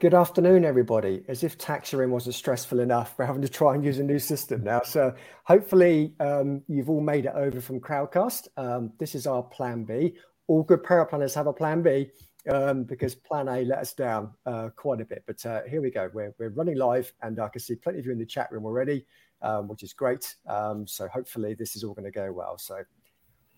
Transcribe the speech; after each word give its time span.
Good 0.00 0.14
afternoon, 0.14 0.64
everybody. 0.64 1.22
As 1.28 1.44
if 1.44 1.58
tax 1.58 1.92
year 1.92 2.08
wasn't 2.08 2.34
stressful 2.34 2.80
enough, 2.80 3.14
we're 3.18 3.26
having 3.26 3.42
to 3.42 3.50
try 3.50 3.74
and 3.74 3.84
use 3.84 3.98
a 3.98 4.02
new 4.02 4.18
system 4.18 4.64
now. 4.64 4.80
So 4.82 5.14
hopefully 5.44 6.14
um, 6.20 6.62
you've 6.68 6.88
all 6.88 7.02
made 7.02 7.26
it 7.26 7.32
over 7.34 7.60
from 7.60 7.80
Crowdcast. 7.80 8.48
Um, 8.56 8.94
this 8.98 9.14
is 9.14 9.26
our 9.26 9.42
plan 9.42 9.84
B. 9.84 10.14
All 10.46 10.62
good 10.62 10.82
paraplanners 10.82 11.34
have 11.34 11.48
a 11.48 11.52
plan 11.52 11.82
B 11.82 12.08
um, 12.50 12.84
because 12.84 13.14
plan 13.14 13.46
A 13.48 13.62
let 13.66 13.80
us 13.80 13.92
down 13.92 14.32
uh, 14.46 14.70
quite 14.74 15.02
a 15.02 15.04
bit. 15.04 15.22
But 15.26 15.44
uh, 15.44 15.64
here 15.68 15.82
we 15.82 15.90
go. 15.90 16.08
We're, 16.14 16.34
we're 16.38 16.48
running 16.48 16.78
live 16.78 17.12
and 17.20 17.38
I 17.38 17.50
can 17.50 17.60
see 17.60 17.74
plenty 17.74 17.98
of 17.98 18.06
you 18.06 18.12
in 18.12 18.18
the 18.18 18.24
chat 18.24 18.50
room 18.50 18.64
already, 18.64 19.04
um, 19.42 19.68
which 19.68 19.82
is 19.82 19.92
great. 19.92 20.34
Um, 20.46 20.86
so 20.86 21.08
hopefully 21.08 21.52
this 21.52 21.76
is 21.76 21.84
all 21.84 21.92
going 21.92 22.10
to 22.10 22.10
go 22.10 22.32
well. 22.32 22.56
So 22.56 22.84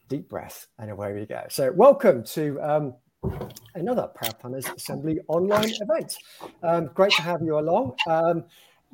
deep 0.09 0.29
breath 0.29 0.67
and 0.81 0.91
away 0.91 1.13
we 1.13 1.25
go. 1.25 1.45
So 1.51 1.71
welcome 1.71 2.25
to 2.25 2.61
another 3.75 4.09
Paraplanners 4.17 4.75
Assembly 4.75 5.21
online 5.29 5.73
event. 5.81 6.17
Um, 6.63 6.91
great 6.95 7.13
to 7.13 7.23
have 7.23 7.43
you 7.43 7.59
along. 7.59 7.95
Um, 8.07 8.45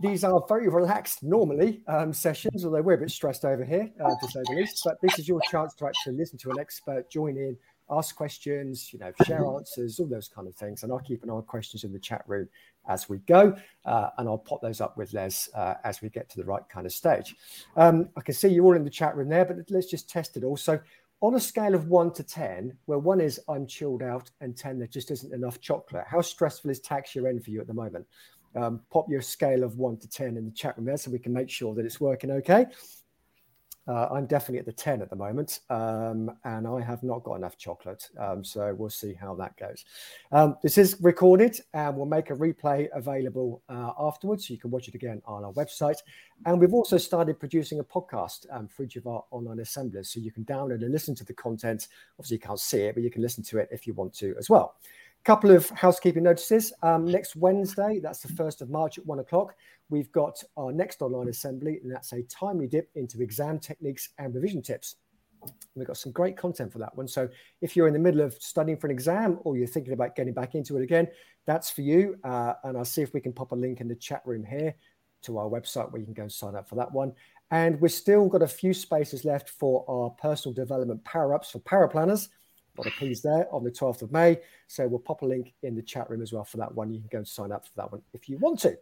these 0.01 0.23
are 0.23 0.45
very 0.49 0.69
relaxed 0.69 1.23
normally 1.23 1.83
um, 1.89 2.13
sessions, 2.13 2.65
although 2.65 2.83
we're 2.83 2.95
a 2.95 2.99
bit 2.99 3.11
stressed 3.11 3.45
over 3.45 3.65
here, 3.65 3.91
uh, 4.01 4.15
to 4.21 4.29
say 4.31 4.41
the 4.45 4.57
least. 4.57 4.81
But 4.85 4.97
this 5.03 5.19
is 5.19 5.27
your 5.27 5.41
chance 5.51 5.75
to 5.75 5.87
actually 5.87 6.17
listen 6.17 6.39
to 6.39 6.51
an 6.51 6.61
expert, 6.61 7.11
join 7.11 7.37
in, 7.37 7.57
ask 7.91 8.15
questions, 8.15 8.93
you 8.93 8.99
know, 9.01 9.13
share 9.25 9.45
answers, 9.47 9.99
all 9.99 10.07
those 10.07 10.29
kind 10.29 10.47
of 10.47 10.55
things. 10.55 10.83
And 10.83 10.93
I'll 10.93 11.01
keep 11.01 11.25
an 11.25 11.31
eye 11.31 11.35
on 11.35 11.43
questions 11.43 11.83
in 11.83 11.93
the 11.93 11.99
chat 11.99 12.23
room 12.29 12.49
as 12.89 13.09
we 13.09 13.19
go, 13.19 13.57
uh, 13.85 14.11
and 14.19 14.29
I'll 14.29 14.39
pop 14.39 14.63
those 14.63 14.81
up 14.81 14.97
with 14.97 15.13
Les 15.13 15.49
uh, 15.55 15.75
as 15.85 16.01
we 16.01 16.09
get 16.09 16.29
to 16.31 16.37
the 16.39 16.45
right 16.45 16.63
kind 16.69 16.87
of 16.87 16.93
stage. 16.93 17.35
Um, 17.77 18.09
I 18.17 18.21
can 18.21 18.35
see 18.35 18.49
you 18.49 18.65
all 18.65 18.77
in 18.77 18.85
the 18.85 18.91
chat 18.91 19.17
room 19.17 19.29
there, 19.29 19.45
but 19.45 19.57
let's 19.69 19.91
just 19.91 20.09
test 20.09 20.37
it 20.37 20.45
also 20.45 20.81
on 21.21 21.35
a 21.35 21.41
scale 21.41 21.75
of 21.75 21.89
one 21.89 22.13
to 22.13 22.23
10, 22.23 22.77
where 22.87 22.99
one 22.99 23.21
is 23.21 23.41
I'm 23.49 23.67
chilled 23.67 24.03
out 24.03 24.31
and 24.41 24.57
10, 24.57 24.79
there 24.79 24.87
just 24.87 25.11
isn't 25.11 25.35
enough 25.35 25.61
chocolate, 25.61 26.05
how 26.07 26.21
stressful 26.21 26.71
is 26.71 26.81
tax 26.81 27.15
year 27.15 27.27
end 27.27 27.45
for 27.45 27.51
you 27.51 27.61
at 27.61 27.67
the 27.67 27.75
moment? 27.75 28.07
Um, 28.55 28.81
pop 28.91 29.07
your 29.09 29.21
scale 29.21 29.63
of 29.63 29.77
one 29.77 29.99
to 29.99 30.09
10 30.09 30.37
in 30.37 30.45
the 30.45 30.53
chat 30.53 30.77
room 30.77 30.87
there 30.87 30.97
so 30.97 31.11
we 31.11 31.19
can 31.19 31.33
make 31.33 31.51
sure 31.51 31.75
that 31.75 31.85
it's 31.85 32.01
working 32.01 32.31
okay. 32.31 32.67
Uh, 33.89 34.07
I'm 34.13 34.27
definitely 34.27 34.59
at 34.59 34.67
the 34.67 34.73
10 34.73 35.01
at 35.01 35.09
the 35.09 35.17
moment, 35.17 35.61
um, 35.71 36.31
and 36.45 36.69
I 36.69 36.83
have 36.83 37.03
not 37.03 37.25
got 37.25 37.37
enough 37.37 37.57
chocolate. 37.57 38.11
Um, 38.19 38.45
so 38.45 38.75
we'll 38.75 38.91
see 38.91 39.15
how 39.15 39.35
that 39.37 39.57
goes. 39.57 39.87
Um, 40.31 40.57
this 40.63 40.77
is 40.77 40.97
recorded, 41.01 41.59
and 41.73 41.97
we'll 41.97 42.05
make 42.05 42.29
a 42.29 42.35
replay 42.35 42.89
available 42.93 43.63
uh, 43.71 43.93
afterwards. 43.99 44.47
So 44.47 44.53
you 44.53 44.61
can 44.61 44.71
watch 44.71 44.89
it 44.89 44.95
again 44.95 45.23
on 45.25 45.43
our 45.43 45.53
website. 45.53 45.99
And 46.45 46.61
we've 46.61 46.75
also 46.75 46.99
started 46.99 47.41
producing 47.41 47.81
a 47.81 47.85
podcast 47.85 48.45
um, 48.51 48.69
for 48.69 48.83
each 48.83 48.97
of 48.97 49.07
our 49.07 49.25
online 49.31 49.61
assemblers. 49.61 50.11
So 50.11 50.21
you 50.21 50.33
can 50.33 50.45
download 50.45 50.83
and 50.83 50.93
listen 50.93 51.15
to 51.15 51.25
the 51.25 51.35
content. 51.35 51.89
Obviously, 52.19 52.37
you 52.37 52.41
can't 52.41 52.61
see 52.61 52.83
it, 52.83 52.95
but 52.95 53.03
you 53.03 53.11
can 53.11 53.23
listen 53.23 53.43
to 53.45 53.59
it 53.59 53.71
if 53.73 53.87
you 53.87 53.95
want 53.95 54.13
to 54.15 54.35
as 54.39 54.51
well 54.51 54.77
couple 55.29 55.51
of 55.51 55.69
housekeeping 55.69 56.23
notices. 56.23 56.73
Um, 56.83 57.05
next 57.05 57.37
Wednesday, 57.37 58.01
that's 58.03 58.21
the 58.21 58.33
1st 58.33 58.63
of 58.63 58.71
March 58.71 58.97
at 58.97 59.05
one 59.05 59.19
o'clock, 59.19 59.57
we've 59.91 60.11
got 60.11 60.43
our 60.57 60.73
next 60.73 61.03
online 61.03 61.29
assembly, 61.29 61.81
and 61.83 61.93
that's 61.93 62.15
a 62.15 62.23
timely 62.23 62.67
dip 62.67 62.89
into 62.95 63.21
exam 63.21 63.59
techniques 63.59 64.09
and 64.17 64.35
revision 64.35 64.63
tips. 64.63 64.95
We've 65.75 65.87
got 65.87 65.99
some 65.99 66.13
great 66.13 66.39
content 66.39 66.73
for 66.73 66.79
that 66.79 66.97
one. 66.97 67.07
So 67.07 67.29
if 67.61 67.77
you're 67.77 67.89
in 67.89 67.93
the 67.93 67.99
middle 67.99 68.23
of 68.23 68.33
studying 68.41 68.79
for 68.79 68.87
an 68.87 68.91
exam 68.91 69.39
or 69.43 69.59
you're 69.59 69.67
thinking 69.67 69.93
about 69.93 70.17
getting 70.17 70.33
back 70.33 70.55
into 70.55 70.79
it 70.79 70.83
again, 70.83 71.07
that's 71.45 71.69
for 71.69 71.83
you. 71.83 72.17
Uh, 72.25 72.55
and 72.65 72.79
I'll 72.79 72.87
see 72.87 73.03
if 73.03 73.13
we 73.13 73.21
can 73.21 73.35
pop 73.35 73.53
a 73.53 73.55
link 73.55 73.83
in 73.83 73.89
the 73.89 73.97
chat 73.97 74.23
room 74.25 74.47
here 74.47 74.75
to 75.25 75.37
our 75.37 75.51
website 75.51 75.93
where 75.93 76.01
you 76.01 76.07
can 76.07 76.15
go 76.15 76.23
and 76.23 76.33
sign 76.33 76.55
up 76.55 76.71
for 76.71 76.77
that 76.77 76.91
one. 76.91 77.13
And 77.51 77.79
we've 77.83 77.93
still 77.93 78.29
got 78.29 78.41
a 78.41 78.49
few 78.49 78.73
spaces 78.73 79.27
left 79.27 79.51
for 79.51 79.85
our 79.91 80.09
personal 80.09 80.55
development 80.55 81.05
power 81.05 81.35
ups 81.35 81.51
for 81.51 81.59
paraplanners 81.59 82.29
lot 82.81 82.87
of 82.87 82.99
P's 82.99 83.23
there 83.23 83.53
on 83.53 83.65
the 83.65 83.71
12th 83.71 84.03
of 84.03 84.13
May. 84.13 84.41
So 84.67 84.87
we'll 84.87 84.99
pop 84.99 85.23
a 85.23 85.27
link 85.27 85.55
in 85.63 85.75
the 85.75 85.83
chat 85.83 86.09
room 86.11 86.23
as 86.23 86.33
well 86.33 86.45
for 86.45 86.57
that 86.59 86.75
one. 86.75 86.93
You 86.93 87.01
can 87.01 87.09
go 87.11 87.19
and 87.19 87.29
sign 87.29 87.53
up 87.53 87.67
for 87.67 87.73
that 87.77 87.93
one 87.93 88.03
if 88.13 88.29
you 88.29 88.39
want 88.39 88.61
to. 88.61 88.77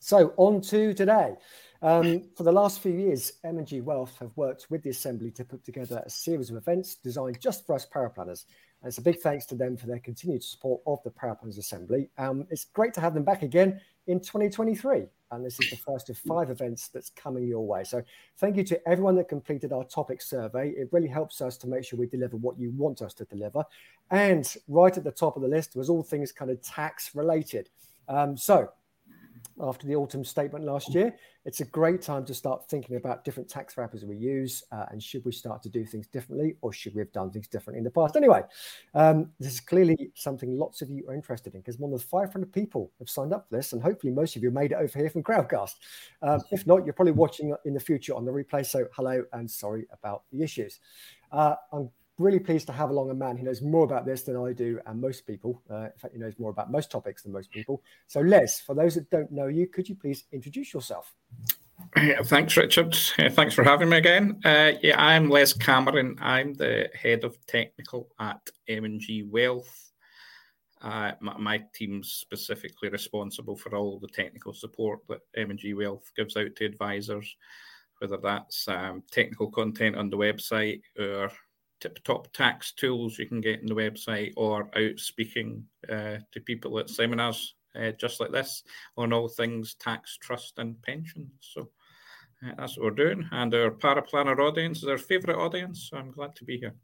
So 0.00 0.34
on 0.36 0.60
to 0.62 0.92
today. 0.92 1.34
Um, 1.80 2.24
for 2.36 2.42
the 2.42 2.52
last 2.52 2.80
few 2.80 2.92
years, 2.92 3.32
M&G 3.42 3.80
Wealth 3.80 4.18
have 4.20 4.32
worked 4.36 4.66
with 4.70 4.82
the 4.82 4.90
Assembly 4.90 5.30
to 5.32 5.44
put 5.44 5.64
together 5.64 6.02
a 6.04 6.10
series 6.10 6.50
of 6.50 6.56
events 6.56 6.96
designed 6.96 7.40
just 7.40 7.66
for 7.66 7.74
us 7.74 7.86
paraplanners. 7.86 8.44
And 8.82 8.88
it's 8.88 8.98
a 8.98 9.02
big 9.02 9.20
thanks 9.20 9.46
to 9.46 9.54
them 9.54 9.78
for 9.78 9.86
their 9.86 9.98
continued 9.98 10.44
support 10.44 10.82
of 10.86 11.02
the 11.04 11.10
Paraplanners 11.10 11.58
Assembly. 11.58 12.10
Um, 12.18 12.46
it's 12.50 12.66
great 12.66 12.92
to 12.94 13.00
have 13.00 13.14
them 13.14 13.24
back 13.24 13.42
again 13.42 13.80
in 14.06 14.20
2023 14.20 15.04
and 15.34 15.44
this 15.44 15.60
is 15.60 15.70
the 15.70 15.76
first 15.76 16.10
of 16.10 16.18
five 16.18 16.50
events 16.50 16.88
that's 16.88 17.10
coming 17.10 17.46
your 17.46 17.66
way. 17.66 17.84
So 17.84 18.02
thank 18.38 18.56
you 18.56 18.64
to 18.64 18.88
everyone 18.88 19.16
that 19.16 19.28
completed 19.28 19.72
our 19.72 19.84
topic 19.84 20.22
survey. 20.22 20.70
It 20.70 20.88
really 20.92 21.08
helps 21.08 21.40
us 21.40 21.56
to 21.58 21.68
make 21.68 21.84
sure 21.84 21.98
we 21.98 22.06
deliver 22.06 22.36
what 22.36 22.58
you 22.58 22.70
want 22.70 23.02
us 23.02 23.14
to 23.14 23.24
deliver. 23.24 23.64
And 24.10 24.52
right 24.68 24.96
at 24.96 25.04
the 25.04 25.10
top 25.10 25.36
of 25.36 25.42
the 25.42 25.48
list 25.48 25.76
was 25.76 25.90
all 25.90 26.02
things 26.02 26.32
kind 26.32 26.50
of 26.50 26.60
tax 26.62 27.14
related. 27.14 27.68
Um, 28.08 28.36
so 28.36 28.70
after 29.60 29.86
the 29.86 29.94
autumn 29.94 30.24
statement 30.24 30.64
last 30.64 30.94
year, 30.94 31.14
it's 31.44 31.60
a 31.60 31.64
great 31.64 32.02
time 32.02 32.24
to 32.24 32.34
start 32.34 32.68
thinking 32.68 32.96
about 32.96 33.24
different 33.24 33.48
tax 33.48 33.76
wrappers 33.76 34.04
we 34.04 34.16
use 34.16 34.64
uh, 34.72 34.86
and 34.90 35.02
should 35.02 35.24
we 35.24 35.32
start 35.32 35.62
to 35.62 35.68
do 35.68 35.84
things 35.84 36.06
differently 36.06 36.56
or 36.62 36.72
should 36.72 36.94
we 36.94 37.00
have 37.00 37.12
done 37.12 37.30
things 37.30 37.48
differently 37.48 37.78
in 37.78 37.84
the 37.84 37.90
past? 37.90 38.16
Anyway, 38.16 38.42
um, 38.94 39.30
this 39.38 39.52
is 39.52 39.60
clearly 39.60 40.10
something 40.14 40.58
lots 40.58 40.82
of 40.82 40.90
you 40.90 41.04
are 41.08 41.14
interested 41.14 41.54
in 41.54 41.60
because 41.60 41.78
more 41.78 41.90
than 41.90 41.98
500 41.98 42.52
people 42.52 42.90
have 42.98 43.10
signed 43.10 43.32
up 43.32 43.48
for 43.48 43.56
this 43.56 43.72
and 43.72 43.82
hopefully 43.82 44.12
most 44.12 44.36
of 44.36 44.42
you 44.42 44.50
made 44.50 44.72
it 44.72 44.78
over 44.78 44.98
here 44.98 45.10
from 45.10 45.22
Crowdcast. 45.22 45.74
Um, 46.22 46.40
if 46.50 46.66
not, 46.66 46.84
you're 46.84 46.94
probably 46.94 47.12
watching 47.12 47.54
in 47.64 47.74
the 47.74 47.80
future 47.80 48.14
on 48.14 48.24
the 48.24 48.32
replay. 48.32 48.64
So 48.64 48.86
hello 48.94 49.24
and 49.32 49.50
sorry 49.50 49.86
about 49.92 50.22
the 50.32 50.42
issues. 50.42 50.80
Uh, 51.30 51.56
I'm 51.72 51.90
really 52.18 52.38
pleased 52.38 52.66
to 52.66 52.72
have 52.72 52.90
along 52.90 53.10
a 53.10 53.14
man 53.14 53.36
who 53.36 53.44
knows 53.44 53.62
more 53.62 53.84
about 53.84 54.06
this 54.06 54.22
than 54.22 54.36
I 54.36 54.52
do 54.52 54.78
and 54.86 55.00
most 55.00 55.26
people. 55.26 55.62
Uh, 55.70 55.84
in 55.84 55.92
fact, 55.98 56.14
he 56.14 56.20
knows 56.20 56.38
more 56.38 56.50
about 56.50 56.70
most 56.70 56.90
topics 56.90 57.22
than 57.22 57.32
most 57.32 57.50
people. 57.50 57.82
So, 58.06 58.20
Les, 58.20 58.60
for 58.60 58.74
those 58.74 58.94
that 58.94 59.10
don't 59.10 59.32
know 59.32 59.48
you, 59.48 59.66
could 59.66 59.88
you 59.88 59.96
please 59.96 60.24
introduce 60.32 60.72
yourself? 60.72 61.12
Thanks, 62.24 62.56
Richard. 62.56 62.94
Thanks 62.94 63.54
for 63.54 63.64
having 63.64 63.88
me 63.88 63.96
again. 63.96 64.40
Uh, 64.44 64.72
yeah, 64.82 65.00
I'm 65.00 65.28
Les 65.28 65.52
Cameron. 65.52 66.16
I'm 66.20 66.54
the 66.54 66.88
head 66.94 67.24
of 67.24 67.36
technical 67.46 68.08
at 68.20 68.40
M&G 68.68 69.24
Wealth. 69.24 69.90
Uh, 70.80 71.12
my, 71.20 71.36
my, 71.38 71.62
team's 71.74 72.12
specifically 72.12 72.90
responsible 72.90 73.56
for 73.56 73.74
all 73.74 73.98
the 73.98 74.08
technical 74.08 74.52
support 74.52 75.00
that 75.08 75.20
M&G 75.34 75.72
Wealth 75.72 76.12
gives 76.14 76.36
out 76.36 76.54
to 76.56 76.66
advisors, 76.66 77.36
whether 78.00 78.18
that's 78.18 78.68
um, 78.68 79.02
technical 79.10 79.50
content 79.50 79.96
on 79.96 80.10
the 80.10 80.16
website 80.16 80.82
or 80.98 81.30
tip 81.84 82.02
top 82.02 82.32
tax 82.32 82.72
tools 82.72 83.18
you 83.18 83.26
can 83.26 83.42
get 83.42 83.60
on 83.60 83.66
the 83.66 83.74
website 83.74 84.32
or 84.38 84.70
out 84.74 84.98
speaking 84.98 85.62
uh, 85.90 86.16
to 86.32 86.40
people 86.40 86.78
at 86.78 86.88
seminars 86.88 87.56
uh, 87.78 87.90
just 87.92 88.20
like 88.20 88.32
this 88.32 88.62
on 88.96 89.12
all 89.12 89.28
things 89.28 89.74
tax, 89.74 90.16
trust, 90.16 90.54
and 90.58 90.80
pensions. 90.82 91.30
So 91.40 91.68
uh, 92.46 92.52
that's 92.56 92.78
what 92.78 92.84
we're 92.84 92.90
doing. 93.04 93.28
And 93.32 93.54
our 93.54 93.70
paraplanner 93.70 94.38
audience 94.38 94.78
is 94.78 94.88
our 94.88 94.96
favourite 94.96 95.38
audience. 95.38 95.88
So 95.90 95.98
I'm 95.98 96.10
glad 96.10 96.34
to 96.36 96.44
be 96.44 96.56
here. 96.56 96.74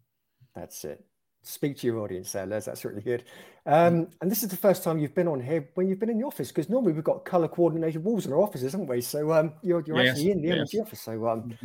That's 0.54 0.84
it. 0.84 1.02
Speak 1.42 1.78
to 1.78 1.86
your 1.86 2.00
audience 2.00 2.32
there, 2.32 2.44
Les. 2.44 2.66
That's 2.66 2.84
really 2.84 3.00
good. 3.00 3.24
Um, 3.64 4.08
and 4.20 4.30
this 4.30 4.42
is 4.42 4.50
the 4.50 4.56
first 4.56 4.82
time 4.82 4.98
you've 4.98 5.14
been 5.14 5.28
on 5.28 5.40
here 5.40 5.70
when 5.74 5.88
you've 5.88 5.98
been 5.98 6.10
in 6.10 6.18
the 6.18 6.26
office 6.26 6.48
because 6.48 6.68
normally 6.68 6.92
we've 6.92 7.04
got 7.04 7.24
colour 7.24 7.48
coordinated 7.48 8.04
walls 8.04 8.26
in 8.26 8.32
our 8.32 8.42
offices, 8.42 8.72
haven't 8.72 8.88
we? 8.88 9.00
So 9.00 9.32
um, 9.32 9.54
you're, 9.62 9.82
you're 9.86 10.02
yes, 10.02 10.10
actually 10.10 10.32
in 10.32 10.42
the 10.42 10.48
yes. 10.48 10.58
M&G 10.58 10.80
office. 10.80 11.00
So 11.00 11.26
um, 11.28 11.56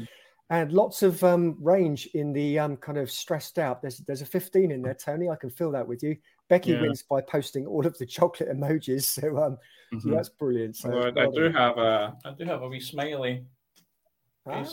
and 0.50 0.72
lots 0.72 1.02
of 1.02 1.24
um, 1.24 1.58
range 1.60 2.08
in 2.14 2.32
the 2.32 2.60
um, 2.60 2.78
kind 2.78 2.98
of 2.98 3.10
stressed 3.10 3.58
out. 3.58 3.82
There's 3.82 3.98
there's 4.00 4.22
a 4.22 4.26
15 4.26 4.72
in 4.72 4.82
there, 4.82 4.94
Tony. 4.94 5.30
I 5.30 5.36
can 5.36 5.50
fill 5.50 5.72
that 5.72 5.88
with 5.88 6.04
you. 6.04 6.18
Becky 6.50 6.72
yeah. 6.72 6.82
wins 6.82 7.02
by 7.02 7.22
posting 7.22 7.66
all 7.66 7.86
of 7.86 7.98
the 7.98 8.06
chocolate 8.06 8.50
emojis, 8.50 9.04
so 9.04 9.38
um, 9.38 9.58
mm-hmm. 9.94 10.00
so 10.00 10.10
that's 10.16 10.30
brilliant. 10.30 10.76
So 10.76 10.90
well, 10.90 11.06
I, 11.06 11.24
I 11.24 11.28
do 11.32 11.50
have 11.52 11.78
a 11.78 12.16
I 12.24 12.32
do 12.38 12.46
have 12.46 12.62
a 12.62 12.68
wee 12.68 12.80
smiley. 12.80 13.46
Ah. 14.48 14.64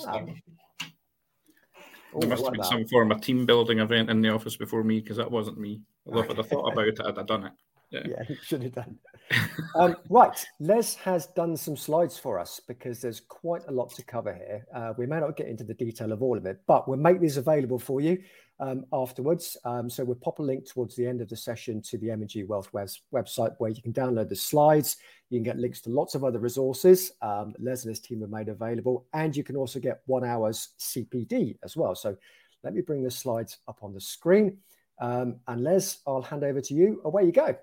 There 2.18 2.28
must 2.28 2.44
have 2.44 2.52
been 2.52 2.60
that. 2.60 2.68
some 2.68 2.86
form 2.88 3.10
of 3.10 3.22
team 3.22 3.46
building 3.46 3.78
event 3.78 4.10
in 4.10 4.20
the 4.20 4.28
office 4.28 4.56
before 4.56 4.84
me 4.84 5.00
because 5.00 5.16
that 5.16 5.30
wasn't 5.30 5.58
me. 5.58 5.80
Although 6.06 6.20
if 6.20 6.30
I'd 6.30 6.36
have 6.36 6.48
thought 6.48 6.68
about 6.72 6.88
it, 6.88 7.00
I'd 7.02 7.16
have 7.16 7.26
done 7.26 7.46
it. 7.46 7.52
Yeah, 7.92 8.02
yeah 8.06 8.22
you 8.28 8.36
should 8.42 8.62
have 8.62 8.72
done. 8.72 8.98
um, 9.76 9.96
right, 10.08 10.46
Les 10.60 10.94
has 10.96 11.26
done 11.28 11.56
some 11.56 11.76
slides 11.76 12.18
for 12.18 12.38
us 12.38 12.60
because 12.66 13.00
there's 13.00 13.20
quite 13.20 13.62
a 13.68 13.72
lot 13.72 13.90
to 13.94 14.02
cover 14.02 14.34
here. 14.34 14.66
Uh, 14.74 14.92
we 14.96 15.06
may 15.06 15.20
not 15.20 15.36
get 15.36 15.46
into 15.46 15.64
the 15.64 15.74
detail 15.74 16.12
of 16.12 16.22
all 16.22 16.36
of 16.36 16.46
it, 16.46 16.60
but 16.66 16.88
we'll 16.88 16.98
make 16.98 17.20
these 17.20 17.36
available 17.36 17.78
for 17.78 18.00
you 18.00 18.18
um, 18.60 18.84
afterwards. 18.92 19.56
Um, 19.64 19.88
so 19.90 20.04
we'll 20.04 20.16
pop 20.16 20.38
a 20.38 20.42
link 20.42 20.66
towards 20.66 20.96
the 20.96 21.06
end 21.06 21.20
of 21.20 21.28
the 21.28 21.36
session 21.36 21.82
to 21.82 21.98
the 21.98 22.10
M&G 22.10 22.44
Wealth 22.44 22.70
website 22.72 23.54
where 23.58 23.70
you 23.70 23.82
can 23.82 23.92
download 23.92 24.28
the 24.28 24.36
slides. 24.36 24.96
You 25.30 25.38
can 25.38 25.44
get 25.44 25.58
links 25.58 25.80
to 25.82 25.90
lots 25.90 26.14
of 26.14 26.24
other 26.24 26.38
resources 26.38 27.12
um, 27.22 27.54
Les 27.58 27.84
and 27.84 27.90
his 27.90 28.00
team 28.00 28.20
have 28.20 28.30
made 28.30 28.48
available, 28.48 29.06
and 29.12 29.36
you 29.36 29.44
can 29.44 29.56
also 29.56 29.80
get 29.80 30.02
one 30.06 30.24
hour's 30.24 30.70
CPD 30.78 31.56
as 31.64 31.76
well. 31.76 31.94
So 31.94 32.16
let 32.62 32.74
me 32.74 32.80
bring 32.80 33.02
the 33.02 33.10
slides 33.10 33.58
up 33.66 33.78
on 33.82 33.92
the 33.92 34.00
screen. 34.00 34.58
Um, 35.00 35.36
and 35.48 35.64
Les, 35.64 35.98
I'll 36.06 36.22
hand 36.22 36.44
over 36.44 36.60
to 36.60 36.74
you. 36.74 37.00
Away 37.04 37.24
you 37.24 37.32
go. 37.32 37.56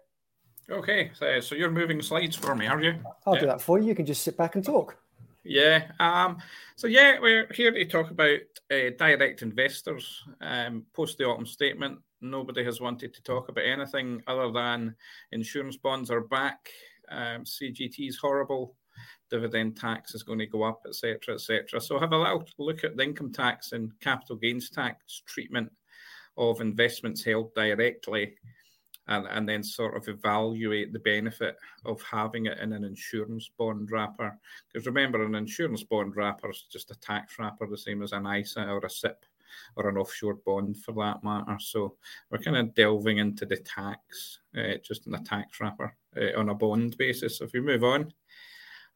Okay, 0.70 1.12
so, 1.16 1.40
so 1.40 1.56
you're 1.56 1.72
moving 1.72 2.02
slides 2.02 2.36
for 2.36 2.56
me, 2.56 2.68
are 2.68 2.82
you? 2.82 2.96
I'll 3.26 3.34
yeah. 3.36 3.40
do 3.40 3.46
that 3.48 3.62
for 3.62 3.80
you. 3.80 3.88
You 3.88 3.96
can 3.96 4.06
just 4.06 4.22
sit 4.22 4.38
back 4.38 4.56
and 4.56 4.64
talk. 4.64 4.98
Yeah. 5.44 5.86
Um, 6.00 6.38
so 6.76 6.88
yeah, 6.88 7.18
we're 7.20 7.52
here 7.54 7.72
to 7.72 7.86
talk 7.86 8.12
about 8.12 8.40
uh, 8.72 8.92
direct 8.98 9.42
investors. 9.42 10.24
Um, 10.42 10.86
post 10.94 11.18
the 11.18 11.26
autumn 11.26 11.46
statement, 11.46 12.00
nobody 12.22 12.64
has 12.64 12.82
wanted 12.82 13.14
to 13.16 13.24
talk 13.24 13.50
about 13.50 13.66
anything 13.66 14.22
other 14.28 14.52
than 14.52 14.96
insurance 15.32 15.78
bonds 15.78 16.12
are 16.12 16.22
back. 16.22 16.70
Um, 17.10 17.46
CGT 17.46 18.08
is 18.08 18.18
horrible. 18.18 18.76
Dividend 19.32 19.76
tax 19.76 20.14
is 20.14 20.24
going 20.24 20.40
to 20.40 20.46
go 20.46 20.64
up, 20.64 20.82
etc., 20.88 21.36
etc. 21.36 21.82
So 21.82 22.00
have 22.00 22.12
a 22.12 22.18
little 22.18 22.46
look 22.60 22.84
at 22.84 22.96
the 22.96 23.04
income 23.04 23.32
tax 23.32 23.72
and 23.72 23.92
capital 24.02 24.36
gains 24.36 24.70
tax 24.70 25.24
treatment 25.26 25.72
of 26.38 26.62
investments 26.62 27.24
held 27.24 27.54
directly 27.56 28.36
and, 29.10 29.28
and 29.28 29.50
then 29.50 29.64
sort 29.64 29.98
of 29.98 30.08
evaluate 30.08 30.94
the 30.94 31.00
benefit 31.00 31.58
of 31.84 32.02
having 32.02 32.46
it 32.46 32.60
in 32.60 32.74
an 32.74 32.84
insurance 32.84 33.50
bond 33.58 33.92
wrapper. 33.92 34.38
Because 34.72 34.86
remember, 34.86 35.24
an 35.24 35.36
insurance 35.36 35.84
bond 35.84 36.16
wrapper 36.16 36.52
is 36.52 36.66
just 36.72 36.92
a 36.92 37.00
tax 37.00 37.38
wrapper, 37.40 37.68
the 37.68 37.78
same 37.78 38.02
as 38.02 38.14
an 38.14 38.28
ISA 38.28 38.66
or 38.68 38.80
a 38.80 38.90
SIPP 38.90 39.26
or 39.76 39.90
an 39.90 39.98
offshore 39.98 40.36
bond 40.46 40.78
for 40.78 40.92
that 40.94 41.24
matter. 41.24 41.58
So 41.60 41.96
we're 42.30 42.38
kind 42.38 42.56
of 42.56 42.76
delving 42.76 43.18
into 43.18 43.46
the 43.46 43.58
tax, 43.58 44.40
uh, 44.56 44.76
just 44.84 45.08
in 45.08 45.16
a 45.16 45.24
tax 45.24 45.60
wrapper 45.60 45.96
uh, 46.16 46.40
on 46.40 46.50
a 46.50 46.56
bond 46.56 46.98
basis. 46.98 47.42
If 47.42 47.54
we 47.54 47.62
move 47.62 47.84
on. 47.84 48.14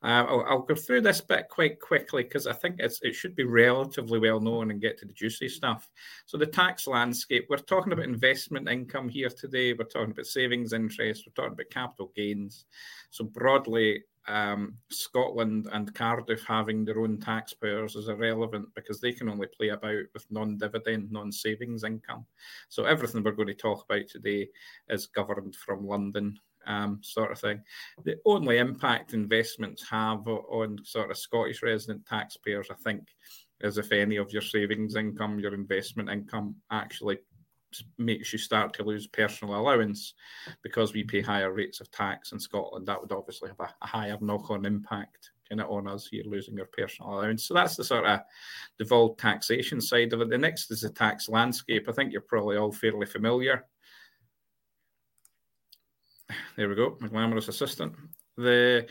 Uh, 0.03 0.25
I'll, 0.27 0.45
I'll, 0.49 0.59
go 0.59 0.75
through 0.75 1.01
this 1.01 1.21
bit 1.21 1.47
quite 1.47 1.79
quickly 1.79 2.23
because 2.23 2.45
I 2.45 2.51
think 2.51 2.79
it 2.79 3.15
should 3.15 3.35
be 3.35 3.45
relatively 3.45 4.19
well 4.19 4.41
known 4.41 4.69
and 4.69 4.81
get 4.81 4.97
to 4.99 5.05
the 5.05 5.13
juicy 5.13 5.47
stuff. 5.47 5.89
So, 6.25 6.37
the 6.37 6.45
tax 6.45 6.87
landscape, 6.87 7.47
we're 7.49 7.57
talking 7.57 7.93
about 7.93 8.05
investment 8.05 8.67
income 8.67 9.07
here 9.07 9.29
today. 9.29 9.71
We're 9.71 9.85
talking 9.85 10.11
about 10.11 10.25
savings 10.25 10.73
interest. 10.73 11.23
We're 11.25 11.33
talking 11.41 11.53
about 11.53 11.69
capital 11.69 12.11
gains. 12.15 12.65
So, 13.11 13.23
broadly, 13.23 14.03
um, 14.27 14.75
Scotland 14.89 15.67
and 15.71 15.93
Cardiff 15.93 16.43
having 16.45 16.83
their 16.83 16.99
own 16.99 17.19
taxpayers 17.19 17.95
is 17.95 18.09
irrelevant 18.09 18.67
because 18.75 18.99
they 18.99 19.13
can 19.13 19.29
only 19.29 19.47
play 19.47 19.69
about 19.69 20.03
with 20.13 20.25
non 20.29 20.57
dividend, 20.57 21.11
non 21.13 21.31
savings 21.31 21.85
income. 21.85 22.25
So, 22.67 22.83
everything 22.83 23.23
we're 23.23 23.31
going 23.31 23.47
to 23.47 23.53
talk 23.53 23.85
about 23.85 24.09
today 24.09 24.49
is 24.89 25.07
governed 25.07 25.55
from 25.55 25.87
London 25.87 26.37
um, 26.67 26.99
sort 27.01 27.31
of 27.31 27.39
thing. 27.39 27.61
The 28.03 28.17
only 28.25 28.57
impact 28.57 29.13
investments 29.13 29.87
have 29.89 30.27
on 30.27 30.79
sort 30.83 31.11
of 31.11 31.17
Scottish 31.17 31.61
resident 31.61 32.05
taxpayers, 32.05 32.67
I 32.71 32.75
think, 32.75 33.07
is 33.61 33.77
if 33.77 33.91
any 33.91 34.17
of 34.17 34.31
your 34.31 34.41
savings 34.41 34.95
income, 34.95 35.39
your 35.39 35.53
investment 35.53 36.09
income 36.09 36.55
actually 36.71 37.19
makes 37.97 38.31
you 38.31 38.37
start 38.37 38.73
to 38.73 38.83
lose 38.83 39.07
personal 39.07 39.55
allowance 39.55 40.13
because 40.61 40.93
we 40.93 41.03
pay 41.03 41.21
higher 41.21 41.51
rates 41.51 41.81
of 41.81 41.89
tax 41.91 42.31
in 42.31 42.39
Scotland. 42.39 42.85
That 42.85 43.01
would 43.01 43.11
obviously 43.11 43.49
have 43.49 43.59
a, 43.59 43.85
higher 43.85 44.17
knock 44.21 44.51
on 44.51 44.65
impact 44.65 45.31
on 45.61 45.87
us 45.87 46.07
here 46.07 46.23
losing 46.25 46.55
your 46.55 46.65
personal 46.65 47.13
allowance. 47.13 47.45
So 47.45 47.53
that's 47.53 47.75
the 47.75 47.83
sort 47.83 48.05
of 48.05 48.21
devolved 48.79 49.19
taxation 49.19 49.79
side 49.79 50.11
of 50.13 50.21
it. 50.21 50.29
The 50.29 50.37
next 50.37 50.71
is 50.71 50.81
the 50.81 50.89
tax 50.89 51.29
landscape. 51.29 51.87
I 51.87 51.91
think 51.91 52.11
you're 52.11 52.21
probably 52.21 52.57
all 52.57 52.71
fairly 52.71 53.05
familiar 53.05 53.65
there 56.57 56.69
we 56.69 56.75
go, 56.75 56.97
my 56.99 57.07
glamorous 57.07 57.47
assistant. 57.47 57.93
The 58.37 58.87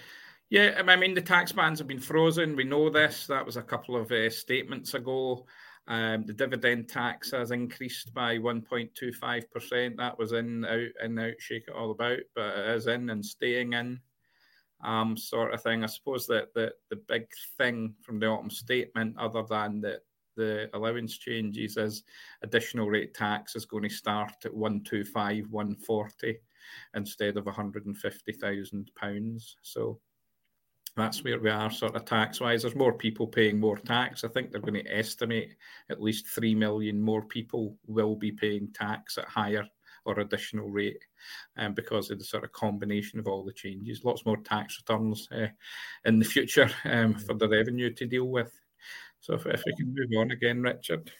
yeah, 0.50 0.82
I 0.86 0.96
mean 0.96 1.14
the 1.14 1.22
tax 1.22 1.50
bands 1.50 1.80
have 1.80 1.88
been 1.88 1.98
frozen. 1.98 2.56
We 2.56 2.64
know 2.64 2.90
this. 2.90 3.26
That 3.26 3.46
was 3.46 3.56
a 3.56 3.62
couple 3.62 3.96
of 3.96 4.12
uh, 4.12 4.28
statements 4.28 4.92
ago. 4.92 5.46
Um, 5.88 6.24
the 6.26 6.34
dividend 6.34 6.88
tax 6.88 7.30
has 7.32 7.50
increased 7.50 8.14
by 8.14 8.38
1.25%. 8.38 9.96
That 9.96 10.18
was 10.18 10.32
in, 10.32 10.64
out, 10.64 10.88
in, 11.02 11.18
out, 11.18 11.34
shake 11.38 11.64
it 11.68 11.74
all 11.74 11.90
about, 11.90 12.20
but 12.36 12.58
it 12.58 12.76
is 12.76 12.86
in 12.86 13.10
and 13.10 13.24
staying 13.24 13.72
in, 13.72 13.98
um, 14.84 15.16
sort 15.16 15.52
of 15.52 15.62
thing. 15.62 15.82
I 15.82 15.86
suppose 15.86 16.26
that 16.28 16.54
the, 16.54 16.72
the 16.90 16.96
big 17.08 17.26
thing 17.58 17.94
from 18.02 18.20
the 18.20 18.26
autumn 18.26 18.50
statement, 18.50 19.16
other 19.18 19.42
than 19.48 19.80
that 19.80 20.00
the 20.36 20.70
allowance 20.72 21.18
changes, 21.18 21.76
is 21.76 22.04
additional 22.42 22.88
rate 22.88 23.12
tax 23.12 23.56
is 23.56 23.64
going 23.64 23.82
to 23.84 23.88
start 23.88 24.34
at 24.44 24.54
125, 24.54 25.46
140 25.50 26.38
instead 26.94 27.36
of 27.36 27.44
£150,000. 27.44 29.54
So 29.62 30.00
that's 30.96 31.24
where 31.24 31.40
we 31.40 31.50
are, 31.50 31.70
sort 31.70 31.96
of 31.96 32.04
tax 32.04 32.40
wise. 32.40 32.62
There's 32.62 32.74
more 32.74 32.92
people 32.92 33.26
paying 33.26 33.58
more 33.58 33.78
tax. 33.78 34.24
I 34.24 34.28
think 34.28 34.50
they're 34.50 34.60
going 34.60 34.74
to 34.74 34.96
estimate 34.96 35.56
at 35.90 36.02
least 36.02 36.28
3 36.28 36.54
million 36.54 37.00
more 37.00 37.22
people 37.22 37.76
will 37.86 38.14
be 38.14 38.32
paying 38.32 38.68
tax 38.74 39.18
at 39.18 39.24
higher 39.24 39.66
or 40.04 40.20
additional 40.20 40.68
rate 40.68 41.02
um, 41.56 41.74
because 41.74 42.10
of 42.10 42.18
the 42.18 42.24
sort 42.24 42.44
of 42.44 42.52
combination 42.52 43.18
of 43.18 43.26
all 43.26 43.44
the 43.44 43.52
changes. 43.52 44.04
Lots 44.04 44.26
more 44.26 44.38
tax 44.38 44.78
returns 44.78 45.28
uh, 45.32 45.46
in 46.04 46.18
the 46.18 46.24
future 46.24 46.68
um, 46.84 47.14
for 47.14 47.34
the 47.34 47.48
revenue 47.48 47.92
to 47.94 48.06
deal 48.06 48.26
with. 48.26 48.52
So 49.20 49.34
if, 49.34 49.46
if 49.46 49.62
we 49.64 49.76
can 49.76 49.94
move 49.94 50.10
on 50.18 50.32
again, 50.32 50.62
Richard. 50.62 51.10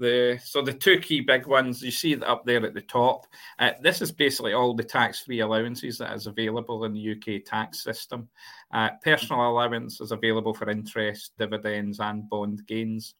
The 0.00 0.40
so 0.42 0.62
the 0.62 0.72
two 0.72 0.98
key 0.98 1.20
big 1.20 1.46
ones 1.46 1.82
you 1.82 1.90
see 1.90 2.16
up 2.22 2.46
there 2.46 2.64
at 2.64 2.72
the 2.72 2.80
top. 2.80 3.26
Uh, 3.58 3.72
this 3.82 4.00
is 4.00 4.10
basically 4.10 4.54
all 4.54 4.72
the 4.72 4.82
tax-free 4.82 5.40
allowances 5.40 5.98
that 5.98 6.14
is 6.14 6.26
available 6.26 6.84
in 6.84 6.94
the 6.94 7.12
UK 7.12 7.44
tax 7.44 7.84
system. 7.84 8.26
Uh, 8.72 8.88
personal 9.04 9.46
allowance 9.46 10.00
is 10.00 10.10
available 10.10 10.54
for 10.54 10.70
interest, 10.70 11.32
dividends, 11.38 12.00
and 12.00 12.28
bond 12.30 12.66
gains. 12.66 13.14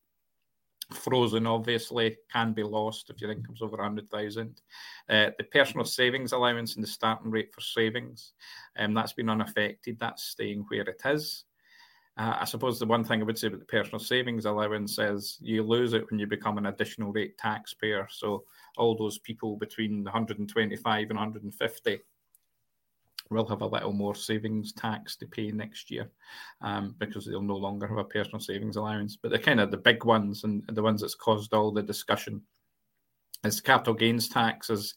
Frozen, 0.91 1.47
obviously, 1.47 2.17
can 2.33 2.55
be 2.55 2.63
lost 2.63 3.11
if 3.11 3.21
your 3.21 3.31
income's 3.31 3.61
over 3.61 3.77
100,000. 3.77 4.61
Uh, 5.09 5.31
the 5.37 5.45
personal 5.45 5.85
savings 5.85 6.33
allowance 6.33 6.75
and 6.75 6.83
the 6.83 6.89
starting 6.89 7.31
rate 7.31 7.55
for 7.55 7.61
savings, 7.61 8.33
um, 8.79 8.95
that's 8.95 9.13
been 9.13 9.29
unaffected. 9.29 9.99
That's 10.01 10.25
staying 10.25 10.65
where 10.69 10.83
it 10.83 11.03
is. 11.05 11.45
Uh, 12.17 12.39
I 12.41 12.45
suppose 12.45 12.79
the 12.79 12.87
one 12.87 13.05
thing 13.05 13.21
I 13.21 13.25
would 13.25 13.39
say 13.39 13.47
about 13.47 13.61
the 13.61 13.67
personal 13.67 13.99
savings 13.99 14.45
allowance 14.45 14.99
is 14.99 15.39
you 15.41 15.63
lose 15.63 15.95
it 15.95 16.11
when 16.11 16.19
you 16.19 16.27
become 16.27 16.59
an 16.59 16.67
additional 16.67 17.13
rate 17.13 17.39
taxpayer. 17.39 18.07
So 18.11 18.45
all 18.77 18.97
those 18.97 19.19
people 19.19 19.57
between 19.57 20.05
125 20.05 21.11
and 21.11 21.19
150 21.19 22.01
will 23.31 23.47
have 23.47 23.63
a 23.63 23.67
little 23.67 23.93
more 23.93 24.15
savings 24.15 24.73
tax 24.73 25.17
to 25.17 25.27
pay 25.27 25.51
next 25.53 25.91
year 25.91 26.11
um, 26.63 26.97
because 26.99 27.25
they'll 27.27 27.41
no 27.41 27.57
longer 27.57 27.87
have 27.87 27.99
a 27.99 28.05
personal 28.05 28.41
savings 28.41 28.77
allowance. 28.77 29.17
But 29.17 29.31
the 29.31 29.39
kind 29.39 29.61
of 29.61 29.71
the 29.71 29.77
big 29.77 30.05
ones 30.05 30.45
and 30.45 30.65
the 30.67 30.83
ones 30.83 31.01
that's 31.01 31.15
caused 31.15 31.55
all 31.55 31.71
the 31.71 31.83
discussion 31.83 32.43
is 33.45 33.61
capital 33.61 33.95
gains 33.95 34.29
tax 34.29 34.69
is 34.69 34.95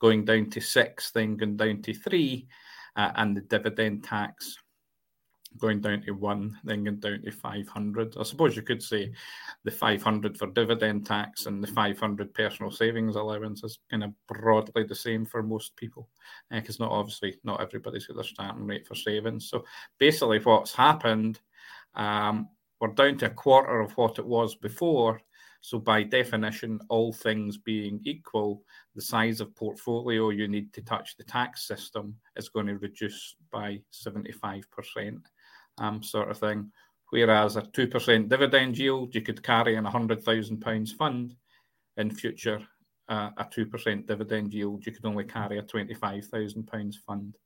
going 0.00 0.24
down 0.24 0.50
to 0.50 0.60
six, 0.60 1.10
then 1.12 1.36
going 1.36 1.56
down 1.56 1.80
to 1.82 1.94
three, 1.94 2.48
uh, 2.96 3.12
and 3.16 3.36
the 3.36 3.40
dividend 3.42 4.04
tax 4.04 4.58
going 5.58 5.80
down 5.80 6.02
to 6.02 6.12
one, 6.12 6.58
then 6.64 6.84
going 6.84 7.00
down 7.00 7.22
to 7.22 7.30
500. 7.30 8.16
I 8.18 8.22
suppose 8.22 8.56
you 8.56 8.62
could 8.62 8.82
say 8.82 9.12
the 9.64 9.70
500 9.70 10.36
for 10.36 10.48
dividend 10.48 11.06
tax 11.06 11.46
and 11.46 11.62
the 11.62 11.68
500 11.68 12.34
personal 12.34 12.70
savings 12.70 13.16
allowance 13.16 13.64
is 13.64 13.78
kind 13.90 14.04
of 14.04 14.12
broadly 14.28 14.84
the 14.84 14.94
same 14.94 15.24
for 15.24 15.42
most 15.42 15.76
people, 15.76 16.08
because 16.50 16.80
uh, 16.80 16.84
not 16.84 16.92
obviously 16.92 17.36
not 17.44 17.60
everybody's 17.60 18.06
got 18.06 18.16
their 18.16 18.24
starting 18.24 18.66
rate 18.66 18.86
for 18.86 18.94
savings. 18.94 19.48
So 19.48 19.64
basically, 19.98 20.38
what's 20.40 20.74
happened, 20.74 21.40
um, 21.94 22.48
we're 22.80 22.88
down 22.88 23.18
to 23.18 23.26
a 23.26 23.30
quarter 23.30 23.80
of 23.80 23.96
what 23.96 24.18
it 24.18 24.26
was 24.26 24.54
before. 24.54 25.20
So, 25.62 25.80
by 25.80 26.04
definition, 26.04 26.78
all 26.88 27.12
things 27.12 27.58
being 27.58 28.00
equal, 28.04 28.62
the 28.94 29.02
size 29.02 29.40
of 29.40 29.56
portfolio 29.56 30.30
you 30.30 30.46
need 30.46 30.72
to 30.74 30.82
touch 30.82 31.16
the 31.16 31.24
tax 31.24 31.66
system 31.66 32.14
is 32.36 32.48
going 32.48 32.66
to 32.66 32.78
reduce 32.78 33.34
by 33.50 33.80
75% 33.92 34.62
um, 35.78 36.02
sort 36.02 36.30
of 36.30 36.38
thing. 36.38 36.70
Whereas 37.10 37.56
a 37.56 37.62
2% 37.62 38.28
dividend 38.28 38.78
yield, 38.78 39.14
you 39.14 39.22
could 39.22 39.42
carry 39.42 39.76
in 39.76 39.86
a 39.86 39.90
£100,000 39.90 40.88
fund. 40.96 41.34
In 41.96 42.10
future, 42.10 42.60
uh, 43.08 43.30
a 43.38 43.44
2% 43.44 44.06
dividend 44.06 44.52
yield, 44.52 44.84
you 44.84 44.92
could 44.92 45.06
only 45.06 45.24
carry 45.24 45.58
a 45.58 45.62
£25,000 45.62 46.94
fund 47.06 47.36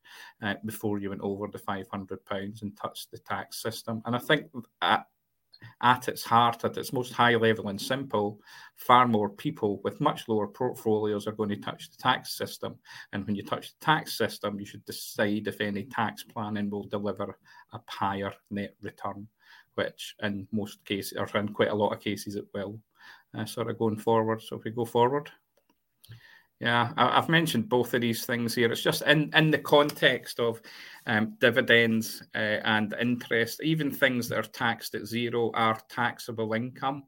uh, 0.42 0.54
before 0.64 0.99
you 0.99 1.10
went 1.10 1.20
over 1.20 1.46
the 1.46 1.58
£500 1.58 2.62
and 2.62 2.76
touched 2.76 3.10
the 3.10 3.18
tax 3.18 3.62
system. 3.62 4.02
And 4.06 4.16
I 4.16 4.18
think 4.18 4.46
at 4.82 5.06
at 5.82 6.08
its 6.08 6.22
heart, 6.24 6.64
at 6.64 6.76
its 6.76 6.92
most 6.92 7.12
high 7.12 7.34
level 7.34 7.68
and 7.68 7.80
simple, 7.80 8.40
far 8.76 9.06
more 9.06 9.28
people 9.28 9.80
with 9.82 10.00
much 10.00 10.28
lower 10.28 10.46
portfolios 10.46 11.26
are 11.26 11.32
going 11.32 11.48
to 11.48 11.56
touch 11.56 11.90
the 11.90 11.96
tax 11.96 12.36
system. 12.36 12.76
And 13.12 13.26
when 13.26 13.34
you 13.34 13.42
touch 13.42 13.72
the 13.72 13.84
tax 13.84 14.16
system, 14.16 14.58
you 14.58 14.66
should 14.66 14.84
decide 14.84 15.46
if 15.46 15.60
any 15.60 15.84
tax 15.84 16.22
planning 16.22 16.70
will 16.70 16.84
deliver 16.84 17.38
a 17.72 17.80
higher 17.86 18.32
net 18.50 18.74
return, 18.82 19.26
which 19.74 20.14
in 20.22 20.46
most 20.52 20.84
cases, 20.84 21.18
or 21.18 21.26
in 21.38 21.48
quite 21.48 21.70
a 21.70 21.74
lot 21.74 21.92
of 21.92 22.00
cases, 22.00 22.36
it 22.36 22.46
will. 22.54 22.78
Uh, 23.32 23.44
sort 23.44 23.70
of 23.70 23.78
going 23.78 23.96
forward. 23.96 24.42
So 24.42 24.56
if 24.56 24.64
we 24.64 24.72
go 24.72 24.84
forward. 24.84 25.30
Yeah, 26.60 26.92
I've 26.98 27.30
mentioned 27.30 27.70
both 27.70 27.94
of 27.94 28.02
these 28.02 28.26
things 28.26 28.54
here. 28.54 28.70
It's 28.70 28.82
just 28.82 29.00
in, 29.02 29.30
in 29.34 29.50
the 29.50 29.58
context 29.58 30.38
of 30.38 30.60
um, 31.06 31.36
dividends 31.40 32.22
uh, 32.34 32.60
and 32.64 32.94
interest, 33.00 33.62
even 33.62 33.90
things 33.90 34.28
that 34.28 34.38
are 34.38 34.42
taxed 34.42 34.94
at 34.94 35.06
zero 35.06 35.50
are 35.54 35.80
taxable 35.88 36.52
income. 36.52 37.04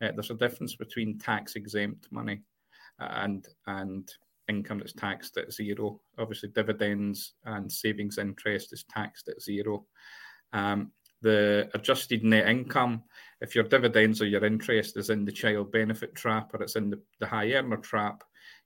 Uh, 0.00 0.12
there's 0.14 0.30
a 0.30 0.34
difference 0.34 0.74
between 0.74 1.18
tax 1.18 1.54
exempt 1.54 2.08
money 2.10 2.40
and 2.98 3.46
and 3.66 4.10
income 4.48 4.78
that's 4.78 4.94
taxed 4.94 5.36
at 5.36 5.52
zero. 5.52 6.00
Obviously, 6.18 6.48
dividends 6.50 7.34
and 7.44 7.70
savings 7.70 8.16
interest 8.16 8.72
is 8.72 8.84
taxed 8.84 9.28
at 9.28 9.42
zero. 9.42 9.84
Um, 10.54 10.92
the 11.20 11.68
adjusted 11.74 12.24
net 12.24 12.48
income, 12.48 13.02
if 13.42 13.54
your 13.54 13.64
dividends 13.64 14.22
or 14.22 14.26
your 14.26 14.44
interest 14.44 14.96
is 14.96 15.10
in 15.10 15.24
the 15.26 15.32
child 15.32 15.72
benefit 15.72 16.14
trap 16.14 16.52
or 16.54 16.62
it's 16.62 16.76
in 16.76 16.90
the, 16.90 17.00
the 17.20 17.26
high 17.26 17.52
earner 17.52 17.78
trap, 17.78 18.22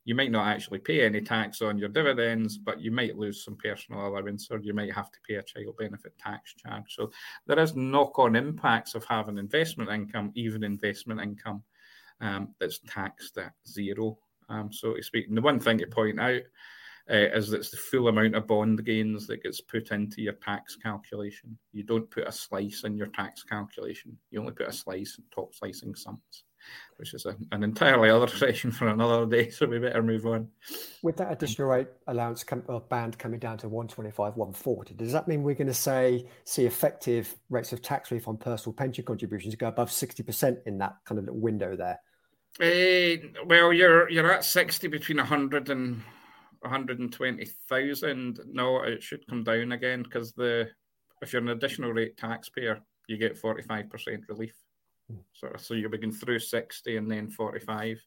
you 0.09 0.15
might 0.15 0.31
not 0.31 0.47
actually 0.47 0.79
pay 0.79 1.05
any 1.05 1.21
tax 1.21 1.61
on 1.61 1.77
your 1.77 1.91
dividends, 1.91 2.57
but 2.57 2.81
you 2.81 2.91
might 2.91 3.19
lose 3.19 3.45
some 3.45 3.57
personal 3.57 4.07
allowance 4.07 4.49
or 4.50 4.59
you 4.59 4.73
might 4.73 4.91
have 4.91 5.11
to 5.11 5.19
pay 5.29 5.35
a 5.35 5.43
child 5.43 5.77
benefit 5.79 6.17
tax 6.19 6.55
charge. 6.55 6.95
So 6.95 7.11
there 7.47 7.59
is 7.59 7.77
knock 7.77 8.19
on 8.19 8.35
impacts 8.35 8.95
of 8.95 9.05
having 9.05 9.37
investment 9.37 9.91
income, 9.91 10.33
even 10.35 10.65
investment 10.65 11.21
income 11.21 11.62
um, 12.23 12.55
that's 12.59 12.81
taxed 12.88 13.37
at 13.37 13.53
zero, 13.69 14.17
um, 14.49 14.73
so 14.73 14.95
to 14.95 15.03
speak. 15.03 15.29
And 15.29 15.37
the 15.37 15.43
one 15.43 15.61
thing 15.61 15.77
to 15.77 15.87
point 15.87 16.19
out 16.19 16.41
uh, 17.11 17.29
is 17.35 17.53
it's 17.53 17.71
the 17.71 17.77
full 17.77 18.09
amount 18.09 18.35
of 18.35 18.47
bond 18.47 18.83
gains 18.87 19.27
that 19.27 19.43
gets 19.43 19.61
put 19.61 19.91
into 19.91 20.23
your 20.23 20.33
tax 20.33 20.75
calculation. 20.75 21.59
You 21.75 21.83
don't 21.83 22.11
put 22.11 22.27
a 22.27 22.33
slice 22.33 22.85
in 22.85 22.97
your 22.97 23.09
tax 23.09 23.43
calculation. 23.43 24.17
You 24.31 24.41
only 24.41 24.53
put 24.53 24.69
a 24.69 24.73
slice 24.73 25.19
in 25.19 25.25
top 25.31 25.55
slicing 25.55 25.95
sums, 25.95 26.45
which 26.97 27.15
is 27.15 27.27
a, 27.27 27.37
an 27.53 27.62
entirely 27.62 28.11
other 28.11 28.29
session 28.37 28.71
for 28.71 28.88
another 28.88 29.27
day. 29.27 29.50
So 29.50 29.67
we 29.67 29.79
better 29.79 30.03
move 30.03 30.27
on. 30.27 30.49
With 31.03 31.17
that 31.19 31.33
additional 31.33 31.69
rate 31.69 31.88
allowance 32.07 32.45
com- 32.45 32.65
or 32.67 32.81
band 32.81 33.19
coming 33.19 33.38
down 33.38 33.59
to 33.59 33.69
125, 33.69 34.37
140, 34.37 34.95
does 34.95 35.12
that 35.12 35.29
mean 35.29 35.43
we're 35.43 35.55
going 35.55 35.69
to 35.69 35.75
say 35.75 36.27
see 36.45 36.67
effective 36.67 37.37
rates 37.50 37.73
of 37.73 37.83
tax 37.83 38.11
relief 38.11 38.29
on 38.29 38.37
personal 38.37 38.75
pension 38.75 39.05
contributions 39.05 39.55
go 39.55 39.69
above 39.69 39.91
60% 39.91 40.59
in 40.67 40.79
that 40.79 40.97
kind 41.05 41.19
of 41.19 41.25
little 41.25 41.41
window 41.41 41.77
there? 41.77 41.99
Uh, 42.61 43.45
well, 43.47 43.73
you're 43.73 44.11
you're 44.11 44.33
at 44.33 44.45
60 44.45 44.88
between 44.88 45.19
100 45.19 45.71
and 45.71 46.03
120,000. 46.61 48.41
No, 48.50 48.83
it 48.83 49.03
should 49.03 49.27
come 49.29 49.45
down 49.45 49.73
again 49.73 50.03
because 50.03 50.33
the 50.33 50.69
if 51.23 51.33
you're 51.33 51.43
an 51.43 51.49
additional 51.50 51.93
rate 51.93 52.17
taxpayer, 52.17 52.81
you 53.07 53.17
get 53.17 53.41
45% 53.41 54.21
relief. 54.29 54.55
Sort 55.33 55.55
of, 55.55 55.61
so 55.61 55.75
you 55.75 55.88
begin 55.88 56.12
through 56.12 56.38
60 56.38 56.97
and 56.97 57.11
then 57.11 57.31
45. 57.31 58.00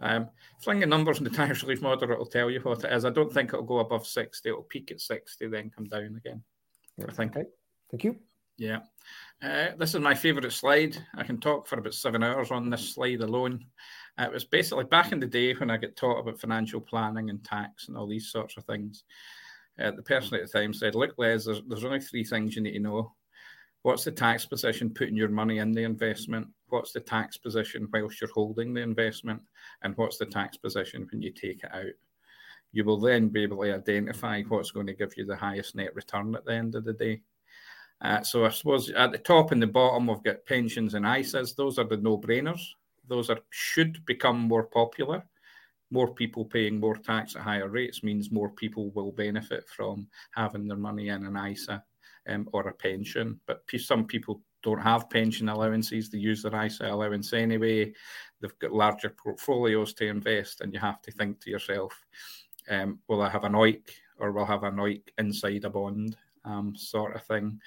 Um, 0.00 0.28
flinging 0.60 0.88
numbers 0.88 1.18
in 1.18 1.24
the 1.24 1.30
tax 1.30 1.62
relief 1.62 1.82
model, 1.82 2.10
it'll 2.10 2.26
tell 2.26 2.50
you 2.50 2.60
what 2.60 2.84
it 2.84 2.92
is. 2.92 3.04
I 3.04 3.10
don't 3.10 3.32
think 3.32 3.50
it'll 3.50 3.64
go 3.64 3.78
above 3.78 4.06
60. 4.06 4.48
It'll 4.48 4.62
peak 4.62 4.90
at 4.90 5.00
60, 5.00 5.46
then 5.48 5.70
come 5.70 5.86
down 5.86 6.16
again. 6.16 6.42
I 7.06 7.12
think. 7.12 7.36
Okay. 7.36 7.46
Thank 7.90 8.04
you. 8.04 8.16
Yeah. 8.58 8.80
Uh, 9.42 9.68
this 9.78 9.94
is 9.94 10.00
my 10.00 10.14
favourite 10.14 10.50
slide. 10.52 10.96
I 11.16 11.24
can 11.24 11.38
talk 11.40 11.66
for 11.66 11.78
about 11.78 11.94
seven 11.94 12.22
hours 12.22 12.50
on 12.50 12.70
this 12.70 12.94
slide 12.94 13.20
alone. 13.20 13.64
Uh, 14.18 14.24
it 14.24 14.32
was 14.32 14.44
basically 14.44 14.84
back 14.84 15.12
in 15.12 15.20
the 15.20 15.26
day 15.26 15.54
when 15.54 15.70
I 15.70 15.76
get 15.76 15.96
taught 15.96 16.20
about 16.20 16.40
financial 16.40 16.80
planning 16.80 17.30
and 17.30 17.42
tax 17.42 17.88
and 17.88 17.96
all 17.96 18.06
these 18.06 18.30
sorts 18.30 18.56
of 18.56 18.64
things. 18.64 19.04
Uh, 19.80 19.90
the 19.92 20.02
person 20.02 20.34
at 20.34 20.42
the 20.42 20.58
time 20.58 20.72
said, 20.74 20.94
Look, 20.94 21.14
Les, 21.16 21.44
there's, 21.44 21.62
there's 21.66 21.84
only 21.84 22.00
three 22.00 22.24
things 22.24 22.54
you 22.54 22.62
need 22.62 22.74
to 22.74 22.78
know. 22.78 23.12
What's 23.82 24.04
the 24.04 24.12
tax 24.12 24.46
position 24.46 24.90
putting 24.90 25.16
your 25.16 25.28
money 25.28 25.58
in 25.58 25.72
the 25.72 25.82
investment? 25.82 26.46
What's 26.68 26.92
the 26.92 27.00
tax 27.00 27.36
position 27.36 27.88
whilst 27.92 28.20
you're 28.20 28.30
holding 28.32 28.72
the 28.72 28.80
investment? 28.80 29.42
And 29.82 29.96
what's 29.96 30.18
the 30.18 30.26
tax 30.26 30.56
position 30.56 31.08
when 31.10 31.20
you 31.20 31.32
take 31.32 31.64
it 31.64 31.74
out? 31.74 31.92
You 32.70 32.84
will 32.84 33.00
then 33.00 33.28
be 33.28 33.42
able 33.42 33.62
to 33.62 33.74
identify 33.74 34.42
what's 34.42 34.70
going 34.70 34.86
to 34.86 34.94
give 34.94 35.16
you 35.16 35.26
the 35.26 35.36
highest 35.36 35.74
net 35.74 35.94
return 35.96 36.34
at 36.36 36.44
the 36.44 36.54
end 36.54 36.76
of 36.76 36.84
the 36.84 36.92
day. 36.92 37.22
Uh, 38.00 38.22
so 38.22 38.44
I 38.44 38.50
suppose 38.50 38.90
at 38.90 39.12
the 39.12 39.18
top 39.18 39.50
and 39.50 39.60
the 39.60 39.66
bottom, 39.66 40.06
we've 40.06 40.22
got 40.22 40.46
pensions 40.46 40.94
and 40.94 41.04
ISAs. 41.04 41.56
Those 41.56 41.78
are 41.78 41.84
the 41.84 41.96
no-brainers. 41.96 42.62
Those 43.08 43.30
are 43.30 43.40
should 43.50 44.04
become 44.06 44.38
more 44.38 44.64
popular. 44.64 45.24
More 45.90 46.14
people 46.14 46.44
paying 46.44 46.80
more 46.80 46.96
tax 46.96 47.36
at 47.36 47.42
higher 47.42 47.68
rates 47.68 48.02
means 48.02 48.30
more 48.30 48.50
people 48.50 48.90
will 48.90 49.12
benefit 49.12 49.68
from 49.68 50.08
having 50.34 50.66
their 50.66 50.78
money 50.78 51.08
in 51.08 51.26
an 51.26 51.36
ISA 51.36 51.84
um, 52.28 52.48
or 52.52 52.68
a 52.68 52.74
pension. 52.74 53.40
But 53.46 53.62
some 53.78 54.06
people 54.06 54.40
don't 54.62 54.80
have 54.80 55.10
pension 55.10 55.48
allowances; 55.48 56.10
they 56.10 56.18
use 56.18 56.42
their 56.42 56.64
ISA 56.64 56.90
allowance 56.90 57.32
anyway. 57.32 57.92
They've 58.40 58.58
got 58.58 58.72
larger 58.72 59.10
portfolios 59.10 59.94
to 59.94 60.06
invest, 60.06 60.60
and 60.60 60.72
you 60.72 60.80
have 60.80 61.02
to 61.02 61.12
think 61.12 61.40
to 61.40 61.50
yourself, 61.50 61.94
um, 62.68 62.98
"Will 63.08 63.22
I 63.22 63.28
have 63.28 63.44
an 63.44 63.52
OEIC 63.52 63.90
or 64.18 64.32
will 64.32 64.44
I 64.44 64.48
have 64.48 64.64
an 64.64 64.76
OEIC 64.76 65.02
inside 65.18 65.64
a 65.64 65.70
bond?" 65.70 66.16
um, 66.44 66.74
sort 66.76 67.14
of 67.14 67.24
thing. 67.24 67.60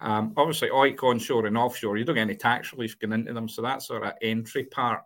Um, 0.00 0.32
obviously, 0.36 0.68
OEIC 0.68 1.02
onshore 1.02 1.46
and 1.46 1.58
offshore, 1.58 1.96
you 1.96 2.04
don't 2.04 2.16
get 2.16 2.22
any 2.22 2.34
tax 2.34 2.72
relief 2.72 2.98
going 2.98 3.12
into 3.12 3.32
them. 3.32 3.48
So 3.48 3.62
that 3.62 3.82
sort 3.82 4.04
of 4.04 4.12
entry 4.22 4.64
part 4.64 5.02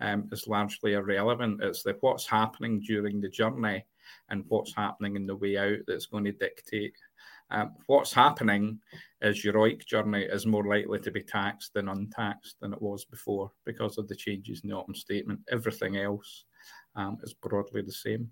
um, 0.00 0.28
is 0.32 0.46
largely 0.46 0.94
irrelevant. 0.94 1.62
It's 1.62 1.82
the 1.82 1.96
what's 2.00 2.26
happening 2.26 2.80
during 2.80 3.20
the 3.20 3.28
journey 3.28 3.84
and 4.30 4.44
what's 4.48 4.74
happening 4.74 5.16
in 5.16 5.26
the 5.26 5.36
way 5.36 5.56
out 5.56 5.78
that's 5.86 6.06
going 6.06 6.24
to 6.24 6.32
dictate. 6.32 6.94
Um, 7.50 7.72
what's 7.86 8.12
happening 8.12 8.78
is 9.22 9.44
your 9.44 9.54
OEIC 9.54 9.86
journey 9.86 10.22
is 10.22 10.46
more 10.46 10.64
likely 10.64 10.98
to 11.00 11.10
be 11.10 11.22
taxed 11.22 11.72
than 11.74 11.88
untaxed 11.88 12.56
than 12.60 12.72
it 12.72 12.82
was 12.82 13.04
before 13.04 13.50
because 13.64 13.98
of 13.98 14.06
the 14.08 14.14
changes 14.14 14.60
in 14.62 14.70
the 14.70 14.76
autumn 14.76 14.94
statement. 14.94 15.40
Everything 15.50 15.96
else 15.96 16.44
um, 16.94 17.18
is 17.22 17.34
broadly 17.34 17.82
the 17.82 17.92
same. 17.92 18.30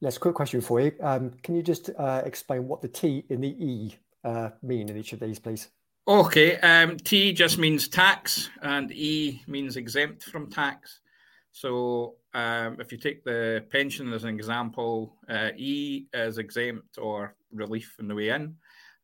Les, 0.00 0.18
quick 0.18 0.34
question 0.34 0.60
for 0.60 0.80
you. 0.80 0.92
Um, 1.00 1.32
can 1.42 1.56
you 1.56 1.62
just 1.62 1.90
uh, 1.98 2.22
explain 2.24 2.68
what 2.68 2.82
the 2.82 2.88
T 2.88 3.24
in 3.28 3.40
the 3.40 3.48
E 3.48 3.96
uh, 4.24 4.50
mean 4.62 4.88
in 4.88 4.96
each 4.96 5.12
of 5.12 5.20
these, 5.20 5.38
please? 5.38 5.68
Okay. 6.06 6.58
Um, 6.58 6.98
T 6.98 7.32
just 7.32 7.58
means 7.58 7.88
tax, 7.88 8.50
and 8.62 8.92
E 8.92 9.42
means 9.46 9.76
exempt 9.76 10.24
from 10.24 10.50
tax. 10.50 11.00
So 11.56 12.16
um, 12.34 12.76
if 12.80 12.92
you 12.92 12.98
take 12.98 13.24
the 13.24 13.64
pension 13.70 14.12
as 14.12 14.24
an 14.24 14.34
example, 14.34 15.16
uh, 15.26 15.52
E 15.56 16.04
is 16.12 16.36
exempt 16.36 16.98
or 16.98 17.34
relief 17.50 17.96
in 17.98 18.08
the 18.08 18.14
way 18.14 18.28
in. 18.28 18.54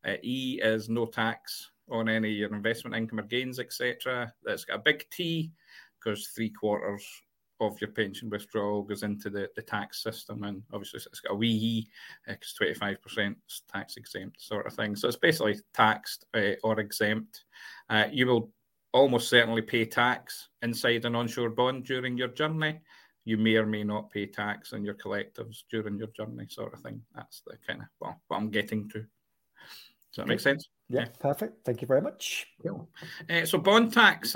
Uh, 0.05 0.17
e 0.21 0.59
is 0.61 0.87
no 0.87 1.07
tax 1.07 1.71
on 1.89 2.07
any 2.07 2.29
of 2.29 2.37
your 2.37 2.53
investment 2.53 2.95
income 2.95 3.21
or 3.21 3.23
gains, 3.23 3.57
etc. 3.57 4.31
That's 4.43 4.65
got 4.65 4.75
a 4.75 4.83
big 4.83 5.03
T 5.09 5.51
because 5.97 6.27
three 6.27 6.51
quarters 6.51 7.03
of 7.59 7.81
your 7.81 7.89
pension 7.89 8.29
withdrawal 8.29 8.83
goes 8.83 9.01
into 9.01 9.31
the, 9.31 9.49
the 9.55 9.61
tax 9.63 10.03
system, 10.03 10.43
and 10.43 10.61
obviously 10.71 10.99
it's 11.07 11.21
got 11.21 11.33
a 11.33 11.35
wee 11.35 11.47
e 11.49 11.87
because 12.27 12.53
twenty 12.53 12.75
five 12.75 13.01
percent 13.01 13.35
tax 13.71 13.97
exempt 13.97 14.39
sort 14.39 14.67
of 14.67 14.73
thing. 14.73 14.95
So 14.95 15.07
it's 15.07 15.17
basically 15.17 15.59
taxed 15.73 16.27
uh, 16.35 16.51
or 16.63 16.79
exempt. 16.79 17.45
Uh, 17.89 18.05
you 18.11 18.27
will 18.27 18.51
almost 18.93 19.29
certainly 19.29 19.61
pay 19.61 19.85
tax 19.85 20.49
inside 20.61 21.05
an 21.05 21.15
onshore 21.15 21.49
bond 21.49 21.85
during 21.85 22.17
your 22.17 22.29
journey. 22.29 22.79
You 23.25 23.37
may 23.37 23.55
or 23.55 23.65
may 23.65 23.83
not 23.83 24.11
pay 24.11 24.25
tax 24.27 24.73
on 24.73 24.83
your 24.83 24.95
collectives 24.95 25.63
during 25.69 25.97
your 25.97 26.09
journey, 26.09 26.45
sort 26.49 26.73
of 26.73 26.81
thing. 26.81 27.01
That's 27.15 27.41
the 27.45 27.57
kind 27.65 27.81
of 27.81 27.87
well, 27.99 28.21
what 28.27 28.37
I'm 28.37 28.49
getting 28.49 28.89
to. 28.89 28.99
Does 28.99 30.17
that 30.17 30.27
make 30.27 30.39
sense? 30.39 30.69
Yeah, 30.89 31.05
perfect. 31.19 31.65
Thank 31.65 31.81
you 31.81 31.87
very 31.87 32.01
much. 32.01 32.45
Uh, 33.27 33.45
so, 33.45 33.57
bond 33.57 33.93
tax. 33.93 34.35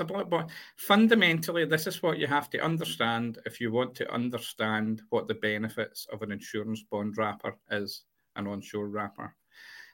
Fundamentally, 0.76 1.64
this 1.66 1.86
is 1.86 2.02
what 2.02 2.18
you 2.18 2.26
have 2.26 2.50
to 2.50 2.58
understand 2.58 3.38
if 3.46 3.60
you 3.60 3.70
want 3.70 3.94
to 3.96 4.12
understand 4.12 5.02
what 5.10 5.28
the 5.28 5.34
benefits 5.34 6.06
of 6.12 6.22
an 6.22 6.32
insurance 6.32 6.82
bond 6.90 7.16
wrapper 7.16 7.56
is, 7.70 8.02
an 8.34 8.48
onshore 8.48 8.88
wrapper. 8.88 9.36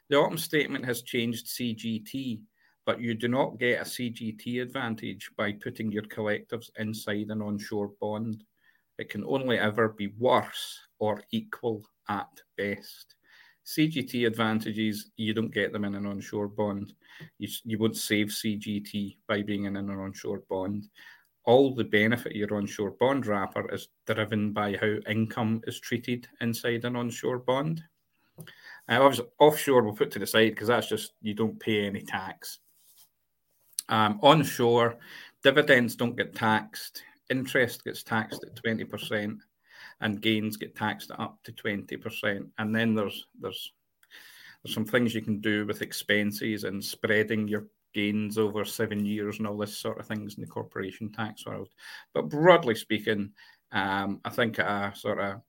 The 0.08 0.16
autumn 0.16 0.38
statement 0.38 0.86
has 0.86 1.02
changed 1.02 1.48
CGT, 1.48 2.40
but 2.86 3.00
you 3.00 3.14
do 3.14 3.28
not 3.28 3.58
get 3.58 3.80
a 3.80 3.84
CGT 3.84 4.60
advantage 4.62 5.30
by 5.36 5.52
putting 5.52 5.90
your 5.90 6.02
collectives 6.04 6.70
inside 6.78 7.30
an 7.30 7.40
onshore 7.40 7.92
bond. 8.00 8.44
It 8.98 9.08
can 9.08 9.24
only 9.24 9.58
ever 9.58 9.88
be 9.88 10.08
worse 10.18 10.80
or 10.98 11.22
equal 11.30 11.84
at 12.08 12.28
best. 12.56 13.16
CGT 13.64 14.26
advantages, 14.26 15.10
you 15.16 15.32
don't 15.32 15.52
get 15.52 15.72
them 15.72 15.84
in 15.84 15.94
an 15.94 16.06
onshore 16.06 16.48
bond. 16.48 16.92
You, 17.38 17.48
you 17.64 17.78
won't 17.78 17.96
save 17.96 18.28
CGT 18.28 19.16
by 19.26 19.42
being 19.42 19.64
in 19.64 19.76
an 19.76 19.90
onshore 19.90 20.42
bond. 20.50 20.88
All 21.46 21.74
the 21.74 21.84
benefit 21.84 22.36
your 22.36 22.54
onshore 22.54 22.92
bond 22.92 23.26
wrapper 23.26 23.72
is 23.72 23.88
driven 24.06 24.52
by 24.52 24.76
how 24.80 24.96
income 25.10 25.62
is 25.66 25.80
treated 25.80 26.28
inside 26.40 26.84
an 26.84 26.96
onshore 26.96 27.38
bond. 27.38 27.82
Uh, 28.88 29.10
offshore 29.38 29.82
we'll 29.82 29.94
put 29.94 30.10
to 30.10 30.18
the 30.18 30.26
side 30.26 30.50
because 30.50 30.68
that's 30.68 30.88
just 30.88 31.12
you 31.22 31.32
don't 31.32 31.58
pay 31.58 31.86
any 31.86 32.02
tax. 32.02 32.58
Um, 33.88 34.18
onshore, 34.22 34.96
dividends 35.42 35.96
don't 35.96 36.16
get 36.16 36.34
taxed. 36.34 37.02
Interest 37.30 37.84
gets 37.84 38.02
taxed 38.02 38.44
at 38.44 38.54
20% 38.62 39.38
and 40.00 40.20
gains 40.20 40.56
get 40.56 40.74
taxed 40.74 41.10
up 41.18 41.38
to 41.44 41.52
20%. 41.52 42.46
And 42.58 42.74
then 42.74 42.94
there's 42.94 43.26
there's 43.40 43.72
there's 44.62 44.74
some 44.74 44.86
things 44.86 45.14
you 45.14 45.22
can 45.22 45.40
do 45.40 45.66
with 45.66 45.82
expenses 45.82 46.64
and 46.64 46.82
spreading 46.82 47.46
your 47.46 47.66
gains 47.92 48.38
over 48.38 48.64
seven 48.64 49.04
years 49.04 49.38
and 49.38 49.46
all 49.46 49.58
this 49.58 49.76
sort 49.76 50.00
of 50.00 50.06
things 50.06 50.34
in 50.34 50.40
the 50.40 50.46
corporation 50.46 51.12
tax 51.12 51.46
world. 51.46 51.68
But 52.12 52.28
broadly 52.28 52.74
speaking, 52.74 53.30
um, 53.72 54.20
I 54.24 54.30
think 54.30 54.58
a 54.58 54.92
sort 54.94 55.20
of 55.20 55.42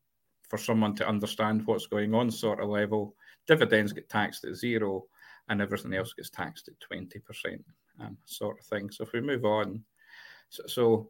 for 0.49 0.57
someone 0.57 0.95
to 0.95 1.07
understand 1.07 1.65
what's 1.65 1.87
going 1.87 2.13
on 2.13 2.29
sort 2.29 2.59
of 2.59 2.69
level, 2.69 3.15
dividends 3.47 3.93
get 3.93 4.09
taxed 4.09 4.45
at 4.45 4.55
zero 4.55 5.05
and 5.49 5.61
everything 5.61 5.93
else 5.93 6.13
gets 6.13 6.29
taxed 6.29 6.67
at 6.67 6.75
20%, 6.91 7.63
um, 7.99 8.17
sort 8.25 8.59
of 8.59 8.65
thing. 8.65 8.89
So 8.91 9.03
if 9.03 9.13
we 9.13 9.21
move 9.21 9.45
on, 9.45 9.83
so, 10.49 10.63
so 10.67 11.09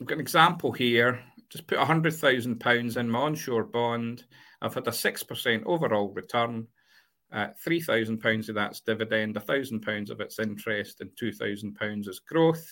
I've 0.00 0.06
got 0.06 0.14
an 0.14 0.20
example 0.20 0.72
here. 0.72 1.22
Just 1.50 1.66
put 1.66 1.78
£100,000 1.78 2.96
in 2.96 3.10
my 3.10 3.18
onshore 3.18 3.64
bond. 3.64 4.24
I've 4.62 4.74
had 4.74 4.86
a 4.86 4.90
6% 4.90 5.62
overall 5.66 6.12
return. 6.12 6.66
Uh, 7.32 7.48
£3,000 7.64 8.48
of 8.48 8.54
that's 8.54 8.80
dividend, 8.80 9.36
£1,000 9.36 10.10
of 10.10 10.20
it's 10.20 10.38
interest, 10.38 11.00
and 11.00 11.10
£2,000 11.20 12.08
is 12.08 12.20
growth. 12.20 12.66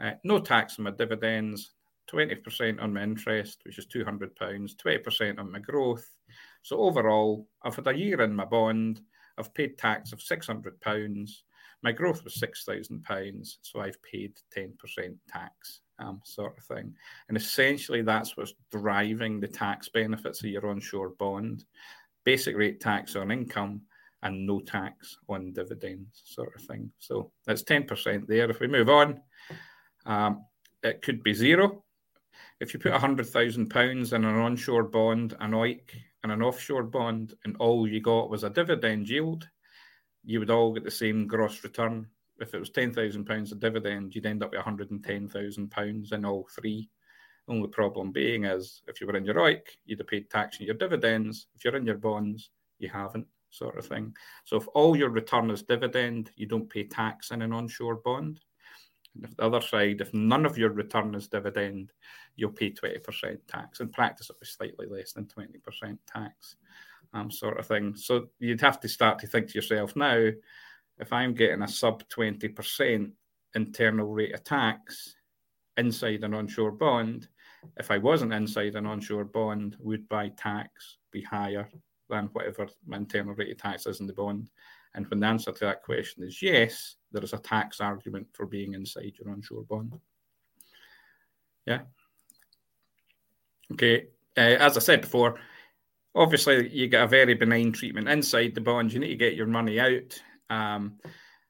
Uh, 0.00 0.12
no 0.24 0.38
tax 0.38 0.78
on 0.78 0.84
my 0.84 0.90
dividends, 0.92 1.72
20% 2.12 2.80
on 2.80 2.92
my 2.92 3.02
interest, 3.02 3.60
which 3.64 3.78
is 3.78 3.86
£200, 3.86 4.30
20% 4.38 5.38
on 5.38 5.50
my 5.50 5.58
growth. 5.58 6.08
So 6.62 6.78
overall, 6.78 7.48
I've 7.62 7.74
had 7.74 7.88
a 7.88 7.96
year 7.96 8.20
in 8.22 8.34
my 8.34 8.44
bond, 8.44 9.00
I've 9.38 9.54
paid 9.54 9.78
tax 9.78 10.12
of 10.12 10.20
£600, 10.20 11.30
my 11.82 11.92
growth 11.92 12.24
was 12.24 12.36
£6,000, 12.36 13.56
so 13.60 13.80
I've 13.80 14.00
paid 14.02 14.34
10% 14.56 14.70
tax, 15.28 15.80
um, 15.98 16.20
sort 16.24 16.56
of 16.56 16.64
thing. 16.64 16.94
And 17.28 17.36
essentially, 17.36 18.02
that's 18.02 18.36
what's 18.36 18.54
driving 18.70 19.40
the 19.40 19.48
tax 19.48 19.88
benefits 19.88 20.40
of 20.40 20.50
your 20.50 20.68
onshore 20.68 21.10
bond 21.10 21.64
basic 22.24 22.56
rate 22.56 22.80
tax 22.80 23.16
on 23.16 23.30
income 23.30 23.80
and 24.22 24.46
no 24.46 24.60
tax 24.60 25.18
on 25.28 25.52
dividends, 25.52 26.22
sort 26.24 26.54
of 26.54 26.62
thing. 26.62 26.90
So 26.98 27.32
that's 27.46 27.64
10% 27.64 28.26
there. 28.26 28.48
If 28.48 28.60
we 28.60 28.68
move 28.68 28.88
on, 28.88 29.20
um, 30.06 30.44
it 30.82 31.02
could 31.02 31.22
be 31.22 31.34
zero. 31.34 31.84
If 32.60 32.72
you 32.72 32.78
put 32.78 32.92
£100,000 32.92 34.12
in 34.12 34.24
an 34.24 34.36
onshore 34.36 34.84
bond, 34.84 35.34
an 35.40 35.50
OEIC, 35.50 35.90
and 36.22 36.30
an 36.30 36.42
offshore 36.42 36.84
bond, 36.84 37.34
and 37.44 37.56
all 37.56 37.88
you 37.88 38.00
got 38.00 38.30
was 38.30 38.44
a 38.44 38.50
dividend 38.50 39.08
yield, 39.08 39.48
you 40.24 40.38
would 40.38 40.50
all 40.50 40.72
get 40.72 40.84
the 40.84 40.90
same 40.90 41.26
gross 41.26 41.62
return. 41.64 42.06
If 42.40 42.54
it 42.54 42.60
was 42.60 42.70
£10,000 42.70 43.52
of 43.52 43.60
dividend, 43.60 44.14
you'd 44.14 44.26
end 44.26 44.42
up 44.42 44.52
with 44.52 44.60
£110,000 44.60 46.12
in 46.12 46.24
all 46.24 46.48
three. 46.54 46.90
Only 47.48 47.68
problem 47.68 48.12
being 48.12 48.44
is 48.44 48.82
if 48.86 49.00
you 49.00 49.06
were 49.06 49.16
in 49.16 49.24
your 49.24 49.34
OEIC, 49.34 49.62
you'd 49.84 49.98
have 49.98 50.06
paid 50.06 50.30
tax 50.30 50.58
on 50.60 50.66
your 50.66 50.76
dividends. 50.76 51.48
If 51.54 51.64
you're 51.64 51.76
in 51.76 51.86
your 51.86 51.98
bonds, 51.98 52.50
you 52.78 52.88
haven't, 52.88 53.26
sort 53.50 53.78
of 53.78 53.86
thing. 53.86 54.14
So 54.44 54.56
if 54.56 54.66
all 54.74 54.96
your 54.96 55.10
return 55.10 55.50
is 55.50 55.62
dividend, 55.62 56.30
you 56.36 56.46
don't 56.46 56.70
pay 56.70 56.84
tax 56.84 57.30
in 57.30 57.42
an 57.42 57.52
onshore 57.52 57.96
bond. 57.96 58.40
And 59.14 59.24
if 59.24 59.36
the 59.36 59.44
other 59.44 59.60
side, 59.60 60.00
if 60.00 60.14
none 60.14 60.46
of 60.46 60.56
your 60.56 60.70
return 60.70 61.14
is 61.14 61.28
dividend, 61.28 61.92
you'll 62.36 62.50
pay 62.50 62.70
20% 62.70 63.38
tax. 63.46 63.80
In 63.80 63.88
practice, 63.90 64.30
it'll 64.30 64.40
be 64.40 64.46
slightly 64.46 64.86
less 64.86 65.12
than 65.12 65.26
20% 65.26 65.98
tax, 66.06 66.56
um, 67.12 67.30
sort 67.30 67.58
of 67.58 67.66
thing. 67.66 67.94
So 67.94 68.28
you'd 68.38 68.60
have 68.60 68.80
to 68.80 68.88
start 68.88 69.18
to 69.20 69.26
think 69.26 69.48
to 69.48 69.54
yourself 69.54 69.94
now, 69.96 70.28
if 70.98 71.12
I'm 71.12 71.34
getting 71.34 71.62
a 71.62 71.68
sub 71.68 72.02
20% 72.08 73.12
internal 73.54 74.06
rate 74.06 74.34
of 74.34 74.44
tax 74.44 75.14
inside 75.76 76.22
an 76.24 76.34
onshore 76.34 76.72
bond, 76.72 77.28
if 77.78 77.90
I 77.90 77.98
wasn't 77.98 78.32
inside 78.32 78.74
an 78.74 78.86
onshore 78.86 79.24
bond, 79.24 79.76
would 79.80 80.04
my 80.10 80.30
tax 80.30 80.98
be 81.10 81.22
higher 81.22 81.68
than 82.08 82.26
whatever 82.32 82.68
my 82.86 82.98
internal 82.98 83.34
rate 83.34 83.52
of 83.52 83.58
tax 83.58 83.86
is 83.86 84.00
in 84.00 84.06
the 84.06 84.12
bond? 84.12 84.50
And 84.94 85.08
when 85.08 85.20
the 85.20 85.26
answer 85.26 85.52
to 85.52 85.64
that 85.64 85.82
question 85.82 86.22
is 86.22 86.42
yes, 86.42 86.96
there 87.12 87.22
is 87.22 87.32
a 87.32 87.38
tax 87.38 87.80
argument 87.80 88.26
for 88.32 88.46
being 88.46 88.74
inside 88.74 89.14
your 89.18 89.32
onshore 89.32 89.64
bond. 89.64 89.94
Yeah. 91.66 91.80
Okay. 93.72 94.08
Uh, 94.36 94.58
as 94.60 94.76
I 94.76 94.80
said 94.80 95.02
before, 95.02 95.38
obviously 96.14 96.68
you 96.68 96.88
get 96.88 97.04
a 97.04 97.08
very 97.08 97.34
benign 97.34 97.72
treatment 97.72 98.08
inside 98.08 98.54
the 98.54 98.60
bond. 98.60 98.92
You 98.92 99.00
need 99.00 99.08
to 99.08 99.16
get 99.16 99.34
your 99.34 99.46
money 99.46 99.80
out. 99.80 100.20
Um, 100.50 100.98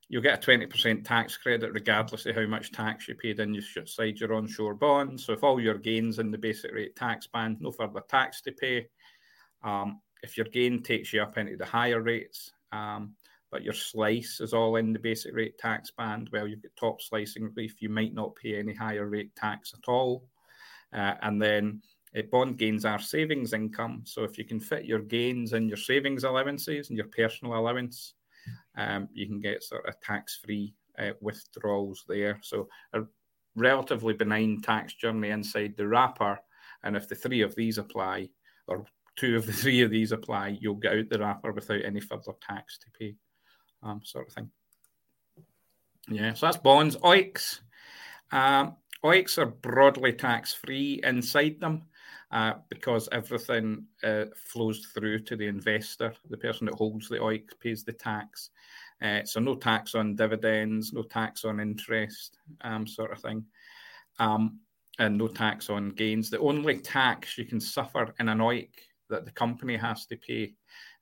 you'll 0.08 0.22
get 0.22 0.46
a 0.46 0.50
20% 0.50 1.04
tax 1.04 1.36
credit 1.36 1.72
regardless 1.72 2.26
of 2.26 2.36
how 2.36 2.46
much 2.46 2.70
tax 2.70 3.08
you 3.08 3.14
paid 3.14 3.40
in 3.40 3.54
inside 3.76 4.20
your 4.20 4.34
onshore 4.34 4.74
bond. 4.74 5.20
So 5.20 5.32
if 5.32 5.42
all 5.42 5.60
your 5.60 5.78
gains 5.78 6.18
in 6.18 6.30
the 6.30 6.38
basic 6.38 6.72
rate 6.72 6.94
tax 6.94 7.26
band, 7.26 7.58
no 7.60 7.72
further 7.72 8.02
tax 8.08 8.42
to 8.42 8.52
pay. 8.52 8.86
Um, 9.64 10.00
if 10.22 10.36
your 10.36 10.46
gain 10.46 10.82
takes 10.82 11.12
you 11.12 11.22
up 11.22 11.38
into 11.38 11.56
the 11.56 11.64
higher 11.64 12.00
rates, 12.00 12.52
um, 12.72 13.14
but 13.50 13.62
your 13.62 13.74
slice 13.74 14.40
is 14.40 14.54
all 14.54 14.76
in 14.76 14.92
the 14.92 14.98
basic 14.98 15.34
rate 15.34 15.58
tax 15.58 15.90
band, 15.90 16.30
well, 16.32 16.46
you've 16.46 16.62
got 16.62 16.72
top 16.78 17.02
slicing 17.02 17.44
relief, 17.44 17.80
you 17.80 17.88
might 17.88 18.14
not 18.14 18.36
pay 18.36 18.58
any 18.58 18.74
higher 18.74 19.08
rate 19.08 19.34
tax 19.34 19.72
at 19.74 19.90
all. 19.90 20.28
Uh, 20.92 21.14
and 21.22 21.40
then 21.40 21.80
bond 22.30 22.58
gains 22.58 22.84
are 22.84 22.98
savings 22.98 23.52
income. 23.52 24.02
So 24.04 24.24
if 24.24 24.36
you 24.36 24.44
can 24.44 24.60
fit 24.60 24.84
your 24.84 25.00
gains 25.00 25.54
in 25.54 25.68
your 25.68 25.78
savings 25.78 26.24
allowances 26.24 26.88
and 26.88 26.98
your 26.98 27.08
personal 27.08 27.54
allowance, 27.54 28.14
um, 28.76 29.08
you 29.12 29.26
can 29.26 29.40
get 29.40 29.62
sort 29.62 29.88
of 29.88 29.98
tax 30.00 30.40
free 30.44 30.74
uh, 30.98 31.12
withdrawals 31.20 32.04
there. 32.06 32.38
So 32.42 32.68
a 32.92 33.02
relatively 33.56 34.12
benign 34.12 34.60
tax 34.60 34.94
journey 34.94 35.30
inside 35.30 35.74
the 35.76 35.88
wrapper. 35.88 36.38
And 36.82 36.96
if 36.96 37.08
the 37.08 37.14
three 37.14 37.40
of 37.40 37.54
these 37.54 37.78
apply, 37.78 38.28
or 38.66 38.84
two 39.16 39.36
of 39.36 39.46
the 39.46 39.52
three 39.54 39.80
of 39.80 39.90
these 39.90 40.12
apply, 40.12 40.58
you'll 40.60 40.74
get 40.74 40.92
out 40.92 41.08
the 41.08 41.18
wrapper 41.18 41.52
without 41.52 41.84
any 41.84 42.00
further 42.00 42.32
tax 42.46 42.78
to 42.78 42.86
pay, 42.98 43.14
um, 43.82 44.02
sort 44.04 44.28
of 44.28 44.34
thing. 44.34 44.50
Yeah, 46.08 46.34
so 46.34 46.46
that's 46.46 46.58
bonds. 46.58 46.96
OEICs. 46.96 47.60
Um, 48.32 48.76
OEICs 49.04 49.38
are 49.38 49.46
broadly 49.46 50.12
tax 50.12 50.52
free 50.52 51.00
inside 51.02 51.60
them 51.60 51.84
uh, 52.32 52.54
because 52.70 53.08
everything 53.12 53.84
uh, 54.02 54.24
flows 54.34 54.86
through 54.86 55.20
to 55.20 55.36
the 55.36 55.46
investor. 55.46 56.14
The 56.30 56.38
person 56.38 56.66
that 56.66 56.74
holds 56.74 57.08
the 57.08 57.18
OEIC 57.18 57.60
pays 57.60 57.84
the 57.84 57.92
tax. 57.92 58.50
Uh, 59.02 59.24
so 59.24 59.38
no 59.40 59.54
tax 59.54 59.94
on 59.94 60.16
dividends, 60.16 60.92
no 60.92 61.02
tax 61.02 61.44
on 61.44 61.60
interest, 61.60 62.38
um, 62.62 62.86
sort 62.86 63.12
of 63.12 63.20
thing, 63.20 63.44
um, 64.18 64.60
and 64.98 65.18
no 65.18 65.28
tax 65.28 65.68
on 65.68 65.90
gains. 65.90 66.30
The 66.30 66.38
only 66.38 66.78
tax 66.78 67.36
you 67.36 67.44
can 67.44 67.60
suffer 67.60 68.14
in 68.18 68.28
an 68.28 68.38
OEIC 68.38 68.70
that 69.10 69.26
the 69.26 69.32
company 69.32 69.76
has 69.76 70.06
to 70.06 70.16
pay 70.16 70.54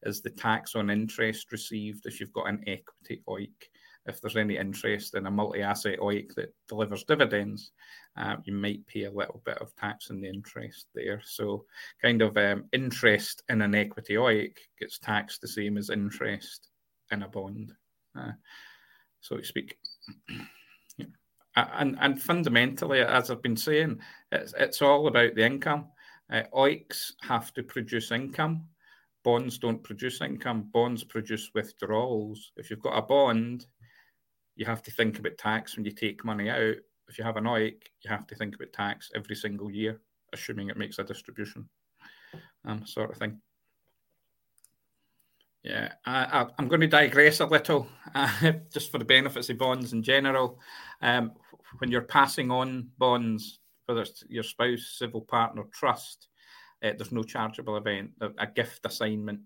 is 0.02 0.22
the 0.22 0.30
tax 0.30 0.74
on 0.74 0.90
interest 0.90 1.52
received 1.52 2.06
if 2.06 2.18
you've 2.18 2.32
got 2.32 2.48
an 2.48 2.64
equity 2.66 3.22
OEIC 3.28 3.69
if 4.06 4.20
there's 4.20 4.36
any 4.36 4.56
interest 4.56 5.14
in 5.14 5.26
a 5.26 5.30
multi-asset 5.30 5.98
OEIC 5.98 6.34
that 6.34 6.54
delivers 6.68 7.04
dividends, 7.04 7.72
uh, 8.16 8.36
you 8.44 8.52
might 8.52 8.86
pay 8.86 9.04
a 9.04 9.10
little 9.10 9.42
bit 9.44 9.58
of 9.58 9.74
tax 9.76 10.10
on 10.10 10.20
the 10.20 10.28
interest 10.28 10.86
there. 10.94 11.20
So, 11.24 11.64
kind 12.02 12.22
of 12.22 12.36
um, 12.36 12.64
interest 12.72 13.42
in 13.48 13.62
an 13.62 13.74
equity 13.74 14.14
OEIC 14.14 14.56
gets 14.78 14.98
taxed 14.98 15.40
the 15.40 15.48
same 15.48 15.76
as 15.76 15.90
interest 15.90 16.68
in 17.12 17.22
a 17.22 17.28
bond, 17.28 17.72
uh, 18.18 18.32
so 19.20 19.36
to 19.36 19.44
speak. 19.44 19.76
yeah. 20.96 21.06
And 21.56 21.96
and 22.00 22.20
fundamentally, 22.20 23.00
as 23.00 23.30
I've 23.30 23.42
been 23.42 23.56
saying, 23.56 24.00
it's 24.32 24.54
it's 24.58 24.82
all 24.82 25.06
about 25.06 25.34
the 25.34 25.44
income. 25.44 25.86
Uh, 26.32 26.42
have 27.22 27.52
to 27.54 27.62
produce 27.62 28.12
income. 28.12 28.64
Bonds 29.24 29.58
don't 29.58 29.82
produce 29.82 30.20
income. 30.20 30.68
Bonds 30.72 31.04
produce 31.04 31.50
withdrawals. 31.54 32.52
If 32.56 32.70
you've 32.70 32.80
got 32.80 32.96
a 32.96 33.02
bond 33.02 33.66
you 34.60 34.66
have 34.66 34.82
to 34.82 34.90
think 34.90 35.18
about 35.18 35.38
tax 35.38 35.74
when 35.74 35.86
you 35.86 35.90
take 35.90 36.22
money 36.22 36.50
out. 36.50 36.76
If 37.08 37.16
you 37.16 37.24
have 37.24 37.38
an 37.38 37.44
OEIC, 37.44 37.82
you 38.02 38.10
have 38.10 38.26
to 38.26 38.34
think 38.34 38.54
about 38.54 38.74
tax 38.74 39.10
every 39.16 39.34
single 39.34 39.70
year, 39.70 40.02
assuming 40.34 40.68
it 40.68 40.76
makes 40.76 40.98
a 40.98 41.02
distribution, 41.02 41.66
um, 42.66 42.84
sort 42.84 43.10
of 43.10 43.16
thing. 43.16 43.40
Yeah, 45.62 45.92
I, 46.04 46.46
am 46.58 46.68
going 46.68 46.82
to 46.82 46.86
digress 46.86 47.40
a 47.40 47.46
little, 47.46 47.88
uh, 48.14 48.52
just 48.70 48.92
for 48.92 48.98
the 48.98 49.04
benefits 49.04 49.48
of 49.48 49.56
bonds 49.56 49.94
in 49.94 50.02
general. 50.02 50.58
Um, 51.00 51.32
when 51.78 51.90
you're 51.90 52.02
passing 52.02 52.50
on 52.50 52.90
bonds, 52.98 53.60
whether 53.86 54.02
it's 54.02 54.24
your 54.28 54.42
spouse, 54.42 54.94
civil 54.98 55.22
partner, 55.22 55.64
trust, 55.72 56.28
uh, 56.84 56.92
there's 56.98 57.12
no 57.12 57.22
chargeable 57.22 57.78
event. 57.78 58.10
A 58.20 58.46
gift 58.46 58.84
assignment, 58.84 59.40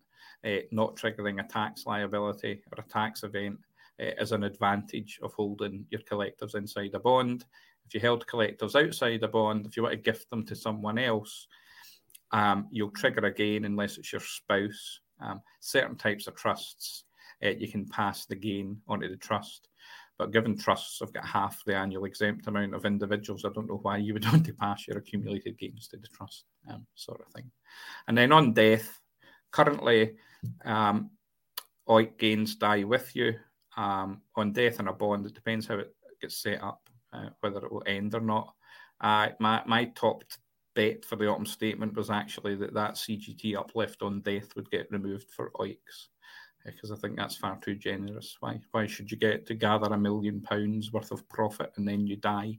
uh, 0.45 0.57
not 0.73 0.97
triggering 0.97 1.39
a 1.39 1.47
tax 1.47 1.87
liability 1.87 2.63
or 2.73 2.83
a 2.85 2.89
tax 2.89 3.23
event 3.23 3.61
uh, 4.01 4.11
is 4.21 4.33
an 4.33 4.45
advantage 4.45 5.19
of 5.23 5.33
holding 5.35 5.87
your 5.91 6.01
collectives 6.01 6.55
inside 6.55 6.95
a 6.95 7.01
bond. 7.01 7.45
If 7.87 7.95
you 7.95 8.01
held 8.01 8.27
collectives 8.27 8.75
outside 8.75 9.23
a 9.23 9.29
bond, 9.29 9.67
if 9.67 9.77
you 9.77 9.83
want 9.83 9.93
to 9.93 9.99
gift 9.99 10.31
them 10.31 10.45
to 10.47 10.57
someone 10.57 10.99
else, 10.99 11.47
um, 12.33 12.67
you'll 12.71 12.91
trigger 12.91 13.27
a 13.27 13.33
gain 13.33 13.65
unless 13.65 13.99
it's 13.99 14.13
your 14.13 14.21
spouse. 14.21 15.01
Um, 15.21 15.41
certain 15.61 15.97
types 15.97 16.27
of 16.27 16.35
trusts, 16.35 17.05
uh, 17.45 17.51
you 17.51 17.69
can 17.69 17.87
pass 17.87 18.27
the 18.27 18.35
gain 18.35 18.81
onto 18.89 19.09
the 19.09 19.17
trust. 19.17 19.69
But 20.19 20.33
given 20.33 20.57
trusts 20.57 21.01
have 21.01 21.13
got 21.13 21.27
half 21.27 21.63
the 21.65 21.77
annual 21.77 22.05
exempt 22.05 22.47
amount 22.47 22.75
of 22.75 22.85
individuals, 22.85 23.45
I 23.45 23.51
don't 23.53 23.69
know 23.69 23.81
why 23.83 23.99
you 23.99 24.15
would 24.15 24.25
want 24.33 24.47
to 24.47 24.55
pass 24.55 24.87
your 24.87 24.99
accumulated 24.99 25.59
gains 25.59 25.89
to 25.89 25.97
the 25.97 26.09
trust, 26.09 26.45
um, 26.71 26.87
sort 26.95 27.21
of 27.21 27.33
thing. 27.33 27.51
And 28.09 28.17
then 28.17 28.33
on 28.33 28.55
death, 28.55 29.01
currently, 29.51 30.15
um, 30.65 31.11
OEIC 31.89 32.19
gains 32.19 32.55
die 32.55 32.85
with 32.85 33.15
you 33.15 33.35
um, 33.77 34.21
on 34.37 34.53
death 34.53 34.81
in 34.81 34.89
a 34.89 34.93
bond. 34.93 35.27
It 35.27 35.35
depends 35.35 35.67
how 35.67 35.77
it 35.77 35.95
gets 36.21 36.43
set 36.43 36.63
up, 36.63 36.89
uh, 37.13 37.31
whether 37.41 37.65
it 37.65 37.73
will 37.73 37.85
end 37.87 38.15
or 38.15 38.21
not. 38.21 38.55
Uh, 39.01 39.29
my 39.41 39.63
my 39.67 39.87
top 39.87 40.25
bet 40.75 41.05
for 41.05 41.17
the 41.17 41.29
autumn 41.29 41.47
statement 41.47 41.95
was 41.95 42.11
actually 42.11 42.57
that 42.57 42.75
that 42.75 42.95
CGT 42.95 43.57
uplift 43.57 44.03
on 44.03 44.21
death 44.21 44.55
would 44.57 44.71
get 44.71 44.91
removed 44.91 45.31
for 45.31 45.51
OEICs 45.53 46.09
because 46.65 46.91
I 46.91 46.97
think 46.97 47.17
that's 47.17 47.37
far 47.37 47.59
too 47.61 47.75
generous. 47.75 48.37
Why 48.41 48.61
why 48.73 48.87
should 48.87 49.11
you 49.11 49.17
get 49.17 49.47
to 49.47 49.55
gather 49.55 49.93
a 49.93 49.99
million 49.99 50.41
pounds 50.41 50.93
worth 50.93 51.11
of 51.11 51.29
profit 51.29 51.73
and 51.77 51.87
then 51.87 52.07
you 52.07 52.17
die, 52.17 52.59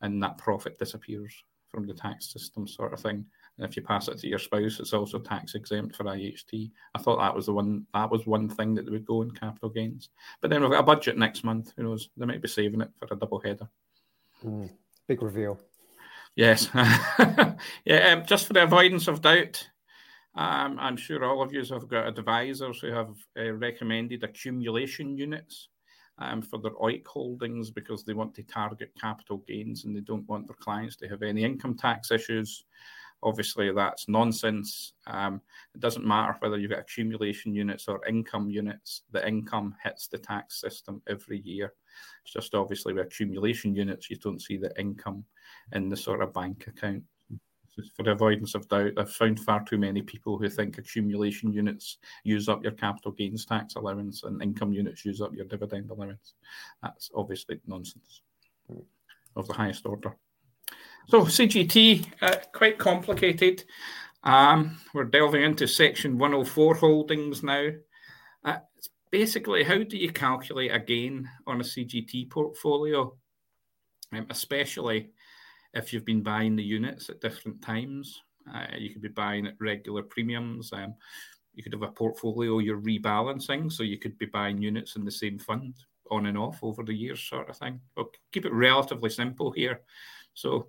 and 0.00 0.22
that 0.22 0.38
profit 0.38 0.78
disappears 0.78 1.34
from 1.68 1.86
the 1.86 1.94
tax 1.94 2.32
system, 2.32 2.66
sort 2.66 2.92
of 2.92 3.00
thing. 3.00 3.24
And 3.60 3.68
if 3.68 3.76
you 3.76 3.82
pass 3.82 4.08
it 4.08 4.18
to 4.18 4.26
your 4.26 4.38
spouse, 4.38 4.80
it's 4.80 4.94
also 4.94 5.18
tax 5.18 5.54
exempt 5.54 5.94
for 5.94 6.04
IHT. 6.04 6.70
I 6.94 6.98
thought 6.98 7.18
that 7.18 7.34
was 7.34 7.44
the 7.44 7.52
one 7.52 7.86
that 7.92 8.10
was 8.10 8.26
one 8.26 8.48
thing 8.48 8.74
that 8.74 8.90
would 8.90 9.04
go 9.04 9.20
in 9.20 9.30
capital 9.32 9.68
gains. 9.68 10.08
But 10.40 10.48
then 10.48 10.62
we've 10.62 10.70
got 10.70 10.80
a 10.80 10.82
budget 10.82 11.18
next 11.18 11.44
month. 11.44 11.74
Who 11.76 11.82
knows? 11.82 12.08
They 12.16 12.24
might 12.24 12.40
be 12.40 12.48
saving 12.48 12.80
it 12.80 12.90
for 12.98 13.06
a 13.12 13.18
double 13.18 13.38
header. 13.38 13.68
Mm, 14.42 14.70
big 15.06 15.20
reveal. 15.20 15.60
Yes. 16.36 16.70
yeah. 17.84 18.12
Um, 18.12 18.24
just 18.24 18.46
for 18.46 18.54
the 18.54 18.62
avoidance 18.62 19.08
of 19.08 19.20
doubt, 19.20 19.68
um, 20.36 20.78
I'm 20.80 20.96
sure 20.96 21.22
all 21.22 21.42
of 21.42 21.52
you 21.52 21.62
have 21.62 21.86
got 21.86 22.08
advisors 22.08 22.80
who 22.80 22.92
have 22.92 23.14
uh, 23.38 23.52
recommended 23.52 24.24
accumulation 24.24 25.18
units 25.18 25.68
um, 26.18 26.40
for 26.40 26.58
their 26.58 26.72
OEIC 26.72 27.06
holdings 27.06 27.70
because 27.70 28.04
they 28.04 28.14
want 28.14 28.34
to 28.36 28.42
target 28.42 28.92
capital 28.98 29.44
gains 29.46 29.84
and 29.84 29.94
they 29.94 30.00
don't 30.00 30.26
want 30.30 30.46
their 30.46 30.56
clients 30.56 30.96
to 30.96 31.08
have 31.08 31.22
any 31.22 31.44
income 31.44 31.76
tax 31.76 32.10
issues. 32.10 32.64
Obviously, 33.22 33.70
that's 33.72 34.08
nonsense. 34.08 34.94
Um, 35.06 35.40
it 35.74 35.80
doesn't 35.80 36.06
matter 36.06 36.36
whether 36.40 36.58
you've 36.58 36.70
got 36.70 36.80
accumulation 36.80 37.54
units 37.54 37.86
or 37.86 38.06
income 38.06 38.48
units, 38.48 39.02
the 39.10 39.26
income 39.26 39.74
hits 39.82 40.06
the 40.06 40.18
tax 40.18 40.60
system 40.60 41.02
every 41.08 41.40
year. 41.40 41.74
It's 42.24 42.32
just 42.32 42.54
obviously 42.54 42.92
with 42.92 43.06
accumulation 43.06 43.74
units, 43.74 44.08
you 44.08 44.16
don't 44.16 44.40
see 44.40 44.56
the 44.56 44.72
income 44.78 45.24
in 45.72 45.88
the 45.88 45.96
sort 45.96 46.22
of 46.22 46.32
bank 46.32 46.66
account. 46.66 47.02
For 47.96 48.02
the 48.02 48.12
avoidance 48.12 48.54
of 48.54 48.68
doubt, 48.68 48.92
I've 48.98 49.12
found 49.12 49.40
far 49.40 49.64
too 49.64 49.78
many 49.78 50.02
people 50.02 50.38
who 50.38 50.48
think 50.48 50.78
accumulation 50.78 51.52
units 51.52 51.98
use 52.24 52.48
up 52.48 52.62
your 52.62 52.72
capital 52.72 53.12
gains 53.12 53.46
tax 53.46 53.74
allowance 53.76 54.24
and 54.24 54.42
income 54.42 54.72
units 54.72 55.04
use 55.04 55.20
up 55.20 55.34
your 55.34 55.46
dividend 55.46 55.90
allowance. 55.90 56.34
That's 56.82 57.10
obviously 57.14 57.60
nonsense 57.66 58.22
of 59.36 59.46
the 59.46 59.54
highest 59.54 59.86
order. 59.86 60.16
So 61.08 61.22
CGT, 61.22 62.06
uh, 62.22 62.36
quite 62.52 62.78
complicated. 62.78 63.64
Um, 64.22 64.78
we're 64.94 65.04
delving 65.04 65.42
into 65.42 65.66
section 65.66 66.18
104 66.18 66.74
holdings 66.76 67.42
now. 67.42 67.70
Uh, 68.44 68.58
basically, 69.10 69.64
how 69.64 69.82
do 69.82 69.96
you 69.96 70.10
calculate 70.12 70.72
a 70.72 70.78
gain 70.78 71.28
on 71.46 71.60
a 71.60 71.64
CGT 71.64 72.30
portfolio, 72.30 73.16
um, 74.14 74.26
especially 74.30 75.10
if 75.74 75.92
you've 75.92 76.04
been 76.04 76.22
buying 76.22 76.56
the 76.56 76.62
units 76.62 77.08
at 77.08 77.20
different 77.20 77.60
times? 77.62 78.22
Uh, 78.52 78.66
you 78.78 78.90
could 78.90 79.02
be 79.02 79.08
buying 79.08 79.46
at 79.46 79.54
regular 79.60 80.02
premiums. 80.02 80.72
Um, 80.72 80.94
you 81.54 81.62
could 81.62 81.72
have 81.72 81.82
a 81.82 81.88
portfolio 81.88 82.58
you're 82.58 82.80
rebalancing, 82.80 83.70
so 83.72 83.82
you 83.82 83.98
could 83.98 84.16
be 84.18 84.26
buying 84.26 84.62
units 84.62 84.96
in 84.96 85.04
the 85.04 85.10
same 85.10 85.38
fund 85.38 85.74
on 86.10 86.26
and 86.26 86.38
off 86.38 86.58
over 86.62 86.82
the 86.82 86.94
years, 86.94 87.20
sort 87.20 87.48
of 87.48 87.56
thing. 87.56 87.80
But 87.94 88.08
keep 88.32 88.44
it 88.44 88.52
relatively 88.52 89.10
simple 89.10 89.50
here. 89.50 89.80
So 90.34 90.68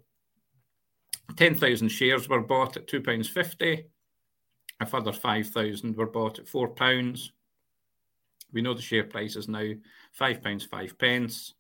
10,000 1.36 1.90
shares 1.90 2.28
were 2.28 2.42
bought 2.42 2.78
at 2.78 2.88
£2.50. 2.88 3.86
A 4.80 4.86
further 4.86 5.12
5,000 5.14 5.96
were 5.96 6.08
bought 6.08 6.40
at 6.40 6.46
£4. 6.46 7.30
We 8.52 8.62
know 8.62 8.74
the 8.74 8.82
share 8.82 9.04
price 9.04 9.36
is 9.36 9.48
now 9.48 9.72
£5, 10.20 10.70
5 10.70 10.98
pence. 10.98 11.54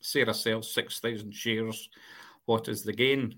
Sarah 0.00 0.34
sells 0.34 0.72
6,000 0.72 1.32
shares. 1.32 1.88
What 2.46 2.68
is 2.68 2.82
the 2.82 2.92
gain? 2.92 3.36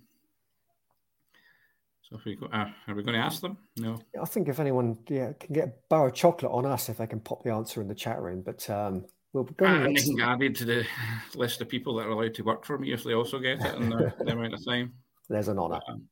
So 2.02 2.16
if 2.16 2.24
we 2.24 2.36
go, 2.36 2.46
uh, 2.52 2.68
are 2.86 2.94
we 2.94 3.02
going 3.02 3.14
to 3.14 3.24
ask 3.24 3.40
them? 3.40 3.56
No. 3.76 3.98
I 4.20 4.26
think 4.26 4.48
if 4.48 4.60
anyone 4.60 4.98
yeah, 5.08 5.32
can 5.40 5.54
get 5.54 5.68
a 5.68 5.72
bar 5.88 6.08
of 6.08 6.14
chocolate 6.14 6.52
on 6.52 6.66
us, 6.66 6.88
if 6.88 6.98
they 6.98 7.06
can 7.06 7.20
pop 7.20 7.42
the 7.42 7.52
answer 7.52 7.80
in 7.80 7.88
the 7.88 7.94
chat 7.94 8.20
room. 8.20 8.42
But 8.42 8.68
um, 8.68 9.06
we'll 9.32 9.44
go 9.44 9.66
uh, 9.66 9.84
and 9.86 9.96
they 9.96 10.02
can 10.02 10.20
added 10.20 10.54
to 10.56 10.64
the 10.64 10.86
list 11.34 11.60
of 11.60 11.68
people 11.68 11.94
that 11.96 12.06
are 12.06 12.10
allowed 12.10 12.34
to 12.34 12.42
work 12.42 12.64
for 12.64 12.78
me 12.78 12.92
if 12.92 13.04
they 13.04 13.14
also 13.14 13.38
get 13.38 13.64
it 13.64 13.74
in 13.76 13.88
the, 13.88 14.12
the 14.18 14.32
amount 14.32 14.54
of 14.54 14.64
time. 14.64 14.92
There's 15.28 15.48
an 15.48 15.58
honour. 15.58 15.80
Um, 15.88 16.08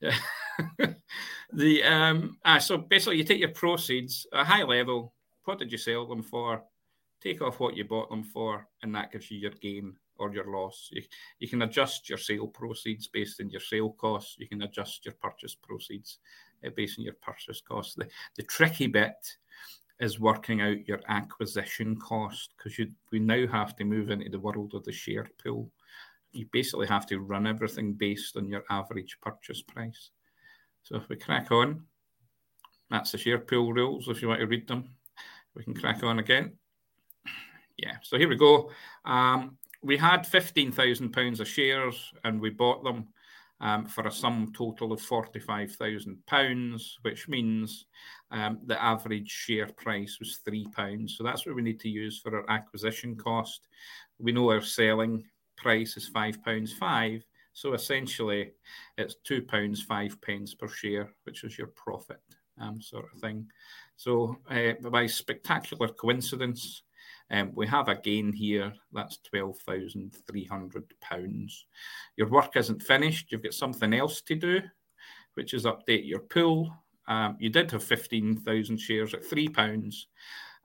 yeah. 0.00 0.16
the 1.52 1.82
um, 1.84 2.38
ah, 2.44 2.58
so 2.58 2.78
basically, 2.78 3.18
you 3.18 3.24
take 3.24 3.40
your 3.40 3.50
proceeds 3.50 4.26
at 4.32 4.40
a 4.40 4.44
high 4.44 4.62
level. 4.62 5.14
What 5.44 5.58
did 5.58 5.72
you 5.72 5.78
sell 5.78 6.06
them 6.06 6.22
for? 6.22 6.62
Take 7.20 7.42
off 7.42 7.60
what 7.60 7.76
you 7.76 7.84
bought 7.84 8.10
them 8.10 8.24
for, 8.24 8.66
and 8.82 8.94
that 8.94 9.12
gives 9.12 9.30
you 9.30 9.38
your 9.38 9.50
gain 9.52 9.94
or 10.16 10.32
your 10.32 10.50
loss. 10.50 10.88
You, 10.92 11.02
you 11.38 11.48
can 11.48 11.62
adjust 11.62 12.08
your 12.08 12.18
sale 12.18 12.46
proceeds 12.46 13.08
based 13.08 13.40
on 13.40 13.50
your 13.50 13.60
sale 13.60 13.90
costs. 13.98 14.36
You 14.38 14.48
can 14.48 14.62
adjust 14.62 15.04
your 15.04 15.14
purchase 15.14 15.54
proceeds 15.54 16.18
uh, 16.64 16.70
based 16.76 16.98
on 16.98 17.04
your 17.04 17.16
purchase 17.22 17.60
costs. 17.60 17.94
The, 17.94 18.06
the 18.36 18.42
tricky 18.44 18.86
bit 18.86 19.36
is 19.98 20.20
working 20.20 20.62
out 20.62 20.86
your 20.86 21.00
acquisition 21.08 21.96
cost 21.96 22.54
because 22.56 22.78
you 22.78 22.88
we 23.12 23.18
now 23.18 23.46
have 23.46 23.76
to 23.76 23.84
move 23.84 24.10
into 24.10 24.30
the 24.30 24.38
world 24.38 24.74
of 24.74 24.84
the 24.84 24.92
share 24.92 25.26
pool 25.42 25.70
you 26.32 26.46
basically 26.52 26.86
have 26.86 27.06
to 27.06 27.18
run 27.18 27.46
everything 27.46 27.92
based 27.92 28.36
on 28.36 28.48
your 28.48 28.64
average 28.70 29.18
purchase 29.20 29.62
price. 29.62 30.10
So 30.82 30.96
if 30.96 31.08
we 31.08 31.16
crack 31.16 31.50
on, 31.50 31.82
that's 32.90 33.12
the 33.12 33.18
share 33.18 33.38
pool 33.38 33.72
rules. 33.72 34.08
If 34.08 34.22
you 34.22 34.28
want 34.28 34.40
to 34.40 34.46
read 34.46 34.66
them, 34.66 34.90
we 35.54 35.64
can 35.64 35.74
crack 35.74 36.02
on 36.02 36.18
again. 36.18 36.52
Yeah, 37.76 37.96
so 38.02 38.18
here 38.18 38.28
we 38.28 38.36
go. 38.36 38.70
Um, 39.04 39.56
we 39.82 39.96
had 39.96 40.26
£15,000 40.26 41.40
of 41.40 41.48
shares 41.48 42.12
and 42.24 42.40
we 42.40 42.50
bought 42.50 42.84
them 42.84 43.08
um, 43.60 43.86
for 43.86 44.06
a 44.06 44.12
sum 44.12 44.52
total 44.56 44.92
of 44.92 45.00
£45,000, 45.00 46.82
which 47.02 47.28
means 47.28 47.86
um, 48.30 48.58
the 48.66 48.82
average 48.82 49.30
share 49.30 49.66
price 49.66 50.18
was 50.18 50.40
£3. 50.46 51.10
So 51.10 51.24
that's 51.24 51.46
what 51.46 51.56
we 51.56 51.62
need 51.62 51.80
to 51.80 51.88
use 51.88 52.18
for 52.18 52.36
our 52.36 52.50
acquisition 52.50 53.16
cost. 53.16 53.68
We 54.18 54.32
know 54.32 54.50
our 54.50 54.62
selling 54.62 55.24
price 55.62 55.96
is 55.96 56.08
five 56.08 56.42
pounds 56.42 56.72
five. 56.72 57.24
So 57.52 57.74
essentially, 57.74 58.52
it's 58.96 59.16
two 59.24 59.42
pounds 59.42 59.82
five 59.82 60.20
pence 60.22 60.54
per 60.54 60.68
share, 60.68 61.10
which 61.24 61.44
is 61.44 61.58
your 61.58 61.66
profit, 61.68 62.20
um, 62.58 62.80
sort 62.80 63.06
of 63.12 63.20
thing. 63.20 63.46
So 63.96 64.38
uh, 64.48 64.72
by 64.88 65.06
spectacular 65.06 65.88
coincidence, 65.88 66.82
um, 67.30 67.52
we 67.54 67.66
have 67.66 67.88
a 67.88 68.00
gain 68.00 68.32
here. 68.32 68.72
That's 68.92 69.18
twelve 69.18 69.58
thousand 69.58 70.14
three 70.26 70.44
hundred 70.44 70.84
pounds. 71.00 71.66
Your 72.16 72.28
work 72.28 72.56
isn't 72.56 72.82
finished. 72.82 73.30
You've 73.30 73.42
got 73.42 73.54
something 73.54 73.92
else 73.92 74.22
to 74.22 74.36
do, 74.36 74.62
which 75.34 75.52
is 75.54 75.64
update 75.64 76.06
your 76.06 76.20
pool. 76.20 76.72
Um, 77.08 77.36
you 77.40 77.50
did 77.50 77.70
have 77.72 77.82
fifteen 77.84 78.36
thousand 78.36 78.78
shares 78.78 79.12
at 79.14 79.24
three 79.24 79.48
pounds. 79.48 80.06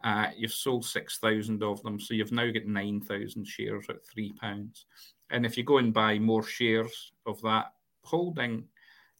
Uh, 0.05 0.27
you've 0.37 0.53
sold 0.53 0.85
6,000 0.85 1.63
of 1.63 1.81
them, 1.81 1.99
so 1.99 2.13
you've 2.13 2.31
now 2.31 2.49
got 2.51 2.67
9,000 2.67 3.43
shares 3.43 3.85
at 3.89 4.05
£3. 4.05 4.85
And 5.31 5.45
if 5.47 5.57
you 5.57 5.63
go 5.63 5.79
and 5.79 5.91
buy 5.91 6.19
more 6.19 6.43
shares 6.43 7.11
of 7.25 7.41
that 7.41 7.73
holding, 8.03 8.65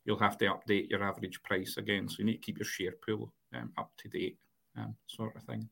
you'll 0.06 0.20
have 0.20 0.38
to 0.38 0.46
update 0.46 0.92
your 0.92 1.04
average 1.04 1.42
price 1.42 1.78
again. 1.78 2.08
So 2.08 2.18
you 2.20 2.26
need 2.26 2.34
to 2.34 2.46
keep 2.46 2.60
your 2.60 2.66
share 2.66 2.94
pool 3.04 3.34
um, 3.56 3.72
up 3.80 3.92
to 3.98 4.10
date, 4.10 4.38
um, 4.78 4.96
sort 5.08 5.36
of 5.36 5.42
thing. 5.42 5.68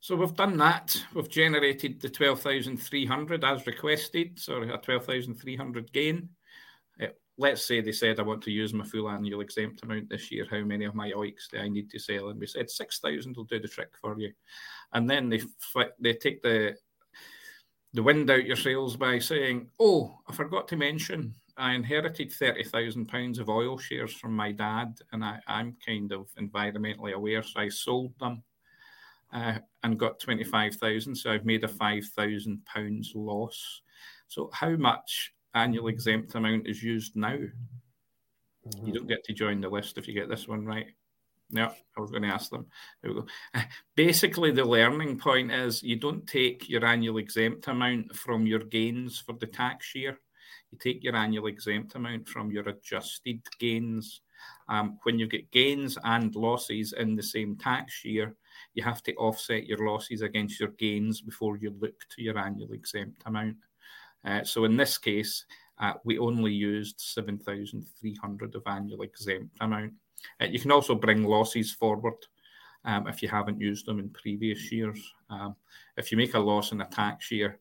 So 0.00 0.14
we've 0.14 0.34
done 0.34 0.58
that. 0.58 1.02
We've 1.14 1.30
generated 1.30 2.02
the 2.02 2.10
12,300 2.10 3.44
as 3.44 3.66
requested, 3.66 4.38
sorry, 4.38 4.70
a 4.70 4.76
12,300 4.76 5.90
gain 5.90 6.28
let's 7.36 7.66
say 7.66 7.80
they 7.80 7.92
said 7.92 8.20
I 8.20 8.22
want 8.22 8.42
to 8.42 8.50
use 8.50 8.72
my 8.72 8.84
full 8.84 9.08
annual 9.08 9.40
exempt 9.40 9.82
amount 9.82 10.08
this 10.08 10.30
year. 10.30 10.46
How 10.50 10.60
many 10.60 10.84
of 10.84 10.94
my 10.94 11.10
OEICs 11.10 11.50
do 11.50 11.58
I 11.58 11.68
need 11.68 11.90
to 11.90 11.98
sell? 11.98 12.28
And 12.28 12.38
we 12.38 12.46
said 12.46 12.70
six 12.70 12.98
thousand 13.00 13.36
will 13.36 13.44
do 13.44 13.58
the 13.58 13.68
trick 13.68 13.90
for 14.00 14.18
you. 14.18 14.32
And 14.92 15.08
then 15.08 15.28
they 15.28 15.42
they 16.00 16.14
take 16.14 16.42
the 16.42 16.76
the 17.92 18.02
wind 18.02 18.28
out 18.30 18.44
your 18.44 18.56
sails 18.56 18.96
by 18.96 19.18
saying, 19.18 19.68
"Oh, 19.80 20.18
I 20.28 20.32
forgot 20.32 20.68
to 20.68 20.76
mention." 20.76 21.34
I 21.56 21.74
inherited 21.74 22.32
thirty 22.32 22.64
thousand 22.64 23.06
pounds 23.06 23.38
of 23.38 23.48
oil 23.48 23.78
shares 23.78 24.12
from 24.12 24.34
my 24.34 24.52
dad, 24.52 24.98
and 25.12 25.24
I, 25.24 25.38
am 25.46 25.76
kind 25.84 26.12
of 26.12 26.26
environmentally 26.34 27.12
aware, 27.12 27.42
so 27.42 27.60
I 27.60 27.68
sold 27.68 28.12
them 28.18 28.42
uh, 29.32 29.58
and 29.82 29.98
got 29.98 30.18
twenty 30.18 30.44
five 30.44 30.74
thousand. 30.74 31.14
So 31.14 31.30
I've 31.30 31.44
made 31.44 31.62
a 31.64 31.68
five 31.68 32.04
thousand 32.16 32.64
pounds 32.64 33.12
loss. 33.14 33.82
So 34.26 34.50
how 34.52 34.70
much 34.70 35.32
annual 35.54 35.88
exempt 35.88 36.34
amount 36.34 36.66
is 36.66 36.82
used 36.82 37.16
now. 37.16 37.36
Mm-hmm. 38.66 38.86
You 38.86 38.92
don't 38.92 39.08
get 39.08 39.24
to 39.24 39.32
join 39.32 39.60
the 39.60 39.68
list 39.68 39.98
if 39.98 40.08
you 40.08 40.14
get 40.14 40.28
this 40.28 40.48
one 40.48 40.64
right. 40.64 40.86
No, 41.50 41.70
I 41.96 42.00
was 42.00 42.10
going 42.10 42.22
to 42.22 42.28
ask 42.28 42.50
them. 42.50 42.66
There 43.02 43.12
we 43.12 43.20
go. 43.20 43.26
Basically, 43.94 44.50
the 44.50 44.64
learning 44.64 45.18
point 45.18 45.52
is 45.52 45.82
you 45.82 45.96
don't 45.96 46.26
take 46.26 46.68
your 46.68 46.84
annual 46.84 47.18
exempt 47.18 47.68
amount 47.68 48.14
from 48.16 48.46
your 48.46 48.60
gains 48.60 49.20
for 49.20 49.34
the 49.34 49.46
tax 49.46 49.94
year. 49.94 50.18
You 50.72 50.78
take 50.78 51.04
your 51.04 51.14
annual 51.14 51.46
exempt 51.46 51.94
amount 51.94 52.28
from 52.28 52.50
your 52.50 52.68
adjusted 52.68 53.40
gains. 53.58 54.22
Um, 54.68 54.98
when 55.04 55.18
you 55.18 55.26
get 55.26 55.50
gains 55.52 55.96
and 56.02 56.34
losses 56.34 56.92
in 56.94 57.14
the 57.14 57.22
same 57.22 57.56
tax 57.56 58.04
year, 58.04 58.34
you 58.74 58.82
have 58.82 59.02
to 59.04 59.14
offset 59.14 59.66
your 59.66 59.86
losses 59.86 60.22
against 60.22 60.58
your 60.58 60.70
gains 60.70 61.20
before 61.20 61.56
you 61.56 61.74
look 61.78 61.94
to 62.16 62.22
your 62.22 62.38
annual 62.38 62.72
exempt 62.72 63.22
amount. 63.26 63.56
Uh, 64.24 64.44
so 64.44 64.64
in 64.64 64.76
this 64.76 64.98
case, 64.98 65.44
uh, 65.78 65.94
we 66.04 66.18
only 66.18 66.52
used 66.52 67.00
7,300 67.00 68.54
of 68.54 68.62
annual 68.66 69.02
exempt 69.02 69.56
amount. 69.60 69.92
Uh, 70.40 70.46
you 70.46 70.58
can 70.58 70.72
also 70.72 70.94
bring 70.94 71.24
losses 71.24 71.72
forward 71.72 72.14
um, 72.84 73.06
if 73.06 73.22
you 73.22 73.28
haven't 73.28 73.60
used 73.60 73.86
them 73.86 73.98
in 73.98 74.08
previous 74.10 74.70
years. 74.70 75.12
Um, 75.30 75.56
if 75.96 76.10
you 76.10 76.16
make 76.16 76.34
a 76.34 76.38
loss 76.38 76.72
in 76.72 76.80
a 76.80 76.86
tax 76.86 77.30
year, 77.30 77.58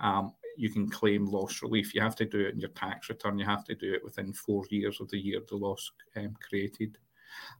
um, 0.00 0.32
you 0.56 0.70
can 0.70 0.88
claim 0.88 1.26
loss 1.26 1.62
relief. 1.62 1.94
You 1.94 2.00
have 2.00 2.16
to 2.16 2.24
do 2.24 2.40
it 2.40 2.54
in 2.54 2.60
your 2.60 2.70
tax 2.70 3.08
return. 3.08 3.38
You 3.38 3.46
have 3.46 3.64
to 3.64 3.74
do 3.74 3.92
it 3.94 4.04
within 4.04 4.32
four 4.32 4.64
years 4.70 5.00
of 5.00 5.10
the 5.10 5.18
year 5.18 5.40
the 5.48 5.56
loss 5.56 5.90
um, 6.16 6.34
created. 6.48 6.98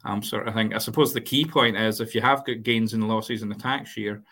Um, 0.04 0.22
sort 0.22 0.46
of 0.46 0.54
thing. 0.54 0.72
I 0.72 0.78
suppose 0.78 1.12
the 1.12 1.20
key 1.20 1.44
point 1.44 1.76
is 1.76 2.00
if 2.00 2.14
you 2.14 2.20
have 2.20 2.44
got 2.44 2.62
gains 2.62 2.92
and 2.92 3.08
losses 3.08 3.42
in 3.42 3.48
the 3.48 3.56
tax 3.56 3.96
year, 3.96 4.22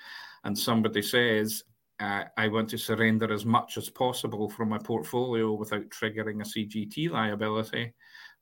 and 0.44 0.56
somebody 0.56 1.02
says, 1.02 1.64
uh, 2.02 2.24
I 2.36 2.48
want 2.48 2.68
to 2.70 2.78
surrender 2.78 3.32
as 3.32 3.44
much 3.44 3.76
as 3.76 3.88
possible 3.88 4.50
from 4.50 4.70
my 4.70 4.78
portfolio 4.78 5.52
without 5.52 5.88
triggering 5.90 6.40
a 6.40 6.44
CGT 6.44 7.10
liability, 7.10 7.92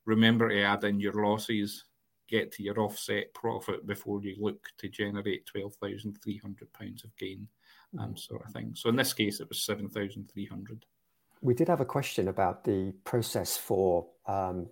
remember 0.06 0.48
to 0.48 0.62
add 0.62 0.84
in 0.84 0.98
your 0.98 1.12
losses, 1.12 1.84
get 2.26 2.52
to 2.52 2.62
your 2.62 2.80
offset 2.80 3.34
profit 3.34 3.86
before 3.86 4.22
you 4.22 4.34
look 4.38 4.64
to 4.78 4.88
generate 4.88 5.48
£12,300 5.54 7.04
of 7.04 7.16
gain, 7.18 7.46
um, 7.98 8.16
sort 8.16 8.46
of 8.46 8.52
thing. 8.52 8.72
So 8.74 8.88
in 8.88 8.96
this 8.96 9.12
case, 9.12 9.40
it 9.40 9.48
was 9.48 9.62
7300 9.62 10.86
We 11.42 11.52
did 11.52 11.68
have 11.68 11.82
a 11.82 11.84
question 11.84 12.28
about 12.28 12.64
the 12.64 12.94
process 13.04 13.58
for 13.58 14.06
um, 14.26 14.68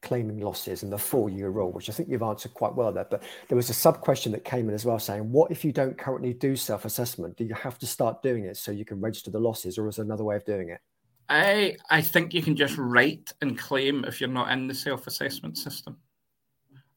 claiming 0.00 0.40
losses 0.40 0.82
and 0.82 0.92
the 0.92 0.98
four 0.98 1.28
year 1.28 1.50
rule, 1.50 1.72
which 1.72 1.90
I 1.90 1.92
think 1.92 2.08
you've 2.08 2.22
answered 2.22 2.54
quite 2.54 2.74
well 2.74 2.92
there. 2.92 3.06
But 3.10 3.22
there 3.48 3.56
was 3.56 3.70
a 3.70 3.74
sub 3.74 4.00
question 4.00 4.32
that 4.32 4.44
came 4.44 4.68
in 4.68 4.74
as 4.74 4.84
well 4.84 4.98
saying, 4.98 5.30
what 5.30 5.50
if 5.50 5.64
you 5.64 5.72
don't 5.72 5.98
currently 5.98 6.32
do 6.32 6.56
self 6.56 6.84
assessment? 6.84 7.36
Do 7.36 7.44
you 7.44 7.54
have 7.54 7.78
to 7.78 7.86
start 7.86 8.22
doing 8.22 8.44
it 8.44 8.56
so 8.56 8.72
you 8.72 8.84
can 8.84 9.00
register 9.00 9.30
the 9.30 9.40
losses, 9.40 9.78
or 9.78 9.88
is 9.88 9.96
there 9.96 10.04
another 10.04 10.24
way 10.24 10.36
of 10.36 10.44
doing 10.44 10.70
it? 10.70 10.80
I 11.28 11.76
I 11.90 12.00
think 12.00 12.32
you 12.32 12.42
can 12.42 12.56
just 12.56 12.76
write 12.78 13.32
and 13.40 13.58
claim 13.58 14.04
if 14.04 14.20
you're 14.20 14.30
not 14.30 14.50
in 14.50 14.66
the 14.66 14.74
self 14.74 15.06
assessment 15.06 15.58
system. 15.58 15.96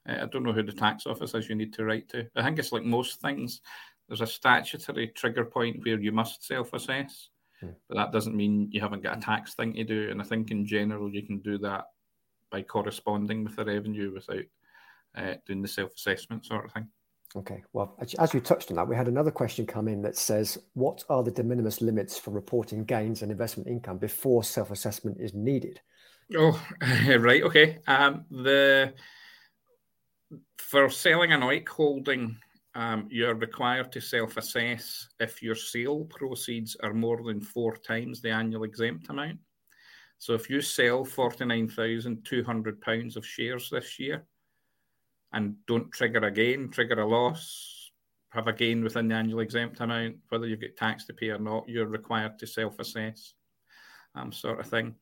I 0.06 0.26
don't 0.26 0.44
know 0.44 0.54
who 0.54 0.64
the 0.64 0.72
tax 0.72 1.06
office 1.06 1.36
is 1.36 1.48
you 1.48 1.56
need 1.56 1.74
to 1.74 1.86
write 1.86 2.10
to. 2.10 2.28
I 2.36 2.44
think 2.44 2.58
it's 2.58 2.72
like 2.72 2.84
most 2.84 3.22
things. 3.22 3.62
There's 4.08 4.22
a 4.22 4.28
statutory 4.28 5.08
trigger 5.10 5.46
point 5.46 5.86
where 5.86 6.00
you 6.00 6.12
must 6.12 6.46
self 6.46 6.74
assess, 6.74 7.30
hmm. 7.60 7.70
but 7.88 7.96
that 7.96 8.12
doesn't 8.12 8.36
mean 8.36 8.70
you 8.72 8.82
haven't 8.82 9.04
got 9.04 9.18
a 9.18 9.22
tax 9.22 9.54
thing 9.54 9.74
to 9.74 9.84
do. 9.84 10.10
And 10.10 10.22
I 10.22 10.26
think 10.26 10.52
in 10.52 10.66
general 10.66 11.14
you 11.14 11.26
can 11.26 11.40
do 11.40 11.58
that 11.60 11.86
by 12.52 12.62
corresponding 12.62 13.44
with 13.44 13.56
the 13.56 13.66
revenue 13.66 14.14
without 14.14 14.46
uh, 15.16 15.34
doing 15.46 15.62
the 15.62 15.68
self 15.68 15.94
assessment 15.96 16.46
sort 16.46 16.66
of 16.66 16.72
thing. 16.74 16.88
Okay. 17.36 17.64
Well, 17.72 17.98
as 18.20 18.34
you 18.34 18.42
touched 18.42 18.72
on 18.72 18.76
that, 18.76 18.88
we 18.88 18.96
had 18.96 19.08
another 19.08 19.32
question 19.32 19.66
come 19.66 19.88
in 19.88 20.02
that 20.02 20.18
says, 20.18 20.58
What 20.74 21.04
are 21.10 21.24
the 21.24 21.32
de 21.32 21.44
minimis 21.44 21.82
limits 21.82 22.18
for 22.18 22.32
reporting 22.32 22.84
gains 22.84 23.22
and 23.22 23.32
investment 23.32 23.70
income 23.70 23.98
before 23.98 24.44
self 24.44 24.70
assessment 24.70 25.18
is 25.20 25.34
needed? 25.34 25.80
Oh, 26.36 26.62
right. 27.08 27.44
Okay. 27.44 27.80
Um, 27.88 28.26
the 28.30 28.94
for 30.58 30.90
selling 30.90 31.34
an 31.34 31.42
OEIC 31.42 31.68
holding, 31.68 32.38
um, 32.76 33.08
you're 33.10 33.36
required 33.36 33.92
to 33.94 34.02
self 34.02 34.38
assess 34.38 35.08
if 35.20 35.42
your 35.42 35.56
sale 35.56 36.06
proceeds 36.06 36.76
are 36.84 36.94
more 36.94 37.24
than 37.24 37.42
four 37.42 37.78
times 37.78 38.22
the 38.22 38.32
annual 38.32 38.64
exempt 38.64 39.10
amount. 39.10 39.40
So 40.22 40.34
if 40.36 40.50
you 40.52 40.62
sell 40.62 41.04
£49,200 41.04 43.16
of 43.16 43.26
shares 43.26 43.72
this 43.72 44.00
year 44.00 44.24
and 45.34 45.56
don't 45.66 45.92
trigger 45.92 46.20
a 46.20 46.30
gain, 46.30 46.70
trigger 46.70 47.02
a 47.02 47.08
loss, 47.08 47.90
have 48.30 48.46
a 48.46 48.54
gain 48.54 48.84
within 48.84 49.08
the 49.08 49.16
annual 49.16 49.40
exempt 49.40 49.80
amount, 49.80 50.18
whether 50.30 50.46
you 50.46 50.58
get 50.58 50.78
tax 50.78 51.06
to 51.06 51.14
pay 51.14 51.30
or 51.30 51.40
not, 51.40 51.68
you're 51.68 51.88
required 51.88 52.38
to 52.38 52.46
self 52.46 52.78
assess, 52.78 53.34
um, 54.14 54.32
sort 54.32 54.60
of 54.60 54.68
thing. 54.68 54.94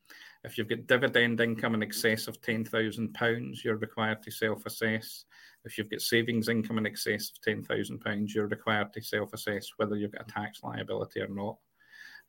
If 0.42 0.56
you've 0.56 0.70
got 0.70 0.86
dividend 0.86 1.38
income 1.42 1.74
in 1.74 1.82
excess 1.82 2.26
of 2.26 2.40
£10,000, 2.40 3.62
you're 3.62 3.76
required 3.76 4.22
to 4.22 4.30
self 4.30 4.64
assess. 4.64 5.26
If 5.66 5.76
you've 5.76 5.90
got 5.90 6.00
savings 6.00 6.48
income 6.48 6.78
in 6.78 6.86
excess 6.86 7.30
of 7.30 7.42
£10,000, 7.46 8.34
you're 8.34 8.46
required 8.46 8.94
to 8.94 9.02
self 9.02 9.34
assess 9.34 9.68
whether 9.76 9.96
you've 9.96 10.12
got 10.12 10.30
a 10.30 10.32
tax 10.32 10.62
liability 10.62 11.20
or 11.20 11.28
not. 11.28 11.58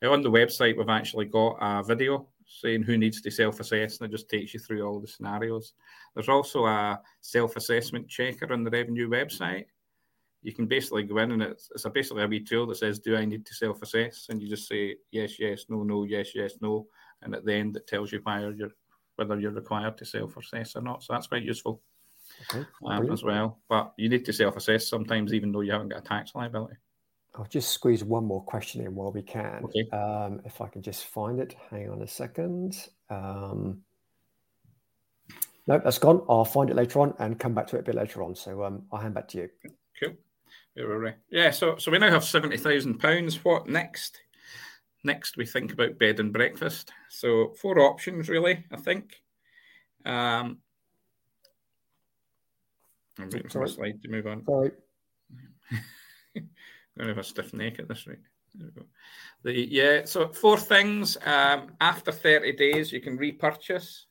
Now, 0.02 0.12
on 0.12 0.20
the 0.20 0.30
website, 0.30 0.76
we've 0.76 0.90
actually 0.90 1.24
got 1.26 1.56
a 1.60 1.82
video 1.82 2.28
saying 2.60 2.82
who 2.82 2.98
needs 2.98 3.20
to 3.20 3.30
self 3.30 3.60
assess, 3.60 3.98
and 3.98 4.08
it 4.08 4.16
just 4.16 4.28
takes 4.28 4.54
you 4.54 4.60
through 4.60 4.82
all 4.82 5.00
the 5.00 5.06
scenarios. 5.06 5.72
There's 6.14 6.28
also 6.28 6.66
a 6.66 7.00
self 7.20 7.56
assessment 7.56 8.08
checker 8.08 8.52
on 8.52 8.64
the 8.64 8.70
revenue 8.70 9.08
website. 9.08 9.66
You 10.42 10.52
can 10.52 10.66
basically 10.66 11.04
go 11.04 11.18
in 11.18 11.30
and 11.32 11.42
it's, 11.42 11.68
it's 11.72 11.84
a 11.84 11.90
basically 11.90 12.24
a 12.24 12.26
wee 12.26 12.40
tool 12.40 12.66
that 12.66 12.76
says, 12.76 12.98
Do 12.98 13.16
I 13.16 13.24
need 13.24 13.46
to 13.46 13.54
self 13.54 13.80
assess? 13.82 14.26
And 14.28 14.42
you 14.42 14.48
just 14.48 14.68
say 14.68 14.96
yes, 15.10 15.38
yes, 15.38 15.66
no, 15.68 15.82
no, 15.82 16.04
yes, 16.04 16.34
yes, 16.34 16.54
no. 16.60 16.86
And 17.22 17.34
at 17.34 17.44
the 17.44 17.54
end, 17.54 17.76
it 17.76 17.86
tells 17.86 18.10
you 18.10 18.20
whether 18.24 18.50
you're, 18.50 18.72
whether 19.16 19.38
you're 19.38 19.52
required 19.52 19.96
to 19.98 20.04
self 20.04 20.36
assess 20.36 20.76
or 20.76 20.82
not. 20.82 21.02
So 21.02 21.12
that's 21.12 21.28
quite 21.28 21.44
useful 21.44 21.80
okay. 22.50 22.66
um, 22.86 23.10
as 23.12 23.22
well. 23.22 23.60
But 23.68 23.92
you 23.96 24.08
need 24.08 24.24
to 24.24 24.32
self 24.32 24.56
assess 24.56 24.88
sometimes, 24.88 25.32
even 25.32 25.52
though 25.52 25.60
you 25.60 25.72
haven't 25.72 25.88
got 25.88 26.00
a 26.00 26.08
tax 26.08 26.34
liability. 26.34 26.76
I'll 27.34 27.46
just 27.46 27.70
squeeze 27.70 28.04
one 28.04 28.24
more 28.24 28.42
question 28.42 28.84
in 28.84 28.94
while 28.94 29.10
we 29.10 29.22
can. 29.22 29.64
Okay. 29.64 29.88
Um, 29.90 30.42
if 30.44 30.60
I 30.60 30.68
can 30.68 30.82
just 30.82 31.06
find 31.06 31.40
it. 31.40 31.56
Hang 31.70 31.88
on 31.88 32.02
a 32.02 32.06
second. 32.06 32.88
Um, 33.08 33.82
no, 35.66 35.78
that's 35.78 35.98
gone. 35.98 36.24
I'll 36.28 36.44
find 36.44 36.68
it 36.68 36.76
later 36.76 37.00
on 37.00 37.14
and 37.18 37.38
come 37.38 37.54
back 37.54 37.68
to 37.68 37.76
it 37.76 37.80
a 37.80 37.84
bit 37.84 37.94
later 37.94 38.22
on. 38.22 38.34
So 38.34 38.64
um, 38.64 38.82
I'll 38.92 39.00
hand 39.00 39.14
back 39.14 39.28
to 39.28 39.38
you. 39.38 39.48
Cool. 39.98 40.14
Yeah, 41.30 41.50
so 41.50 41.76
so 41.76 41.90
we 41.90 41.98
now 41.98 42.10
have 42.10 42.24
seventy 42.24 42.56
thousand 42.56 42.98
pounds. 42.98 43.44
What 43.44 43.68
next? 43.68 44.20
Next, 45.04 45.36
we 45.36 45.46
think 45.46 45.72
about 45.72 45.98
bed 45.98 46.20
and 46.20 46.32
breakfast. 46.32 46.92
So 47.08 47.54
four 47.60 47.78
options, 47.80 48.28
really. 48.28 48.64
I 48.70 48.76
think. 48.76 49.22
Um, 50.04 50.58
I'm 53.18 53.30
waiting 53.30 53.48
for 53.48 53.62
a 53.62 53.68
slide 53.68 54.02
to 54.02 54.08
move 54.08 54.26
on. 54.26 54.44
Sorry. 54.44 54.70
going 56.96 57.08
to 57.08 57.14
have 57.14 57.24
a 57.24 57.26
stiff 57.26 57.54
neck 57.54 57.78
at 57.78 57.88
this 57.88 58.06
rate. 58.06 58.18
The, 59.44 59.52
yeah, 59.52 60.04
so 60.04 60.28
four 60.28 60.58
things. 60.58 61.16
Um, 61.24 61.72
after 61.80 62.12
30 62.12 62.52
days, 62.52 62.92
you 62.92 63.00
can 63.00 63.16
repurchase. 63.16 64.06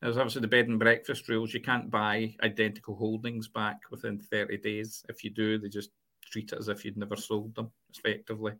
There's 0.00 0.16
obviously 0.16 0.42
the 0.42 0.48
bed 0.48 0.68
and 0.68 0.78
breakfast 0.78 1.28
rules. 1.28 1.54
You 1.54 1.60
can't 1.60 1.90
buy 1.90 2.34
identical 2.42 2.96
holdings 2.96 3.48
back 3.48 3.80
within 3.90 4.18
30 4.18 4.58
days. 4.58 5.04
If 5.08 5.24
you 5.24 5.30
do, 5.30 5.58
they 5.58 5.68
just 5.68 5.90
treat 6.30 6.52
it 6.52 6.58
as 6.58 6.68
if 6.68 6.84
you'd 6.84 6.96
never 6.96 7.16
sold 7.16 7.54
them, 7.54 7.70
effectively. 7.94 8.52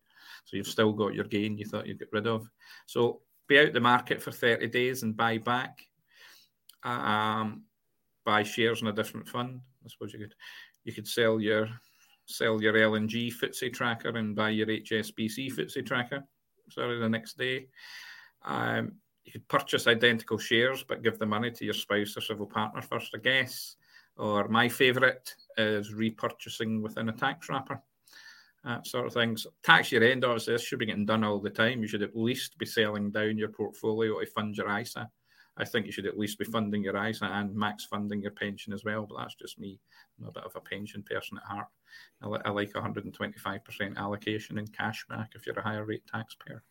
So 0.45 0.57
you've 0.57 0.67
still 0.67 0.93
got 0.93 1.15
your 1.15 1.25
gain 1.25 1.59
you 1.59 1.65
thought 1.65 1.87
you'd 1.87 1.99
get 1.99 2.13
rid 2.13 2.27
of. 2.27 2.49
So 2.87 3.21
be 3.49 3.59
out 3.59 3.73
the 3.73 3.81
market 3.81 4.23
for 4.23 4.33
30 4.33 4.69
days 4.69 5.03
and 5.03 5.17
buy 5.17 5.39
back. 5.39 5.83
Um, 6.83 7.65
buy 8.25 8.43
shares 8.43 8.83
in 8.83 8.89
a 8.89 8.93
different 8.93 9.29
fund. 9.29 9.61
I 9.85 9.89
suppose 9.89 10.13
you 10.13 10.21
could 10.21 10.35
you 10.85 10.93
could 10.93 11.09
sell 11.09 11.41
your 11.41 11.69
sell 12.27 12.61
your 12.61 12.77
L&G 12.77 13.33
FTSE 13.33 13.73
tracker 13.73 14.11
and 14.11 14.35
buy 14.35 14.51
your 14.51 14.67
HSBC 14.67 15.53
FTSE 15.53 15.87
tracker. 15.87 16.25
Sorry, 16.71 16.99
the 16.99 17.09
next 17.09 17.39
day. 17.39 17.69
Um, 18.45 18.93
you 19.25 19.33
could 19.33 19.49
purchase 19.49 19.87
identical 19.87 20.39
shares, 20.39 20.85
but 20.85 21.03
give 21.03 21.19
the 21.19 21.27
money 21.27 21.51
to 21.51 21.65
your 21.65 21.75
spouse 21.75 22.17
or 22.17 22.21
civil 22.21 22.47
partner 22.47 22.83
first, 22.83 23.13
I 23.15 23.19
guess. 23.19 23.77
Or 24.17 24.49
my 24.49 24.69
favourite 24.69 25.35
is 25.57 25.93
repurchasing 25.93 26.81
within 26.81 27.09
a 27.09 27.13
tax 27.13 27.49
wrapper, 27.49 27.83
that 28.65 28.87
sort 28.87 29.07
of 29.07 29.13
things. 29.13 29.47
Tax 29.63 29.93
year 29.93 30.05
end, 30.05 30.25
obviously, 30.25 30.55
this 30.55 30.63
should 30.63 30.79
be 30.79 30.87
getting 30.87 31.07
done 31.07 31.25
all 31.25 31.41
the 31.41 31.51
time. 31.51 31.83
You 31.83 31.89
should 31.89 32.03
at 32.03 32.17
least 32.17 32.57
be 32.59 32.67
selling 32.67 33.11
down 33.11 33.37
your 33.37 33.49
portfolio 33.49 34.19
to 34.21 34.27
fund 34.27 34.57
your 34.57 34.79
ISA. 34.79 35.11
I 35.59 35.65
think 35.65 35.87
you 35.87 35.93
should 35.93 36.07
at 36.07 36.19
least 36.19 36.39
be 36.39 36.45
funding 36.45 36.83
your 36.83 37.03
ISA 37.03 37.25
and 37.25 37.55
max 37.55 37.85
funding 37.85 38.21
your 38.21 38.33
pension 38.33 38.73
as 38.73 38.85
well. 38.85 39.07
But 39.09 39.19
that's 39.19 39.35
just 39.35 39.59
me. 39.59 39.81
I'm 40.19 40.29
a 40.29 40.33
bit 40.33 40.45
of 40.45 40.55
a 40.55 40.61
pension 40.61 41.03
person 41.03 41.39
at 41.39 41.51
heart. 41.51 41.69
I, 42.23 42.49
I 42.49 42.51
like 42.51 42.73
125% 42.73 43.97
allocation 43.97 44.59
in 44.59 44.67
cash 44.69 45.07
back 45.09 45.33
if 45.35 45.47
you're 45.47 45.59
a 45.59 45.63
higher 45.63 45.85
rate 45.85 46.07
taxpayer. 46.13 46.63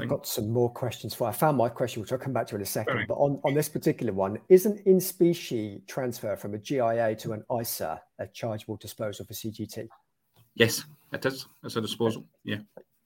I've 0.00 0.08
got 0.08 0.26
some 0.26 0.50
more 0.50 0.70
questions 0.70 1.14
for. 1.14 1.28
I 1.28 1.32
found 1.32 1.56
my 1.56 1.68
question, 1.68 2.00
which 2.00 2.12
I'll 2.12 2.18
come 2.18 2.32
back 2.32 2.46
to 2.48 2.56
in 2.56 2.62
a 2.62 2.66
second. 2.66 2.96
Right. 2.96 3.08
But 3.08 3.14
on, 3.14 3.40
on 3.44 3.54
this 3.54 3.68
particular 3.68 4.12
one, 4.12 4.38
isn't 4.48 4.80
in 4.86 5.00
specie 5.00 5.82
transfer 5.86 6.36
from 6.36 6.54
a 6.54 6.58
GIA 6.58 7.14
to 7.16 7.32
an 7.32 7.44
ISA 7.60 8.00
a 8.18 8.26
chargeable 8.28 8.76
disposal 8.76 9.26
for 9.26 9.34
CGT? 9.34 9.88
Yes, 10.54 10.84
it 11.12 11.24
is. 11.24 11.46
It's 11.62 11.76
a 11.76 11.80
disposal. 11.80 12.24
Yeah. 12.44 12.58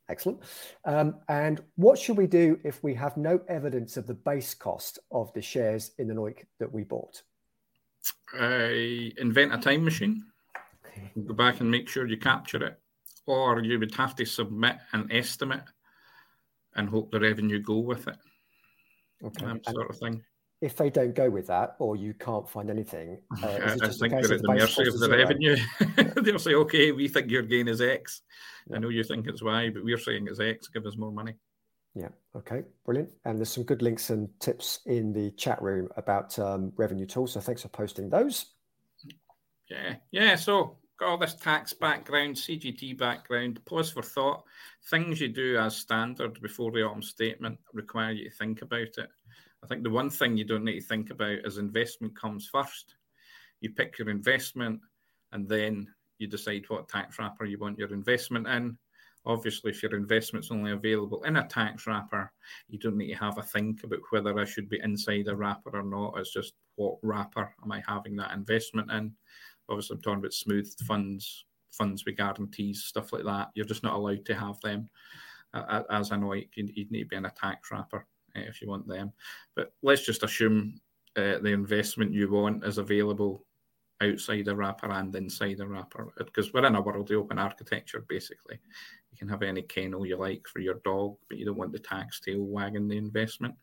Excellent. 0.09 0.41
Um, 0.85 1.17
and 1.29 1.63
what 1.77 1.99
should 1.99 2.17
we 2.17 2.27
do 2.27 2.59
if 2.65 2.83
we 2.83 2.95
have 2.95 3.17
no 3.17 3.41
evidence 3.49 3.97
of 3.97 4.07
the 4.07 4.15
base 4.15 4.53
cost 4.53 4.99
of 5.11 5.33
the 5.33 5.43
shares 5.43 5.93
in 5.99 6.09
the 6.09 6.15
NOIC 6.15 6.45
that 6.59 6.73
we 6.73 6.83
bought? 6.85 7.23
Invent 8.35 9.55
a 9.55 9.59
time 9.59 9.85
machine. 9.85 10.25
Go 11.27 11.35
back 11.35 11.61
and 11.61 11.71
make 11.71 11.89
sure 11.89 12.07
you 12.07 12.19
capture 12.19 12.65
it, 12.65 12.79
or 13.27 13.61
you 13.63 13.79
would 13.79 13.95
have 13.95 14.15
to 14.17 14.25
submit 14.27 14.77
an 14.93 15.09
estimate 15.11 15.65
and 16.75 16.89
hope 16.89 17.11
the 17.11 17.21
revenue 17.21 17.61
go 17.61 17.79
with 17.79 18.09
it. 18.09 18.17
Okay, 19.25 19.47
sort 19.71 19.89
of 19.89 19.99
thing. 19.99 20.23
If 20.63 20.77
they 20.77 20.89
don't 20.89 21.15
go 21.15 21.29
with 21.29 21.49
that, 21.49 21.77
or 21.79 21.97
you 21.97 22.15
can't 22.15 22.49
find 22.49 22.71
anything, 22.71 23.19
uh, 23.43 23.47
I, 23.47 23.73
I 23.75 23.89
think 23.89 24.13
they're 24.13 24.35
at 24.35 24.43
the 24.43 24.49
mercy 24.49 24.89
of 24.89 24.99
the 24.99 25.11
revenue. 25.11 25.57
They'll 26.23 26.39
say, 26.39 26.55
"Okay, 26.55 26.93
we 26.93 27.09
think 27.09 27.31
your 27.31 27.43
gain 27.43 27.69
is 27.69 27.81
X. 27.81 28.23
Yeah. 28.69 28.77
I 28.77 28.79
know 28.79 28.89
you 28.89 29.05
think 29.05 29.27
it's 29.27 29.43
Y, 29.43 29.71
but 29.71 29.85
we're 29.85 29.99
saying 29.99 30.29
it's 30.29 30.41
X. 30.41 30.69
Give 30.69 30.87
us 30.87 30.97
more 30.97 31.13
money." 31.13 31.35
Yeah. 31.95 32.09
Okay. 32.35 32.63
Brilliant. 32.87 33.11
And 33.25 33.39
there's 33.39 33.53
some 33.53 33.65
good 33.65 33.83
links 33.83 34.11
and 34.11 34.29
tips 34.41 34.81
in 34.87 35.13
the 35.13 35.31
chat 35.33 35.61
room 35.61 35.89
about 35.97 36.39
um, 36.39 36.73
revenue 36.77 37.07
tools. 37.07 37.33
So 37.33 37.41
thanks 37.41 37.63
for 37.63 37.69
posting 37.69 38.09
those. 38.09 38.47
Yeah. 39.69 39.97
Yeah. 40.11 40.37
So 40.37 40.79
got 40.99 41.09
all 41.09 41.19
this 41.19 41.35
tax 41.35 41.73
background, 41.73 42.37
CGT 42.37 42.97
background, 42.97 43.61
pause 43.65 43.91
for 43.91 44.03
thought. 44.03 44.45
Things 44.91 45.21
you 45.21 45.29
do 45.29 45.59
as 45.59 45.77
standard 45.77 46.41
before 46.41 46.71
the 46.71 46.83
autumn 46.83 47.03
statement 47.03 47.59
require 47.73 48.13
you 48.13 48.31
to 48.31 48.37
think 48.37 48.63
about 48.63 48.81
it. 48.99 49.09
I 49.63 49.67
think 49.67 49.85
the 49.85 49.91
one 49.91 50.11
thing 50.11 50.37
you 50.37 50.45
don't 50.45 50.65
need 50.65 50.81
to 50.81 50.87
think 50.87 51.11
about 51.11 51.39
is 51.45 51.59
investment 51.59 52.19
comes 52.19 52.49
first. 52.49 52.97
You 53.61 53.71
pick 53.71 53.99
your 53.99 54.11
investment 54.11 54.81
and 55.31 55.49
then 55.49 55.87
you 56.19 56.27
decide 56.27 56.65
what 56.69 56.89
tax 56.89 57.19
wrapper 57.19 57.45
you 57.45 57.59
want 57.59 57.79
your 57.79 57.93
investment 57.93 58.49
in. 58.49 58.77
Obviously, 59.25 59.71
if 59.71 59.83
your 59.83 59.95
investment's 59.95 60.51
only 60.51 60.73
available 60.73 61.23
in 61.23 61.37
a 61.37 61.47
tax 61.47 61.87
wrapper, 61.87 62.33
you 62.69 62.77
don't 62.79 62.97
need 62.97 63.13
to 63.13 63.21
have 63.21 63.39
a 63.39 63.43
think 63.43 63.85
about 63.85 64.01
whether 64.11 64.37
I 64.37 64.45
should 64.45 64.69
be 64.69 64.81
inside 64.83 65.29
a 65.29 65.37
wrapper 65.37 65.79
or 65.79 65.85
not. 65.85 66.15
It's 66.19 66.33
just 66.33 66.55
what 66.75 66.97
wrapper 67.03 67.55
am 67.63 67.71
I 67.71 67.83
having 67.87 68.17
that 68.17 68.33
investment 68.33 68.91
in? 68.91 69.13
Obviously, 69.69 69.95
I'm 69.95 70.03
talking 70.03 70.19
about 70.19 70.33
smooth 70.33 70.69
funds, 70.89 71.45
funds 71.71 72.05
with 72.05 72.17
guarantees, 72.17 72.83
stuff 72.83 73.13
like 73.13 73.25
that. 73.25 73.51
You're 73.55 73.65
just 73.65 73.85
not 73.85 73.95
allowed 73.95 74.25
to 74.25 74.35
have 74.35 74.61
them 74.61 74.91
uh, 75.55 75.83
as 75.89 76.11
an 76.11 76.23
OEIC. 76.23 76.49
You, 76.57 76.69
you 76.75 76.87
need 76.91 77.03
to 77.05 77.09
be 77.09 77.17
in 77.17 77.27
a 77.27 77.31
tax 77.31 77.71
wrapper 77.71 77.99
uh, 77.99 78.01
if 78.35 78.63
you 78.63 78.69
want 78.69 78.89
them. 78.89 79.13
But 79.55 79.73
let's 79.83 80.05
just 80.05 80.23
assume 80.23 80.81
uh, 81.17 81.39
the 81.39 81.53
investment 81.53 82.13
you 82.13 82.31
want 82.31 82.65
is 82.65 82.79
available 82.79 83.45
outside 84.03 84.49
a 84.49 84.57
wrapper 84.57 84.91
and 84.91 85.15
inside 85.15 85.61
a 85.61 85.67
wrapper 85.67 86.13
because 86.19 86.53
we're 86.53 86.67
in 86.67 86.75
a 86.75 86.81
world 86.81 87.11
of 87.11 87.17
open 87.17 87.39
architecture 87.39 88.05
basically 88.09 88.59
you 89.13 89.19
can 89.19 89.29
have 89.29 89.43
any 89.43 89.63
kennel 89.63 90.05
you 90.05 90.17
like 90.17 90.45
for 90.49 90.59
your 90.59 90.81
dog 90.85 91.15
but 91.29 91.39
you 91.39 91.45
don't 91.45 91.57
want 91.57 91.73
the 91.73 91.79
tax 91.79 92.19
tail 92.19 92.41
wagging 92.41 92.89
the 92.89 92.97
investment 92.97 93.55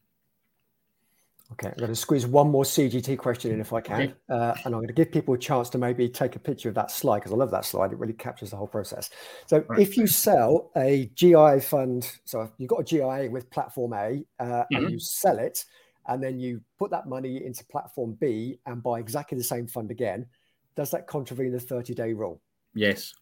Okay, 1.54 1.68
I'm 1.70 1.78
going 1.78 1.90
to 1.90 1.96
squeeze 1.96 2.28
one 2.28 2.50
more 2.50 2.64
CGT 2.64 3.18
question 3.18 3.52
in 3.52 3.60
if 3.60 3.74
I 3.74 3.82
can. 3.82 4.02
Okay. 4.02 4.14
Uh, 4.30 4.54
and 4.64 4.68
I'm 4.68 4.74
going 4.74 4.88
to 4.88 4.94
give 4.94 5.12
people 5.12 5.34
a 5.34 5.38
chance 5.38 5.70
to 5.72 5.78
maybe 5.78 6.08
take 6.08 6.36
a 6.36 6.40
picture 6.40 6.70
of 6.70 6.76
that 6.76 6.92
slide 6.92 7.20
because 7.20 7.32
I 7.32 7.36
love 7.36 7.52
that 7.52 7.66
slide. 7.66 7.92
It 7.92 7.98
really 7.98 8.14
captures 8.14 8.52
the 8.52 8.56
whole 8.58 8.68
process. 8.68 9.10
So 9.48 9.66
right. 9.68 9.80
if 9.80 9.98
you 9.98 10.06
sell 10.06 10.70
a 10.78 11.10
GI 11.16 11.62
fund, 11.62 12.10
so 12.24 12.52
you've 12.58 12.70
got 12.70 12.82
a 12.82 12.84
GIA 12.84 13.30
with 13.32 13.50
platform 13.50 13.94
A 13.94 14.24
uh, 14.40 14.44
mm-hmm. 14.44 14.76
and 14.76 14.92
you 14.92 15.00
sell 15.00 15.40
it, 15.40 15.66
and 16.08 16.24
then 16.24 16.40
you 16.40 16.62
put 16.78 16.92
that 16.92 17.08
money 17.08 17.44
into 17.44 17.66
platform 17.66 18.16
B 18.20 18.60
and 18.66 18.82
buy 18.84 19.00
exactly 19.00 19.38
the 19.38 19.44
same 19.44 19.68
fund 19.68 19.90
again, 19.92 20.28
does 20.76 20.92
that 20.92 21.08
contravene 21.08 21.52
the 21.52 21.60
30 21.60 21.94
day 21.94 22.14
rule? 22.14 22.42
Yes. 22.74 23.14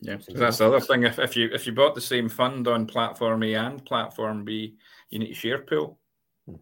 Yeah, 0.00 0.16
that's 0.28 0.58
the 0.58 0.66
other 0.66 0.80
thing. 0.80 1.02
If, 1.02 1.18
if 1.18 1.36
you 1.36 1.50
if 1.52 1.66
you 1.66 1.72
bought 1.72 1.94
the 1.94 2.00
same 2.00 2.28
fund 2.28 2.66
on 2.66 2.86
platform 2.86 3.42
A 3.42 3.54
and 3.54 3.84
platform 3.84 4.44
B, 4.44 4.76
you 5.10 5.18
need 5.18 5.28
to 5.28 5.34
share 5.34 5.58
pool. 5.58 5.98
Hmm. 6.46 6.56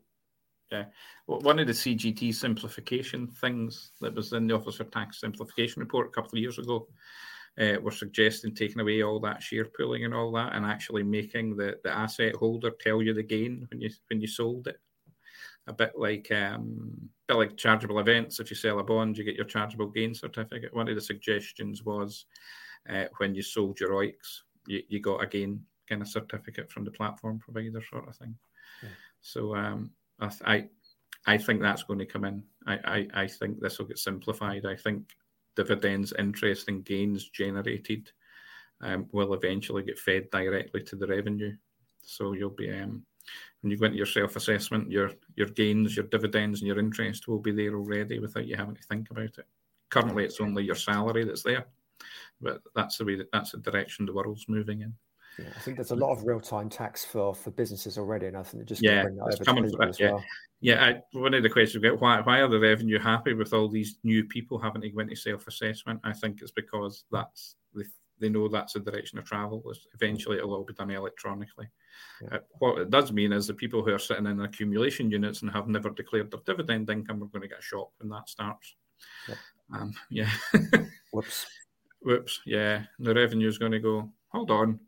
Yeah. 0.72 0.85
Well, 1.27 1.40
one 1.40 1.59
of 1.61 1.68
the 1.68 1.72
CGT 1.72 2.35
simplification 2.35 3.29
things 3.29 3.92
that 4.01 4.14
was 4.14 4.33
in 4.33 4.48
the 4.48 4.55
Office 4.55 4.77
for 4.77 4.85
Tax 4.85 5.20
Simplification 5.20 5.81
report 5.81 6.09
a 6.09 6.11
couple 6.11 6.37
of 6.37 6.42
years 6.42 6.59
ago 6.59 6.88
uh, 7.61 7.77
were 7.81 7.92
suggesting 7.92 8.55
taking 8.55 8.81
away 8.81 9.03
all 9.03 9.20
that 9.20 9.42
share 9.42 9.66
pooling 9.66 10.05
and 10.05 10.14
all 10.14 10.33
that, 10.33 10.55
and 10.55 10.64
actually 10.64 11.03
making 11.03 11.57
the, 11.57 11.79
the 11.85 11.90
asset 11.90 12.35
holder 12.35 12.70
tell 12.70 13.03
you 13.03 13.14
the 13.14 13.22
gain 13.22 13.66
when 13.70 13.81
you 13.81 13.90
when 14.09 14.20
you 14.20 14.27
sold 14.27 14.66
it. 14.68 14.81
A 15.66 15.72
bit 15.72 15.92
like 15.96 16.31
um, 16.33 16.90
a 17.29 17.35
bit 17.35 17.38
like 17.38 17.57
chargeable 17.57 18.01
events. 18.01 18.40
If 18.40 18.51
you 18.51 18.57
sell 18.57 18.79
a 18.79 18.85
bond, 18.85 19.18
you 19.18 19.24
get 19.24 19.37
your 19.37 19.44
chargeable 19.44 19.88
gain 19.88 20.14
certificate. 20.14 20.74
One 20.74 20.88
of 20.88 20.94
the 20.94 21.01
suggestions 21.01 21.85
was 21.85 22.24
uh, 22.88 23.05
when 23.18 23.35
you 23.35 23.42
sold 23.42 23.81
your 23.81 23.90
OEICs, 23.90 24.42
you, 24.66 24.83
you 24.88 25.01
got 25.01 25.22
a 25.22 25.27
gain 25.27 25.62
kind 25.88 26.03
of 26.03 26.09
certificate 26.09 26.70
from 26.70 26.85
the 26.85 26.90
platform 26.90 27.38
provider, 27.38 27.83
sort 27.83 28.09
of 28.09 28.16
thing. 28.16 28.35
Yeah. 28.83 28.88
So 29.20 29.55
um, 29.55 29.90
I, 30.20 30.31
I 30.44 30.68
I 31.27 31.37
think 31.37 31.61
that's 31.61 31.83
going 31.83 31.98
to 31.98 32.07
come 32.07 32.24
in. 32.24 32.42
I, 32.66 32.79
I, 32.85 33.22
I 33.22 33.27
think 33.27 33.61
this 33.61 33.79
will 33.79 33.87
get 33.87 33.98
simplified. 33.98 34.64
I 34.64 34.77
think 34.77 35.11
dividends, 35.57 36.12
interest, 36.18 36.68
and 36.68 36.85
gains 36.85 37.29
generated 37.29 38.11
um, 38.81 39.07
will 39.12 39.35
eventually 39.35 39.83
get 39.83 39.98
fed 39.98 40.31
directly 40.31 40.83
to 40.85 40.96
the 40.96 41.07
revenue. 41.07 41.55
So 42.03 42.33
you'll 42.33 42.51
be 42.51 42.70
um, 42.70 43.05
when 43.61 43.70
you 43.70 43.77
go 43.77 43.87
into 43.87 43.96
your 43.96 44.07
self-assessment, 44.07 44.90
your 44.90 45.11
your 45.35 45.48
gains, 45.48 45.96
your 45.96 46.07
dividends, 46.07 46.61
and 46.61 46.68
your 46.68 46.79
interest 46.79 47.29
will 47.29 47.40
be 47.40 47.53
there 47.53 47.74
already 47.74 48.18
without 48.18 48.46
you 48.46 48.57
having 48.57 48.77
to 48.77 48.83
think 48.83 49.11
about 49.11 49.37
it. 49.38 49.46
Currently, 49.90 50.24
it's 50.24 50.40
only 50.40 50.64
your 50.64 50.77
salary 50.77 51.24
that's 51.24 51.42
there, 51.42 51.66
but 52.41 52.61
that's 52.75 52.99
the 52.99 53.05
way 53.05 53.17
that 53.17 53.31
that's 53.33 53.53
the 53.53 53.59
direction 53.59 54.07
the 54.07 54.13
world's 54.13 54.49
moving 54.49 54.83
in. 54.83 54.95
Yeah, 55.39 55.51
I 55.57 55.61
think 55.61 55.77
there's 55.77 55.93
a 55.93 55.97
lot 55.97 56.11
of 56.11 56.25
real-time 56.25 56.69
tax 56.69 57.05
for 57.05 57.35
for 57.35 57.51
businesses 57.53 57.97
already, 57.97 58.27
and 58.27 58.37
I 58.37 58.43
think 58.43 58.65
just 58.65 58.83
yeah, 58.83 59.05
bring 59.05 59.17
that 59.17 59.23
over 59.23 59.45
to 59.45 59.55
people 59.55 59.83
as 59.89 60.01
yeah. 60.01 60.11
well. 60.11 60.25
Yeah, 60.61 60.85
I, 60.85 61.03
one 61.17 61.35
of 61.35 61.45
the 61.45 61.49
questions 61.49 61.83
we 61.83 61.89
get 61.89 62.01
why 62.01 62.21
why 62.21 62.41
are 62.41 62.49
the 62.49 62.59
revenue 62.59 62.99
happy 62.99 63.35
with 63.35 63.53
all 63.53 63.69
these 63.69 63.99
new 64.03 64.25
people 64.25 64.59
having 64.59 64.83
to 64.83 64.91
go 64.91 65.01
into 65.01 65.15
self 65.15 65.47
assessment? 65.47 66.01
I 66.03 66.13
think 66.13 66.43
it's 66.43 66.51
because 66.51 67.05
that's 67.13 67.55
they, 67.75 67.85
they 68.21 68.29
know 68.29 68.49
that's 68.49 68.73
the 68.73 68.81
direction 68.81 69.19
of 69.19 69.27
travel. 69.27 69.63
Eventually, 69.95 70.39
it'll 70.39 70.55
all 70.55 70.65
be 70.65 70.75
done 70.75 70.91
electronically. 70.91 71.69
Yeah. 72.21 72.39
Uh, 72.39 72.41
what 72.59 72.79
it 72.79 72.91
does 72.91 73.13
mean 73.13 73.33
is 73.33 73.47
the 73.47 73.55
people 73.55 73.85
who 73.85 73.95
are 73.95 73.99
sitting 73.99 74.27
in 74.27 74.41
accumulation 74.41 75.11
units 75.11 75.43
and 75.43 75.51
have 75.53 75.69
never 75.69 75.91
declared 75.91 76.33
their 76.33 76.41
dividend 76.45 76.91
income 76.91 77.23
are 77.23 77.27
going 77.27 77.43
to 77.43 77.49
get 77.49 77.61
a 77.61 77.63
shock 77.63 77.91
when 77.99 78.09
that 78.11 78.29
starts. 78.29 78.75
Yeah. 79.29 79.35
Um, 79.73 79.93
yeah. 80.11 80.31
Whoops. 81.13 81.47
Whoops. 82.03 82.41
Yeah, 82.47 82.85
the 82.99 83.15
revenue 83.15 83.49
is 83.49 83.59
going 83.59 83.73
to 83.73 83.81
go. 83.81 84.11
Hold 84.29 84.51
on. 84.51 84.81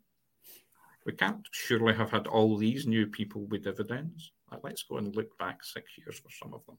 We 1.05 1.13
can't 1.13 1.45
surely 1.51 1.93
have 1.93 2.11
had 2.11 2.27
all 2.27 2.57
these 2.57 2.85
new 2.85 3.07
people 3.07 3.45
with 3.45 3.63
dividends. 3.63 4.31
Let's 4.63 4.83
go 4.83 4.97
and 4.97 5.15
look 5.15 5.37
back 5.37 5.63
six 5.63 5.97
years 5.97 6.19
for 6.19 6.29
some 6.29 6.53
of 6.53 6.65
them. 6.65 6.77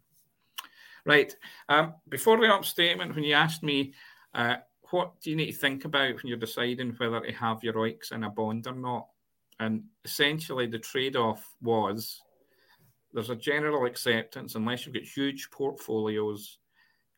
Right. 1.05 1.35
Um, 1.69 1.95
before 2.09 2.39
the 2.39 2.53
up 2.53 2.65
statement, 2.65 3.15
when 3.15 3.25
you 3.25 3.35
asked 3.35 3.63
me, 3.63 3.95
uh, 4.35 4.57
what 4.91 5.21
do 5.21 5.31
you 5.31 5.37
need 5.37 5.53
to 5.53 5.59
think 5.59 5.85
about 5.85 6.15
when 6.15 6.27
you're 6.27 6.37
deciding 6.37 6.93
whether 6.93 7.21
to 7.21 7.33
have 7.33 7.65
your 7.65 7.75
OEICs 7.75 8.13
in 8.13 8.25
a 8.25 8.31
bond 8.31 8.67
or 8.67 8.75
not? 8.75 9.09
And 9.59 9.85
essentially, 10.05 10.67
the 10.67 10.79
trade 10.79 11.17
off 11.17 11.55
was 11.63 12.23
there's 13.13 13.31
a 13.31 13.37
general 13.37 13.87
acceptance, 13.87 14.55
unless 14.55 14.85
you've 14.85 14.95
got 14.95 15.03
huge 15.03 15.51
portfolios, 15.51 16.59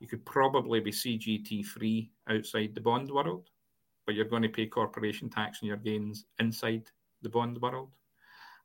you 0.01 0.09
could 0.09 0.25
probably 0.25 0.81
be 0.81 0.91
CGT 0.91 1.65
free 1.65 2.11
outside 2.29 2.75
the 2.75 2.81
bond 2.81 3.11
world, 3.11 3.49
but 4.07 4.15
you're 4.15 4.25
going 4.25 4.43
to 4.43 4.49
pay 4.49 4.67
corporation 4.67 5.31
tax 5.31 5.61
on 5.63 5.69
your 5.69 5.77
gains 5.77 6.27
inside 6.39 6.85
the 7.23 7.29
bond 7.29 7.61
world. 7.61 7.91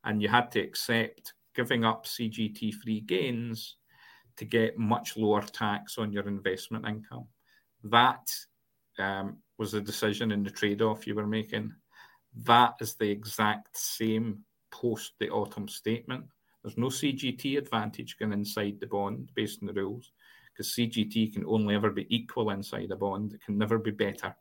And 0.04 0.22
you 0.22 0.30
had 0.30 0.52
to 0.52 0.60
accept 0.60 1.34
giving 1.56 1.84
up 1.84 2.06
CGT 2.06 2.74
free 2.76 3.02
gains 3.02 3.76
to 4.38 4.46
get 4.46 4.78
much 4.78 5.18
lower 5.18 5.42
tax 5.42 5.98
on 5.98 6.12
your 6.12 6.28
investment 6.28 6.88
income. 6.88 7.28
That 7.84 8.32
um, 8.98 9.38
was 9.58 9.74
the 9.74 9.82
decision 9.82 10.32
in 10.32 10.44
the 10.44 10.50
trade 10.50 10.82
off 10.82 11.06
you 11.06 11.16
were 11.16 11.28
making. 11.28 11.74
That 12.44 12.76
is 12.80 12.96
the 12.96 13.10
exact 13.10 13.78
same 13.78 14.40
post 14.72 15.14
the 15.20 15.30
autumn 15.30 15.68
statement. 15.68 16.26
There's 16.64 16.78
no 16.78 16.88
CGT 16.88 17.58
advantage 17.58 18.18
going 18.18 18.34
inside 18.34 18.80
the 18.80 18.88
bond 18.88 19.32
based 19.36 19.60
on 19.62 19.68
the 19.68 19.74
rules 19.74 20.12
because 20.60 20.76
CGT 20.76 21.34
can 21.34 21.46
only 21.46 21.76
ever 21.76 21.92
be 21.92 22.08
equal 22.14 22.52
inside 22.52 22.92
a 22.92 22.96
bond, 22.96 23.34
it 23.34 23.44
can 23.44 23.58
never 23.58 23.78
be 23.78 23.92
better. 23.92 24.36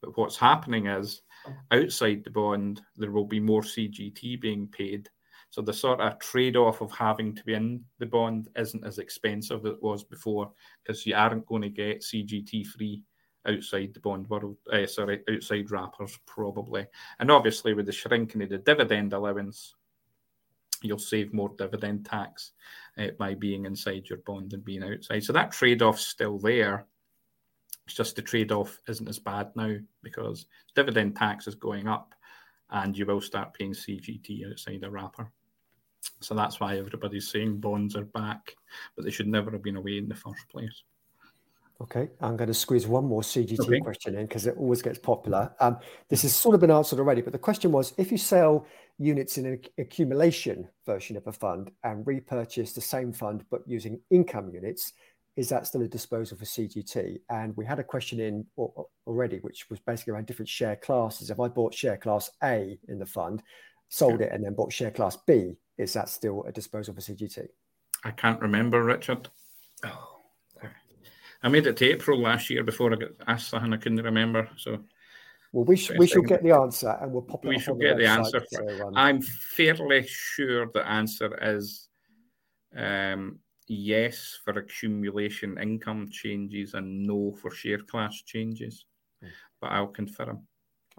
But 0.00 0.16
what's 0.16 0.36
happening 0.36 0.86
is 0.86 1.22
outside 1.70 2.24
the 2.24 2.30
bond, 2.30 2.82
there 2.96 3.10
will 3.10 3.26
be 3.26 3.40
more 3.40 3.62
CGT 3.62 4.40
being 4.40 4.68
paid 4.68 5.08
so 5.54 5.62
the 5.62 5.72
sort 5.72 6.00
of 6.00 6.18
trade 6.18 6.56
off 6.56 6.80
of 6.80 6.90
having 6.90 7.32
to 7.32 7.44
be 7.44 7.54
in 7.54 7.84
the 8.00 8.06
bond 8.06 8.48
isn't 8.56 8.84
as 8.84 8.98
expensive 8.98 9.64
as 9.64 9.74
it 9.74 9.82
was 9.84 10.02
before 10.02 10.50
because 10.82 11.06
you 11.06 11.14
aren't 11.14 11.46
going 11.46 11.62
to 11.62 11.68
get 11.68 12.00
CGT 12.00 12.66
free 12.66 13.02
outside 13.46 13.94
the 13.94 14.00
bond 14.00 14.28
world, 14.28 14.56
uh, 14.72 14.84
sorry, 14.84 15.22
outside 15.32 15.70
wrappers 15.70 16.18
probably. 16.26 16.84
And 17.20 17.30
obviously, 17.30 17.72
with 17.72 17.86
the 17.86 17.92
shrinking 17.92 18.42
of 18.42 18.48
the 18.48 18.58
dividend 18.58 19.12
allowance, 19.12 19.76
you'll 20.82 20.98
save 20.98 21.32
more 21.32 21.52
dividend 21.56 22.04
tax 22.04 22.50
uh, 22.98 23.08
by 23.18 23.34
being 23.34 23.66
inside 23.66 24.08
your 24.08 24.18
bond 24.18 24.52
and 24.52 24.64
being 24.64 24.82
outside. 24.82 25.24
So 25.24 25.32
that 25.32 25.52
trade 25.52 25.82
off's 25.82 26.06
still 26.06 26.38
there. 26.38 26.86
It's 27.86 27.94
just 27.94 28.16
the 28.16 28.22
trade 28.22 28.52
off 28.52 28.78
isn't 28.88 29.08
as 29.08 29.18
bad 29.18 29.50
now 29.56 29.76
because 30.02 30.46
dividend 30.74 31.16
tax 31.16 31.46
is 31.46 31.54
going 31.54 31.86
up 31.86 32.14
and 32.70 32.96
you 32.96 33.04
will 33.06 33.20
start 33.20 33.54
paying 33.54 33.72
CGT 33.72 34.50
outside 34.50 34.82
a 34.84 34.90
wrapper. 34.90 35.30
So 36.20 36.34
that's 36.34 36.60
why 36.60 36.78
everybody's 36.78 37.30
saying 37.30 37.60
bonds 37.60 37.96
are 37.96 38.04
back, 38.04 38.54
but 38.96 39.04
they 39.04 39.10
should 39.10 39.28
never 39.28 39.50
have 39.50 39.62
been 39.62 39.76
away 39.76 39.98
in 39.98 40.08
the 40.08 40.14
first 40.14 40.48
place. 40.50 40.82
Okay, 41.80 42.08
I'm 42.20 42.36
going 42.36 42.48
to 42.48 42.54
squeeze 42.54 42.86
one 42.86 43.04
more 43.04 43.22
CGT 43.22 43.60
okay. 43.60 43.80
question 43.80 44.16
in 44.16 44.26
because 44.26 44.46
it 44.46 44.56
always 44.56 44.80
gets 44.80 44.98
popular. 44.98 45.52
Um, 45.58 45.78
this 46.08 46.22
has 46.22 46.34
sort 46.34 46.54
of 46.54 46.60
been 46.60 46.70
answered 46.70 47.00
already, 47.00 47.20
but 47.20 47.32
the 47.32 47.38
question 47.38 47.72
was 47.72 47.92
if 47.98 48.12
you 48.12 48.18
sell 48.18 48.66
units 48.98 49.38
in 49.38 49.46
an 49.46 49.60
accumulation 49.78 50.68
version 50.86 51.16
of 51.16 51.26
a 51.26 51.32
fund 51.32 51.72
and 51.82 52.06
repurchase 52.06 52.72
the 52.72 52.80
same 52.80 53.12
fund 53.12 53.44
but 53.50 53.62
using 53.66 54.00
income 54.10 54.50
units, 54.50 54.92
is 55.36 55.48
that 55.48 55.66
still 55.66 55.82
a 55.82 55.88
disposal 55.88 56.38
for 56.38 56.44
CGT? 56.44 57.18
And 57.28 57.56
we 57.56 57.66
had 57.66 57.80
a 57.80 57.84
question 57.84 58.20
in 58.20 58.46
already, 58.56 59.38
which 59.38 59.68
was 59.68 59.80
basically 59.80 60.12
around 60.12 60.26
different 60.26 60.48
share 60.48 60.76
classes. 60.76 61.30
If 61.30 61.40
I 61.40 61.48
bought 61.48 61.74
share 61.74 61.96
class 61.96 62.30
A 62.44 62.78
in 62.88 63.00
the 63.00 63.06
fund, 63.06 63.42
sold 63.88 64.20
it, 64.20 64.30
and 64.32 64.44
then 64.44 64.54
bought 64.54 64.72
share 64.72 64.92
class 64.92 65.18
B, 65.26 65.56
is 65.76 65.92
that 65.94 66.08
still 66.08 66.44
a 66.44 66.52
disposal 66.52 66.94
for 66.94 67.00
CGT? 67.00 67.48
I 68.04 68.12
can't 68.12 68.40
remember, 68.40 68.84
Richard. 68.84 69.28
Oh, 69.84 70.13
I 71.44 71.48
made 71.48 71.66
it 71.66 71.76
to 71.76 71.90
April 71.90 72.20
last 72.20 72.48
year 72.48 72.64
before 72.64 72.90
I 72.94 72.96
got 72.96 73.10
asked 73.26 73.50
that 73.50 73.62
and 73.62 73.74
I 73.74 73.76
couldn't 73.76 74.02
remember. 74.02 74.48
So 74.56 74.78
well, 75.52 75.64
we, 75.64 75.76
sh- 75.76 75.92
we 75.98 76.06
shall 76.06 76.22
get 76.22 76.42
the 76.42 76.52
answer 76.52 76.96
and 77.00 77.12
we'll 77.12 77.22
pop 77.22 77.44
it 77.44 77.48
We 77.48 77.58
shall 77.58 77.74
get 77.74 77.98
the, 77.98 78.04
the 78.04 78.08
answer. 78.08 78.42
So, 78.50 78.86
um... 78.88 78.96
I'm 78.96 79.20
fairly 79.20 80.06
sure 80.06 80.70
the 80.72 80.88
answer 80.88 81.38
is 81.42 81.90
um, 82.74 83.38
yes 83.68 84.38
for 84.42 84.58
accumulation 84.58 85.58
income 85.60 86.08
changes 86.10 86.72
and 86.72 87.06
no 87.06 87.30
for 87.32 87.50
share 87.50 87.78
class 87.78 88.22
changes. 88.22 88.86
Mm. 89.22 89.28
But 89.60 89.72
I'll 89.72 89.88
confirm. 89.88 90.46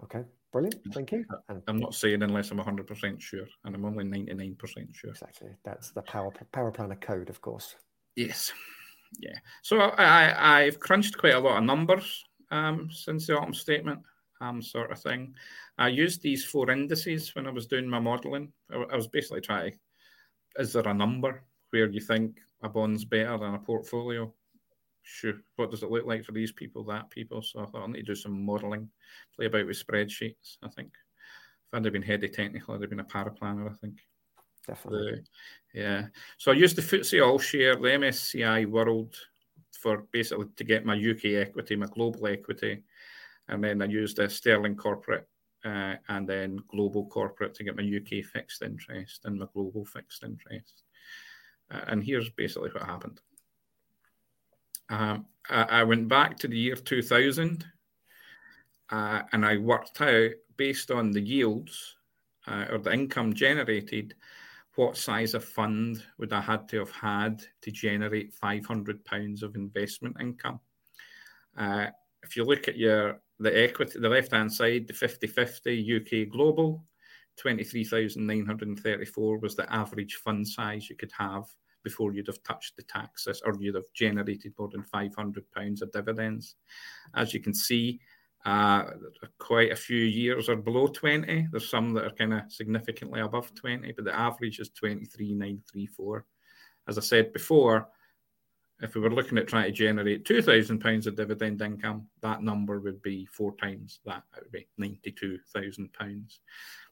Okay, 0.04 0.22
brilliant. 0.52 0.76
Thank 0.92 1.10
you. 1.10 1.24
And 1.48 1.60
I'm 1.66 1.80
not 1.80 1.94
saying 1.96 2.22
unless 2.22 2.52
I'm 2.52 2.58
100% 2.58 3.20
sure, 3.20 3.46
and 3.64 3.74
I'm 3.74 3.84
only 3.84 4.04
99% 4.04 4.58
sure. 4.94 5.10
Exactly. 5.10 5.50
That's 5.64 5.90
the 5.90 6.02
power 6.02 6.32
power 6.52 6.70
planner 6.70 6.96
code, 6.96 7.30
of 7.30 7.40
course. 7.40 7.74
Yes. 8.14 8.52
Yeah. 9.18 9.38
So 9.62 9.80
I, 9.80 10.60
I've 10.60 10.80
crunched 10.80 11.18
quite 11.18 11.34
a 11.34 11.40
lot 11.40 11.58
of 11.58 11.64
numbers 11.64 12.24
um, 12.50 12.88
since 12.92 13.26
the 13.26 13.36
autumn 13.36 13.54
statement, 13.54 14.00
um, 14.40 14.62
sort 14.62 14.90
of 14.90 15.00
thing. 15.00 15.34
I 15.78 15.88
used 15.88 16.22
these 16.22 16.44
four 16.44 16.70
indices 16.70 17.34
when 17.34 17.46
I 17.46 17.50
was 17.50 17.66
doing 17.66 17.88
my 17.88 17.98
modelling. 17.98 18.52
I, 18.72 18.96
was 18.96 19.08
basically 19.08 19.40
trying, 19.40 19.78
is 20.58 20.72
there 20.72 20.88
a 20.88 20.94
number 20.94 21.42
where 21.70 21.88
you 21.88 22.00
think 22.00 22.38
a 22.62 22.68
bond's 22.68 23.04
better 23.04 23.38
than 23.38 23.54
a 23.54 23.58
portfolio? 23.58 24.32
Sure. 25.02 25.34
What 25.56 25.70
does 25.70 25.82
it 25.82 25.90
look 25.90 26.06
like 26.06 26.24
for 26.24 26.32
these 26.32 26.52
people, 26.52 26.82
that 26.84 27.10
people? 27.10 27.42
So 27.42 27.60
I 27.60 27.66
thought 27.66 27.84
I 27.84 27.86
need 27.86 28.06
to 28.06 28.14
do 28.14 28.14
some 28.14 28.44
modelling, 28.44 28.88
play 29.34 29.46
about 29.46 29.66
with 29.66 29.84
spreadsheets. 29.84 30.56
I 30.62 30.68
think 30.68 30.88
if 30.88 31.74
I'd 31.74 31.84
have 31.84 31.92
been 31.92 32.02
heady 32.02 32.28
technical, 32.28 32.74
I'd 32.74 32.80
have 32.80 32.90
been 32.90 33.00
a 33.00 33.04
paraplanner. 33.04 33.70
I 33.70 33.74
think. 33.74 34.00
Definitely. 34.66 35.22
The, 35.74 35.80
yeah. 35.80 36.06
So 36.38 36.50
I 36.50 36.54
used 36.54 36.76
the 36.76 36.82
FTSE 36.82 37.24
All 37.24 37.38
Share, 37.38 37.76
the 37.76 37.82
MSCI 37.82 38.66
World 38.66 39.14
for 39.72 40.06
basically 40.12 40.46
to 40.56 40.64
get 40.64 40.86
my 40.86 40.94
UK 40.94 41.46
equity, 41.46 41.76
my 41.76 41.86
global 41.86 42.26
equity, 42.26 42.82
and 43.48 43.62
then 43.62 43.82
I 43.82 43.84
used 43.84 44.16
the 44.16 44.28
Sterling 44.28 44.76
Corporate 44.76 45.28
uh, 45.64 45.96
and 46.08 46.28
then 46.28 46.58
Global 46.68 47.06
Corporate 47.06 47.54
to 47.54 47.64
get 47.64 47.76
my 47.76 47.82
UK 47.82 48.24
fixed 48.24 48.62
interest 48.62 49.24
and 49.24 49.38
my 49.38 49.46
global 49.52 49.84
fixed 49.84 50.22
interest. 50.22 50.82
Uh, 51.70 51.80
and 51.88 52.04
here's 52.04 52.30
basically 52.30 52.70
what 52.70 52.84
happened. 52.84 53.20
Um, 54.88 55.26
I, 55.50 55.62
I, 55.62 55.82
went 55.82 56.06
back 56.06 56.38
to 56.38 56.48
the 56.48 56.56
year 56.56 56.76
2000 56.76 57.66
uh, 58.90 59.22
and 59.32 59.44
I 59.44 59.56
worked 59.56 60.00
out 60.00 60.30
based 60.56 60.92
on 60.92 61.10
the 61.10 61.20
yields 61.20 61.96
uh, 62.46 62.66
or 62.70 62.78
the 62.78 62.92
income 62.92 63.34
generated 63.34 64.14
what 64.76 64.96
size 64.96 65.34
of 65.34 65.44
fund 65.44 66.02
would 66.18 66.32
I 66.32 66.40
had 66.40 66.68
to 66.68 66.78
have 66.78 66.90
had 66.90 67.42
to 67.62 67.70
generate 67.70 68.32
500 68.32 69.04
pounds 69.04 69.42
of 69.42 69.56
investment 69.56 70.16
income. 70.20 70.60
Uh, 71.56 71.86
if 72.22 72.36
you 72.36 72.44
look 72.44 72.68
at 72.68 72.76
your 72.76 73.20
the 73.38 73.64
equity, 73.64 73.98
the 73.98 74.08
left 74.08 74.32
hand 74.32 74.52
side, 74.52 74.86
the 74.86 74.94
50-50 74.94 76.24
UK 76.24 76.30
global, 76.30 76.84
23,934 77.36 79.38
was 79.38 79.54
the 79.54 79.72
average 79.72 80.14
fund 80.24 80.48
size 80.48 80.88
you 80.88 80.96
could 80.96 81.12
have 81.18 81.44
before 81.84 82.12
you'd 82.12 82.26
have 82.26 82.42
touched 82.42 82.76
the 82.76 82.82
taxes 82.82 83.42
or 83.44 83.54
you'd 83.60 83.74
have 83.74 83.92
generated 83.94 84.52
more 84.58 84.68
than 84.68 84.82
500 84.82 85.44
pounds 85.52 85.82
of 85.82 85.92
dividends. 85.92 86.56
As 87.14 87.34
you 87.34 87.40
can 87.40 87.54
see, 87.54 88.00
uh, 88.46 88.84
quite 89.38 89.72
a 89.72 89.76
few 89.76 90.04
years 90.04 90.48
are 90.48 90.54
below 90.54 90.86
20. 90.86 91.48
There's 91.50 91.68
some 91.68 91.92
that 91.94 92.04
are 92.04 92.10
kind 92.10 92.32
of 92.32 92.42
significantly 92.48 93.20
above 93.20 93.52
20, 93.56 93.92
but 93.92 94.04
the 94.04 94.16
average 94.16 94.60
is 94.60 94.70
23,934. 94.70 96.24
As 96.86 96.96
I 96.96 97.00
said 97.00 97.32
before, 97.32 97.88
if 98.80 98.94
we 98.94 99.00
were 99.00 99.10
looking 99.10 99.36
at 99.36 99.48
trying 99.48 99.64
to 99.64 99.72
generate 99.72 100.24
£2,000 100.24 101.06
of 101.06 101.16
dividend 101.16 101.60
income, 101.60 102.06
that 102.22 102.40
number 102.40 102.78
would 102.78 103.02
be 103.02 103.26
four 103.26 103.56
times 103.56 103.98
that. 104.06 104.22
It 104.36 104.44
would 104.44 104.52
be 104.52 104.68
£92,000. 104.80 106.38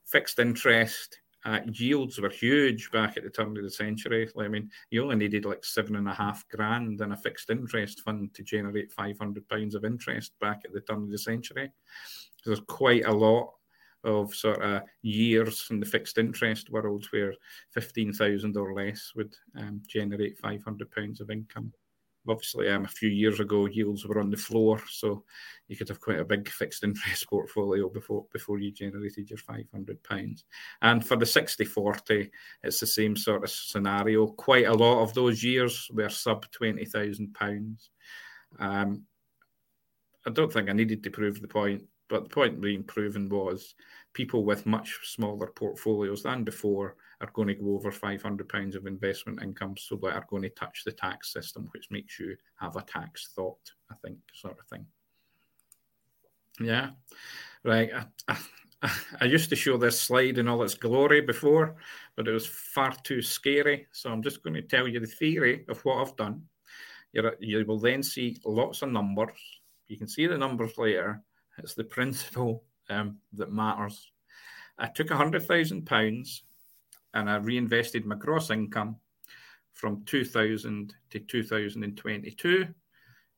Fixed 0.06 0.40
interest, 0.40 1.20
uh, 1.44 1.60
yields 1.72 2.18
were 2.18 2.30
huge 2.30 2.90
back 2.90 3.16
at 3.16 3.22
the 3.22 3.30
turn 3.30 3.56
of 3.56 3.62
the 3.62 3.70
century. 3.70 4.28
I 4.38 4.48
mean, 4.48 4.70
you 4.90 5.02
only 5.02 5.16
needed 5.16 5.44
like 5.44 5.64
seven 5.64 5.96
and 5.96 6.08
a 6.08 6.14
half 6.14 6.48
grand 6.48 7.00
in 7.00 7.12
a 7.12 7.16
fixed 7.16 7.50
interest 7.50 8.00
fund 8.00 8.32
to 8.34 8.42
generate 8.42 8.92
500 8.92 9.48
pounds 9.48 9.74
of 9.74 9.84
interest 9.84 10.32
back 10.40 10.62
at 10.64 10.72
the 10.72 10.80
turn 10.80 11.02
of 11.02 11.10
the 11.10 11.18
century. 11.18 11.70
So 12.42 12.50
there's 12.50 12.64
quite 12.66 13.04
a 13.04 13.12
lot 13.12 13.52
of 14.04 14.34
sort 14.34 14.62
of 14.62 14.82
years 15.02 15.66
in 15.70 15.80
the 15.80 15.86
fixed 15.86 16.18
interest 16.18 16.70
world 16.70 17.06
where 17.10 17.34
15,000 17.72 18.56
or 18.56 18.74
less 18.74 19.12
would 19.14 19.34
um, 19.58 19.82
generate 19.86 20.38
500 20.38 20.90
pounds 20.90 21.20
of 21.20 21.30
income 21.30 21.72
obviously 22.28 22.68
um, 22.68 22.84
a 22.84 22.88
few 22.88 23.08
years 23.08 23.40
ago 23.40 23.66
yields 23.66 24.06
were 24.06 24.20
on 24.20 24.30
the 24.30 24.36
floor, 24.36 24.80
so 24.88 25.24
you 25.68 25.76
could 25.76 25.88
have 25.88 26.00
quite 26.00 26.20
a 26.20 26.24
big 26.24 26.48
fixed 26.48 26.84
interest 26.84 27.26
portfolio 27.30 27.88
before 27.88 28.26
before 28.32 28.58
you 28.58 28.72
generated 28.72 29.30
your 29.30 29.38
five 29.38 29.66
hundred 29.72 30.02
pounds. 30.02 30.44
And 30.82 31.04
for 31.06 31.16
the 31.16 31.24
60-40, 31.24 32.30
it's 32.62 32.80
the 32.80 32.86
same 32.86 33.16
sort 33.16 33.44
of 33.44 33.50
scenario. 33.50 34.26
Quite 34.26 34.66
a 34.66 34.74
lot 34.74 35.02
of 35.02 35.14
those 35.14 35.42
years 35.42 35.88
were 35.92 36.08
sub 36.08 36.50
twenty 36.50 36.84
thousand 36.84 37.34
pounds. 37.34 37.90
Um, 38.58 39.04
I 40.26 40.30
don't 40.30 40.52
think 40.52 40.70
I 40.70 40.72
needed 40.72 41.02
to 41.04 41.10
prove 41.10 41.40
the 41.40 41.48
point, 41.48 41.82
but 42.08 42.24
the 42.24 42.30
point 42.30 42.60
being 42.60 42.82
proven 42.82 43.28
was 43.28 43.74
people 44.14 44.44
with 44.44 44.64
much 44.64 44.98
smaller 45.04 45.48
portfolios 45.48 46.22
than 46.22 46.44
before 46.44 46.96
are 47.24 47.32
going 47.32 47.48
to 47.48 47.54
go 47.54 47.74
over 47.74 47.90
£500 47.90 48.74
of 48.74 48.86
investment 48.86 49.42
income, 49.42 49.74
so 49.76 49.96
they 49.96 50.08
are 50.08 50.26
going 50.28 50.42
to 50.42 50.50
touch 50.50 50.82
the 50.84 50.92
tax 50.92 51.32
system, 51.32 51.68
which 51.72 51.90
makes 51.90 52.18
you 52.18 52.36
have 52.56 52.76
a 52.76 52.82
tax 52.82 53.30
thought, 53.34 53.72
I 53.90 53.94
think, 54.04 54.18
sort 54.34 54.58
of 54.58 54.66
thing. 54.66 54.86
Yeah, 56.60 56.90
right. 57.64 57.90
I, 58.28 58.36
I, 58.82 58.90
I 59.22 59.24
used 59.24 59.50
to 59.50 59.56
show 59.56 59.76
this 59.76 60.00
slide 60.00 60.38
in 60.38 60.48
all 60.48 60.62
its 60.62 60.74
glory 60.74 61.20
before, 61.22 61.76
but 62.16 62.28
it 62.28 62.32
was 62.32 62.46
far 62.46 62.94
too 63.02 63.22
scary. 63.22 63.86
So 63.92 64.10
I'm 64.10 64.22
just 64.22 64.42
going 64.42 64.54
to 64.54 64.62
tell 64.62 64.86
you 64.86 65.00
the 65.00 65.06
theory 65.06 65.64
of 65.68 65.84
what 65.84 65.98
I've 65.98 66.16
done. 66.16 66.42
You're, 67.12 67.36
you 67.40 67.64
will 67.64 67.78
then 67.78 68.02
see 68.02 68.38
lots 68.44 68.82
of 68.82 68.90
numbers. 68.90 69.38
You 69.88 69.96
can 69.96 70.08
see 70.08 70.26
the 70.26 70.38
numbers 70.38 70.76
later. 70.78 71.22
It's 71.58 71.74
the 71.74 71.84
principle 71.84 72.64
um, 72.90 73.18
that 73.32 73.52
matters. 73.52 74.10
I 74.78 74.88
took 74.88 75.10
a 75.10 75.16
hundred 75.16 75.46
thousand 75.46 75.86
pounds 75.86 76.42
and 77.14 77.30
I 77.30 77.36
reinvested 77.36 78.04
my 78.04 78.16
gross 78.16 78.50
income 78.50 78.96
from 79.72 80.04
2000 80.04 80.92
to 81.10 81.20
2022. 81.20 82.66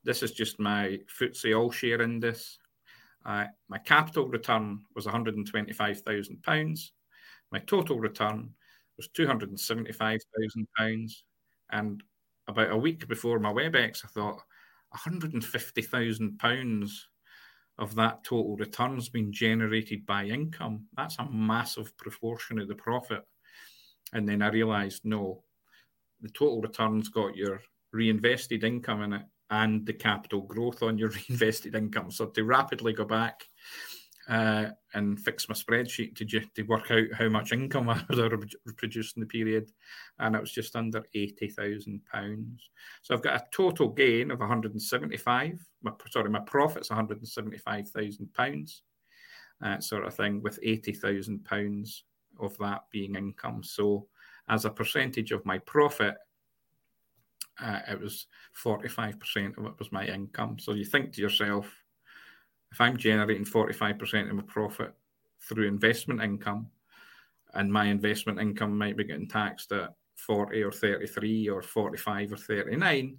This 0.04 0.22
is 0.22 0.32
just 0.32 0.58
my 0.58 0.98
FTSE 1.20 1.58
all 1.58 1.70
share 1.70 2.00
index. 2.02 2.58
Uh, 3.24 3.46
my 3.68 3.78
capital 3.78 4.28
return 4.28 4.80
was 4.94 5.06
£125,000. 5.06 6.90
My 7.52 7.58
total 7.60 7.98
return 7.98 8.50
was 8.96 9.08
£275,000. 9.08 11.12
And 11.70 12.02
about 12.48 12.70
a 12.70 12.76
week 12.76 13.08
before 13.08 13.40
my 13.40 13.52
WebEx, 13.52 14.04
I 14.04 14.08
thought 14.08 14.40
£150,000 14.96 16.90
of 17.78 17.94
that 17.94 18.24
total 18.24 18.56
return's 18.56 19.10
been 19.10 19.32
generated 19.32 20.06
by 20.06 20.24
income. 20.24 20.86
That's 20.96 21.18
a 21.18 21.28
massive 21.30 21.94
proportion 21.98 22.58
of 22.58 22.68
the 22.68 22.74
profit. 22.74 23.22
And 24.12 24.28
then 24.28 24.42
I 24.42 24.48
realized, 24.48 25.04
no, 25.04 25.42
the 26.20 26.28
total 26.28 26.60
return's 26.60 27.08
got 27.08 27.36
your 27.36 27.60
reinvested 27.92 28.64
income 28.64 29.02
in 29.02 29.12
it 29.14 29.22
and 29.50 29.86
the 29.86 29.92
capital 29.92 30.42
growth 30.42 30.82
on 30.82 30.98
your 30.98 31.10
reinvested 31.28 31.74
income. 31.74 32.10
So 32.10 32.26
to 32.26 32.44
rapidly 32.44 32.92
go 32.92 33.04
back 33.04 33.44
uh, 34.28 34.66
and 34.94 35.20
fix 35.20 35.48
my 35.48 35.54
spreadsheet 35.54 36.16
to, 36.16 36.24
to 36.24 36.62
work 36.62 36.90
out 36.90 37.06
how 37.16 37.28
much 37.28 37.52
income 37.52 37.88
I 37.90 37.94
have 37.94 38.76
produced 38.76 39.16
in 39.16 39.20
the 39.20 39.26
period, 39.26 39.70
and 40.18 40.34
it 40.34 40.40
was 40.40 40.50
just 40.50 40.74
under 40.74 41.04
eighty 41.14 41.48
thousand 41.48 42.00
pounds. 42.10 42.70
So 43.02 43.14
I've 43.14 43.22
got 43.22 43.36
a 43.36 43.44
total 43.52 43.88
gain 43.88 44.30
of 44.30 44.40
one 44.40 44.48
hundred 44.48 44.72
and 44.72 44.82
seventy-five. 44.82 45.64
My 45.82 45.92
sorry, 46.10 46.30
my 46.30 46.40
profit's 46.40 46.90
one 46.90 46.96
hundred 46.96 47.18
and 47.18 47.28
seventy-five 47.28 47.88
thousand 47.90 48.32
pounds, 48.34 48.82
uh, 49.64 49.78
sort 49.78 50.04
of 50.04 50.14
thing, 50.14 50.42
with 50.42 50.58
eighty 50.62 50.92
thousand 50.92 51.44
pounds 51.44 52.02
of 52.40 52.56
that 52.58 52.82
being 52.90 53.14
income. 53.14 53.62
So, 53.62 54.06
as 54.48 54.64
a 54.64 54.70
percentage 54.70 55.32
of 55.32 55.44
my 55.44 55.58
profit, 55.58 56.14
uh, 57.60 57.80
it 57.88 58.00
was 58.00 58.26
45% 58.62 59.58
of 59.58 59.66
it 59.66 59.78
was 59.78 59.92
my 59.92 60.06
income. 60.06 60.58
So, 60.58 60.72
you 60.72 60.84
think 60.84 61.12
to 61.12 61.22
yourself, 61.22 61.72
if 62.72 62.80
I'm 62.80 62.96
generating 62.96 63.44
45% 63.44 64.30
of 64.30 64.36
my 64.36 64.42
profit 64.42 64.94
through 65.40 65.68
investment 65.68 66.22
income, 66.22 66.68
and 67.54 67.72
my 67.72 67.86
investment 67.86 68.40
income 68.40 68.76
might 68.76 68.96
be 68.96 69.04
getting 69.04 69.28
taxed 69.28 69.72
at 69.72 69.94
40 70.16 70.62
or 70.62 70.72
33 70.72 71.48
or 71.48 71.62
45 71.62 72.32
or 72.32 72.36
39, 72.36 73.16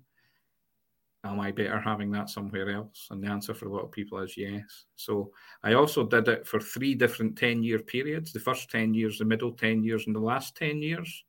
am 1.32 1.39
I 1.39 1.51
better 1.51 1.80
having 1.80 2.11
that 2.11 2.30
somewhere 2.30 2.69
else? 2.69 3.07
And 3.09 3.23
the 3.23 3.28
answer 3.28 3.53
for 3.53 3.67
a 3.67 3.73
lot 3.73 3.84
of 3.84 3.91
people 3.91 4.19
is 4.19 4.38
yes. 4.38 4.86
So 4.95 5.32
I 5.63 5.73
also 5.73 6.05
did 6.05 6.28
it 6.28 6.47
for 6.47 6.59
three 6.59 6.95
different 6.95 7.38
10 7.38 7.63
year 7.63 7.80
periods 7.80 8.34
the 8.34 8.39
first 8.39 8.69
10 8.69 8.93
years, 8.93 9.17
the 9.17 9.25
middle 9.25 9.51
10 9.51 9.84
years, 9.84 10.05
and 10.07 10.15
the 10.15 10.19
last 10.19 10.55
10 10.55 10.82
years. 10.82 11.23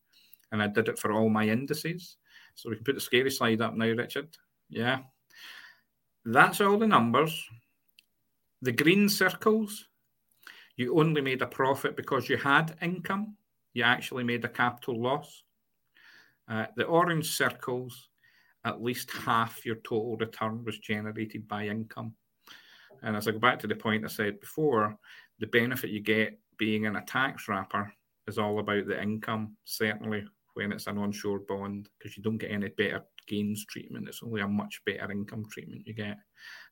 And 0.52 0.62
I 0.62 0.66
did 0.66 0.88
it 0.88 0.98
for 0.98 1.12
all 1.12 1.28
my 1.28 1.48
indices. 1.48 2.16
So 2.54 2.70
we 2.70 2.76
can 2.76 2.84
put 2.84 2.94
the 2.94 3.00
scary 3.00 3.30
slide 3.30 3.60
up 3.60 3.76
now, 3.76 3.86
Richard. 3.86 4.36
Yeah. 4.68 5.00
That's 6.24 6.60
all 6.60 6.78
the 6.78 6.86
numbers. 6.86 7.48
The 8.62 8.72
green 8.72 9.08
circles, 9.08 9.86
you 10.76 10.98
only 10.98 11.20
made 11.20 11.42
a 11.42 11.46
profit 11.46 11.96
because 11.96 12.28
you 12.28 12.36
had 12.36 12.76
income. 12.82 13.36
You 13.74 13.84
actually 13.84 14.24
made 14.24 14.44
a 14.44 14.48
capital 14.48 15.00
loss. 15.00 15.44
Uh, 16.48 16.66
the 16.76 16.84
orange 16.84 17.30
circles, 17.30 18.08
at 18.68 18.82
least 18.82 19.10
half 19.10 19.64
your 19.64 19.76
total 19.76 20.16
return 20.16 20.64
was 20.64 20.78
generated 20.78 21.48
by 21.48 21.66
income. 21.66 22.14
And 23.02 23.16
as 23.16 23.28
I 23.28 23.32
go 23.32 23.38
back 23.38 23.58
to 23.60 23.66
the 23.66 23.74
point 23.74 24.04
I 24.04 24.08
said 24.08 24.40
before, 24.40 24.96
the 25.38 25.46
benefit 25.46 25.90
you 25.90 26.00
get 26.00 26.38
being 26.58 26.84
in 26.84 26.96
a 26.96 27.04
tax 27.04 27.48
wrapper 27.48 27.92
is 28.26 28.38
all 28.38 28.58
about 28.58 28.86
the 28.86 29.00
income, 29.00 29.56
certainly 29.64 30.24
when 30.54 30.72
it's 30.72 30.86
an 30.88 30.98
onshore 30.98 31.40
bond, 31.40 31.88
because 31.98 32.16
you 32.16 32.22
don't 32.22 32.38
get 32.38 32.50
any 32.50 32.68
better 32.68 33.04
gains 33.26 33.64
treatment. 33.64 34.08
It's 34.08 34.22
only 34.22 34.40
a 34.40 34.48
much 34.48 34.82
better 34.84 35.10
income 35.10 35.44
treatment 35.50 35.86
you 35.86 35.94
get. 35.94 36.18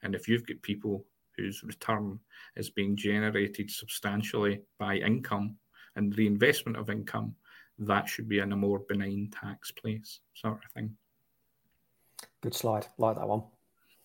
And 0.03 0.15
if 0.15 0.27
you've 0.27 0.47
got 0.47 0.61
people 0.63 1.05
whose 1.37 1.63
return 1.63 2.19
is 2.57 2.71
being 2.71 2.97
generated 2.97 3.71
substantially 3.71 4.63
by 4.79 4.97
income 4.97 5.57
and 5.95 6.17
reinvestment 6.17 6.77
of 6.77 6.91
income, 6.91 7.37
that 7.79 8.09
should 8.09 8.29
be 8.29 8.39
in 8.39 8.53
a 8.53 8.57
more 8.57 8.81
benign 8.89 9.31
tax 9.31 9.71
place, 9.71 10.21
sort 10.35 10.65
of 10.65 10.73
thing. 10.73 10.97
Good 12.43 12.55
slide. 12.55 12.87
Like 12.99 13.17
that 13.17 13.29
one. 13.29 13.45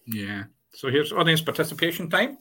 Yeah. 0.06 0.46
So 0.74 0.90
here's 0.90 1.12
audience 1.12 1.42
participation 1.42 2.10
time. 2.10 2.38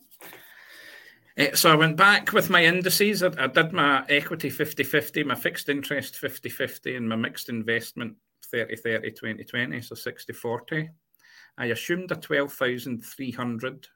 Uh, 1.38 1.54
so 1.54 1.70
I 1.70 1.74
went 1.74 1.96
back 1.96 2.32
with 2.32 2.50
my 2.50 2.64
indices. 2.64 3.22
I, 3.22 3.30
I 3.38 3.46
did 3.46 3.72
my 3.72 4.04
equity 4.08 4.50
50 4.50 4.82
50, 4.82 5.24
my 5.24 5.34
fixed 5.34 5.68
interest 5.68 6.16
50 6.16 6.48
50, 6.48 6.96
and 6.96 7.08
my 7.08 7.16
mixed 7.16 7.48
investment 7.48 8.16
30 8.50 8.76
30 8.76 9.10
20 9.12 9.44
20, 9.44 9.80
so 9.80 9.94
60 9.94 10.32
40. 10.32 10.90
I 11.58 11.66
assumed 11.66 12.10
a 12.12 12.16
12,300 12.16 13.88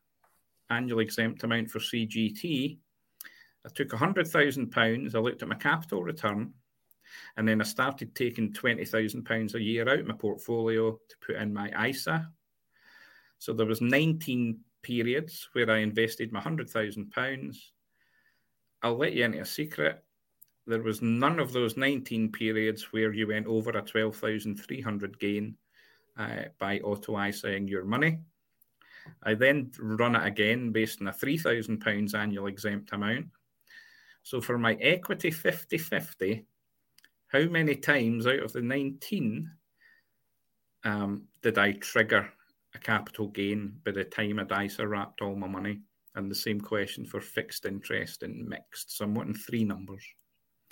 annual 0.70 1.01
exempt 1.01 1.45
amount 1.45 1.70
for 1.70 1.79
CGT. 1.79 2.79
I 3.64 3.68
took 3.75 3.89
£100,000. 3.89 5.14
I 5.14 5.18
looked 5.18 5.43
at 5.43 5.49
my 5.49 5.55
capital 5.55 6.03
return 6.03 6.53
and 7.37 7.47
then 7.47 7.61
I 7.61 7.65
started 7.65 8.15
taking 8.15 8.53
£20,000 8.53 9.55
a 9.55 9.63
year 9.63 9.89
out 9.89 10.01
of 10.01 10.07
my 10.07 10.15
portfolio 10.15 10.93
to 10.93 11.17
put 11.25 11.37
in 11.37 11.53
my 11.53 11.89
ISA. 11.89 12.29
So 13.39 13.53
there 13.53 13.67
was 13.67 13.81
19 13.81 14.59
periods 14.83 15.49
where 15.53 15.71
I 15.71 15.79
invested 15.79 16.33
my 16.33 16.41
£100,000. 16.41 17.57
I'll 18.83 18.97
let 18.97 19.13
you 19.15 19.25
into 19.25 19.41
a 19.41 19.45
secret. 19.45 20.03
There 20.67 20.83
was 20.83 21.03
none 21.03 21.39
of 21.41 21.53
those 21.53 21.77
19 21.77 22.33
periods 22.33 22.93
where 22.93 23.13
you 23.13 23.29
went 23.29 23.47
over 23.47 23.71
a 23.71 23.83
12,300 23.83 25.19
gain 25.19 25.57
uh, 26.17 26.45
by 26.59 26.79
auto 26.81 27.15
ISAing 27.15 27.69
your 27.69 27.85
money. 27.85 28.21
I 29.23 29.35
then 29.35 29.71
run 29.79 30.17
it 30.17 30.27
again 30.27 30.73
based 30.73 31.01
on 31.01 31.09
a 31.09 31.13
£3,000 31.13 32.15
annual 32.15 32.47
exempt 32.47 32.93
amount. 32.93 33.27
So 34.23 34.41
for 34.41 34.57
my 34.57 34.75
equity 34.75 35.31
50 35.31 35.77
50, 35.77 36.47
how 37.35 37.51
many 37.51 37.74
times 37.74 38.28
out 38.28 38.39
of 38.39 38.53
the 38.53 38.62
19 38.62 39.51
um, 40.85 41.24
did 41.43 41.59
I 41.59 41.72
trigger 41.72 42.30
a 42.76 42.78
capital 42.78 43.26
gain 43.26 43.74
by 43.85 43.91
the 43.91 44.05
time 44.05 44.39
I'd 44.39 44.64
ISA 44.66 44.87
wrapped 44.87 45.20
all 45.20 45.35
my 45.35 45.49
money? 45.49 45.80
And 46.14 46.30
the 46.30 46.37
same 46.37 46.61
question 46.61 47.05
for 47.05 47.20
fixed 47.20 47.66
interest 47.66 48.22
and 48.22 48.47
mixed. 48.47 48.97
So 48.97 49.05
I'm 49.05 49.14
wanting 49.14 49.35
three 49.35 49.64
numbers. 49.64 50.05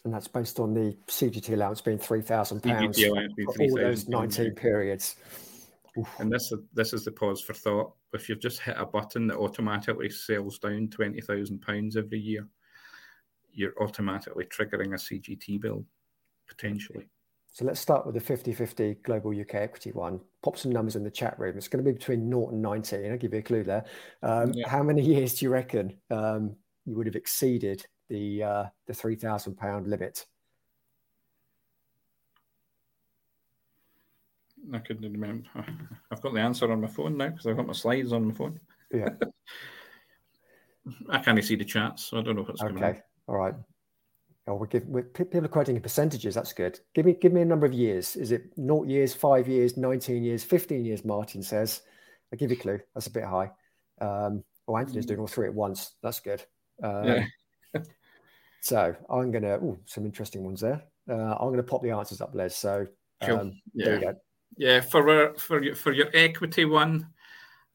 And 0.04 0.14
that's 0.14 0.28
based 0.28 0.60
on 0.60 0.72
the 0.72 0.96
CGT 1.08 1.52
allowance 1.54 1.80
being 1.80 1.98
£3,000 1.98 3.44
for 3.44 3.62
all 3.62 3.76
those 3.76 4.08
19 4.08 4.54
periods. 4.54 5.16
Oof. 5.98 6.08
And 6.20 6.30
this, 6.30 6.52
this 6.72 6.92
is 6.92 7.04
the 7.04 7.10
pause 7.10 7.40
for 7.40 7.54
thought. 7.54 7.92
If 8.12 8.28
you've 8.28 8.40
just 8.40 8.60
hit 8.60 8.76
a 8.78 8.86
button 8.86 9.26
that 9.26 9.36
automatically 9.36 10.10
sells 10.10 10.60
down 10.60 10.88
£20,000 10.88 11.96
every 11.96 12.20
year, 12.20 12.46
you're 13.52 13.74
automatically 13.80 14.44
triggering 14.44 14.94
a 14.94 14.96
CGT 14.96 15.60
bill 15.60 15.84
potentially. 16.56 17.06
So 17.54 17.66
let's 17.66 17.80
start 17.80 18.06
with 18.06 18.14
the 18.14 18.20
50 18.20 18.54
50 18.54 18.94
global 19.02 19.38
UK 19.38 19.56
equity 19.56 19.92
one. 19.92 20.20
Pop 20.42 20.56
some 20.56 20.72
numbers 20.72 20.96
in 20.96 21.04
the 21.04 21.10
chat 21.10 21.38
room. 21.38 21.58
It's 21.58 21.68
going 21.68 21.84
to 21.84 21.90
be 21.90 21.96
between 21.96 22.30
0 22.30 22.48
and 22.48 22.62
19. 22.62 23.12
I'll 23.12 23.18
give 23.18 23.34
you 23.34 23.40
a 23.40 23.42
clue 23.42 23.62
there. 23.62 23.84
Um, 24.22 24.52
yeah. 24.54 24.68
How 24.68 24.82
many 24.82 25.02
years 25.02 25.34
do 25.34 25.44
you 25.44 25.50
reckon 25.50 25.94
um, 26.10 26.56
you 26.86 26.96
would 26.96 27.06
have 27.06 27.14
exceeded 27.16 27.86
the 28.08 28.42
uh, 28.42 28.64
the 28.86 28.94
£3,000 28.94 29.86
limit? 29.86 30.24
I 34.72 34.78
couldn't 34.78 35.12
remember. 35.12 35.46
I've 36.10 36.22
got 36.22 36.32
the 36.32 36.40
answer 36.40 36.72
on 36.72 36.80
my 36.80 36.88
phone 36.88 37.18
now 37.18 37.28
because 37.28 37.46
I've 37.46 37.56
got 37.56 37.66
my 37.66 37.74
slides 37.74 38.14
on 38.14 38.28
my 38.28 38.34
phone. 38.34 38.60
Yeah. 38.92 39.10
I 41.10 41.18
can't 41.18 41.44
see 41.44 41.56
the 41.56 41.64
chats, 41.64 42.06
so 42.06 42.18
I 42.18 42.22
don't 42.22 42.36
know 42.36 42.42
what's 42.42 42.62
okay. 42.62 42.74
Okay. 42.74 43.00
All 43.28 43.36
right. 43.36 43.54
Oh, 44.48 44.54
we're 44.54 44.66
giving 44.66 45.02
people 45.02 45.44
are 45.44 45.48
quoting 45.48 45.76
in 45.76 45.82
percentages. 45.82 46.34
That's 46.34 46.52
good. 46.52 46.80
Give 46.94 47.06
me 47.06 47.14
give 47.14 47.32
me 47.32 47.42
a 47.42 47.44
number 47.46 47.66
of 47.66 47.72
years. 47.72 48.16
Is 48.16 48.32
it 48.32 48.56
naught 48.56 48.88
years, 48.88 49.14
five 49.14 49.46
years, 49.46 49.76
nineteen 49.76 50.24
years, 50.24 50.42
fifteen 50.42 50.84
years? 50.84 51.04
Martin 51.04 51.42
says. 51.42 51.82
I 52.32 52.36
give 52.36 52.50
you 52.50 52.56
a 52.56 52.60
clue. 52.60 52.80
That's 52.94 53.06
a 53.06 53.10
bit 53.10 53.24
high. 53.24 53.50
Um, 54.00 54.42
oh, 54.66 54.76
Anthony's 54.76 55.06
doing 55.06 55.20
all 55.20 55.26
three 55.26 55.46
at 55.46 55.54
once. 55.54 55.96
That's 56.02 56.20
good. 56.20 56.42
Um, 56.82 57.04
yeah. 57.04 57.24
so 58.62 58.96
I'm 59.08 59.30
gonna. 59.30 59.58
Oh, 59.62 59.78
some 59.84 60.06
interesting 60.06 60.42
ones 60.42 60.60
there. 60.60 60.82
Uh, 61.08 61.34
I'm 61.38 61.50
gonna 61.50 61.62
pop 61.62 61.82
the 61.82 61.90
answers 61.90 62.20
up, 62.20 62.34
Les. 62.34 62.56
So 62.56 62.86
um, 63.20 63.28
cool. 63.28 63.52
yeah. 63.74 63.84
there 63.84 63.94
you 63.94 64.00
go. 64.00 64.14
Yeah, 64.56 64.80
for 64.80 65.34
for 65.34 65.62
your 65.62 65.74
for 65.74 65.92
your 65.92 66.08
equity 66.14 66.64
one, 66.64 67.06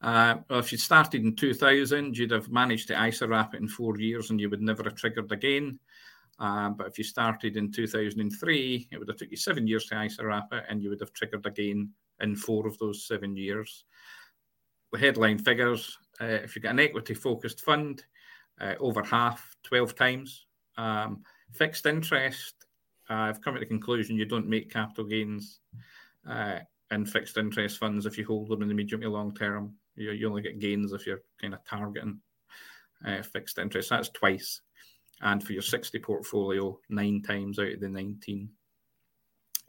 uh, 0.02 0.36
well, 0.48 0.60
if 0.60 0.70
you 0.70 0.78
started 0.78 1.24
in 1.24 1.34
2000, 1.34 2.16
you'd 2.16 2.30
have 2.30 2.50
managed 2.50 2.88
to 2.88 3.06
ISA 3.06 3.26
wrap 3.26 3.54
it 3.54 3.60
in 3.60 3.68
four 3.68 3.98
years, 3.98 4.30
and 4.30 4.40
you 4.40 4.50
would 4.50 4.62
never 4.62 4.84
have 4.84 4.94
triggered 4.94 5.32
again. 5.32 5.78
Um, 6.38 6.74
but 6.74 6.86
if 6.86 6.98
you 6.98 7.04
started 7.04 7.56
in 7.56 7.72
2003, 7.72 8.88
it 8.90 8.98
would 8.98 9.08
have 9.08 9.16
took 9.16 9.30
you 9.30 9.36
seven 9.36 9.66
years 9.66 9.86
to 9.86 10.02
ISA 10.02 10.24
wrap 10.24 10.52
it, 10.52 10.64
and 10.68 10.82
you 10.82 10.90
would 10.90 11.00
have 11.00 11.12
triggered 11.12 11.46
again 11.46 11.90
in 12.20 12.36
four 12.36 12.66
of 12.66 12.78
those 12.78 13.06
seven 13.06 13.36
years. 13.36 13.84
The 14.92 14.98
headline 14.98 15.38
figures: 15.38 15.98
uh, 16.20 16.26
if 16.26 16.54
you 16.54 16.62
get 16.62 16.70
an 16.70 16.80
equity-focused 16.80 17.60
fund, 17.62 18.04
uh, 18.60 18.74
over 18.80 19.02
half, 19.02 19.56
12 19.64 19.94
times. 19.94 20.46
Um, 20.76 21.22
fixed 21.52 21.86
interest, 21.86 22.54
uh, 23.10 23.14
I've 23.14 23.40
come 23.40 23.54
to 23.54 23.60
the 23.60 23.66
conclusion 23.66 24.16
you 24.16 24.24
don't 24.24 24.48
make 24.48 24.72
capital 24.72 25.04
gains 25.04 25.60
uh, 26.28 26.60
in 26.90 27.06
fixed 27.06 27.36
interest 27.36 27.78
funds 27.78 28.06
if 28.06 28.16
you 28.18 28.24
hold 28.24 28.48
them 28.48 28.62
in 28.62 28.68
the 28.68 28.74
medium 28.74 29.00
to 29.00 29.08
long 29.08 29.34
term. 29.34 29.74
You, 29.96 30.12
you 30.12 30.28
only 30.28 30.42
get 30.42 30.60
gains 30.60 30.92
if 30.92 31.06
you're 31.06 31.22
kind 31.40 31.54
of 31.54 31.64
targeting 31.64 32.20
uh, 33.04 33.22
fixed 33.22 33.58
interest. 33.58 33.90
That's 33.90 34.10
twice 34.10 34.60
and 35.22 35.42
for 35.42 35.52
your 35.52 35.62
60 35.62 35.98
portfolio, 35.98 36.78
nine 36.88 37.22
times 37.22 37.58
out 37.58 37.72
of 37.72 37.80
the 37.80 37.88
19. 37.88 38.48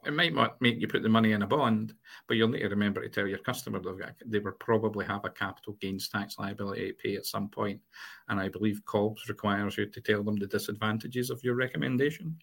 It 0.06 0.14
might 0.14 0.34
not 0.34 0.62
make 0.62 0.80
you 0.80 0.88
put 0.88 1.04
the 1.04 1.10
money 1.10 1.34
in 1.34 1.42
a 1.42 1.48
bond, 1.48 1.94
but 2.28 2.38
you'll 2.38 2.48
need 2.48 2.62
to 2.62 2.70
remember 2.70 3.02
to 3.02 3.10
tell 3.10 3.28
your 3.28 3.40
customer 3.40 3.82
they 4.26 4.40
will 4.40 4.54
probably 4.54 5.06
have 5.06 5.26
a 5.26 5.30
capital 5.30 5.76
gains 5.82 6.08
tax 6.08 6.40
liability 6.40 6.88
to 6.88 6.94
pay 6.94 7.16
at 7.16 7.26
some 7.26 7.50
point. 7.50 7.82
And 8.30 8.40
I 8.40 8.48
believe 8.48 8.86
COBS 8.86 9.28
requires 9.28 9.78
you 9.78 9.88
to 9.88 10.02
tell 10.02 10.24
them 10.24 10.38
the 10.38 10.48
disadvantages 10.48 11.30
of 11.30 11.44
your 11.44 11.56
recommendation. 11.56 12.38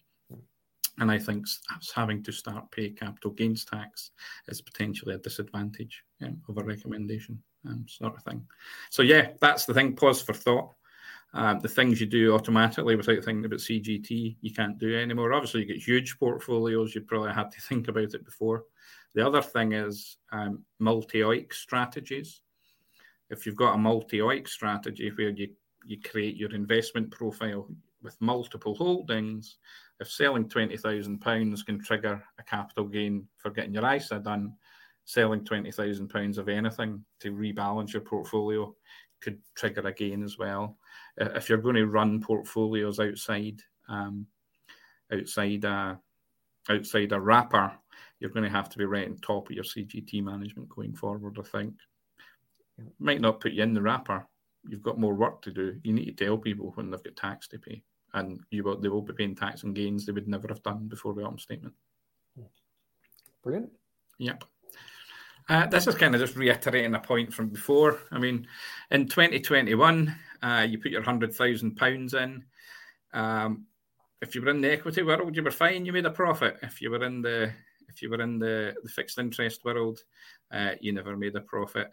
And 0.99 1.11
I 1.11 1.19
think 1.19 1.45
having 1.93 2.23
to 2.23 2.31
start 2.31 2.71
pay 2.71 2.89
capital 2.89 3.31
gains 3.31 3.65
tax 3.65 4.11
is 4.47 4.61
potentially 4.61 5.15
a 5.15 5.19
disadvantage 5.19 6.03
um, 6.23 6.41
of 6.49 6.57
a 6.57 6.63
recommendation 6.63 7.41
um, 7.67 7.85
sort 7.87 8.15
of 8.15 8.23
thing. 8.23 8.45
So 8.89 9.03
yeah, 9.03 9.29
that's 9.39 9.65
the 9.65 9.73
thing. 9.73 9.95
Pause 9.95 10.21
for 10.23 10.33
thought. 10.33 10.73
Um, 11.37 11.59
the 11.59 11.69
things 11.69 12.01
you 12.01 12.07
do 12.07 12.33
automatically 12.33 12.95
without 12.95 13.23
thinking 13.23 13.45
about 13.45 13.59
CGT, 13.59 14.37
you 14.41 14.53
can't 14.55 14.79
do 14.79 14.97
anymore. 14.97 15.33
Obviously, 15.33 15.61
you 15.61 15.67
get 15.67 15.77
huge 15.77 16.17
portfolios. 16.17 16.95
You 16.95 17.01
probably 17.01 17.31
had 17.31 17.51
to 17.51 17.61
think 17.61 17.87
about 17.89 18.15
it 18.15 18.25
before. 18.25 18.63
The 19.13 19.23
other 19.23 19.43
thing 19.43 19.73
is 19.73 20.17
um, 20.31 20.63
multi 20.79 21.19
OEIC 21.19 21.53
strategies. 21.53 22.41
If 23.29 23.45
you've 23.45 23.55
got 23.55 23.75
a 23.75 23.77
multi 23.77 24.17
OEIC 24.17 24.47
strategy 24.47 25.11
where 25.15 25.29
you, 25.29 25.49
you 25.85 26.01
create 26.01 26.37
your 26.37 26.55
investment 26.55 27.11
profile 27.11 27.69
with 28.01 28.19
multiple 28.19 28.73
holdings, 28.73 29.57
if 29.99 30.09
selling 30.09 30.49
£20,000 30.49 31.65
can 31.67 31.83
trigger 31.83 32.23
a 32.39 32.43
capital 32.43 32.85
gain 32.85 33.27
for 33.37 33.51
getting 33.51 33.75
your 33.75 33.87
ISA 33.93 34.19
done, 34.19 34.53
selling 35.05 35.41
£20,000 35.41 36.37
of 36.39 36.49
anything 36.49 37.05
to 37.19 37.31
rebalance 37.31 37.93
your 37.93 38.01
portfolio 38.01 38.75
could 39.21 39.39
trigger 39.55 39.81
a 39.81 39.93
gain 39.93 40.23
as 40.23 40.37
well 40.37 40.77
if 41.17 41.49
you're 41.49 41.57
going 41.57 41.75
to 41.75 41.87
run 41.87 42.21
portfolios 42.21 42.99
outside 42.99 43.61
um, 43.89 44.27
outside 45.11 45.63
a 45.63 45.99
outside 46.69 47.11
a 47.11 47.19
wrapper, 47.19 47.71
you're 48.19 48.29
going 48.29 48.43
to 48.43 48.49
have 48.49 48.69
to 48.69 48.77
be 48.77 48.85
right 48.85 49.07
on 49.07 49.17
top 49.17 49.49
of 49.49 49.55
your 49.55 49.63
CGT 49.63 50.21
management 50.23 50.69
going 50.69 50.93
forward. 50.93 51.37
I 51.39 51.43
think 51.43 51.73
might 52.99 53.21
not 53.21 53.39
put 53.39 53.53
you 53.53 53.63
in 53.63 53.73
the 53.73 53.81
wrapper. 53.81 54.27
You've 54.67 54.83
got 54.83 54.99
more 54.99 55.15
work 55.15 55.41
to 55.43 55.51
do. 55.51 55.79
You 55.83 55.93
need 55.93 56.17
to 56.17 56.25
tell 56.25 56.37
people 56.37 56.71
when 56.75 56.91
they've 56.91 57.03
got 57.03 57.15
tax 57.15 57.47
to 57.49 57.59
pay, 57.59 57.81
and 58.13 58.39
you 58.51 58.63
will 58.63 58.79
they 58.79 58.89
will 58.89 59.01
be 59.01 59.13
paying 59.13 59.35
tax 59.35 59.63
and 59.63 59.75
gains 59.75 60.05
they 60.05 60.11
would 60.11 60.27
never 60.27 60.47
have 60.49 60.63
done 60.63 60.87
before 60.87 61.13
the 61.13 61.23
autumn 61.23 61.39
statement. 61.39 61.73
Brilliant. 63.43 63.71
Yep. 64.19 64.43
Uh, 65.49 65.65
this 65.67 65.87
is 65.87 65.95
kind 65.95 66.13
of 66.13 66.19
just 66.19 66.35
reiterating 66.35 66.93
a 66.93 66.99
point 66.99 67.33
from 67.33 67.47
before. 67.47 67.99
I 68.11 68.19
mean, 68.19 68.47
in 68.91 69.07
2021, 69.07 70.13
uh, 70.43 70.67
you 70.69 70.77
put 70.77 70.91
your 70.91 71.01
hundred 71.03 71.33
thousand 71.33 71.75
pounds 71.77 72.13
in. 72.13 72.43
Um, 73.13 73.65
if 74.21 74.35
you 74.35 74.41
were 74.41 74.49
in 74.49 74.61
the 74.61 74.71
equity 74.71 75.03
world, 75.03 75.35
you 75.35 75.43
were 75.43 75.51
fine. 75.51 75.85
You 75.85 75.93
made 75.93 76.05
a 76.05 76.11
profit. 76.11 76.57
If 76.63 76.81
you 76.81 76.91
were 76.91 77.03
in 77.05 77.21
the 77.21 77.53
if 77.87 78.01
you 78.01 78.09
were 78.09 78.21
in 78.21 78.37
the, 78.37 78.75
the 78.83 78.89
fixed 78.89 79.17
interest 79.17 79.63
world, 79.63 79.99
uh, 80.51 80.71
you 80.81 80.91
never 80.91 81.15
made 81.15 81.35
a 81.35 81.41
profit. 81.41 81.91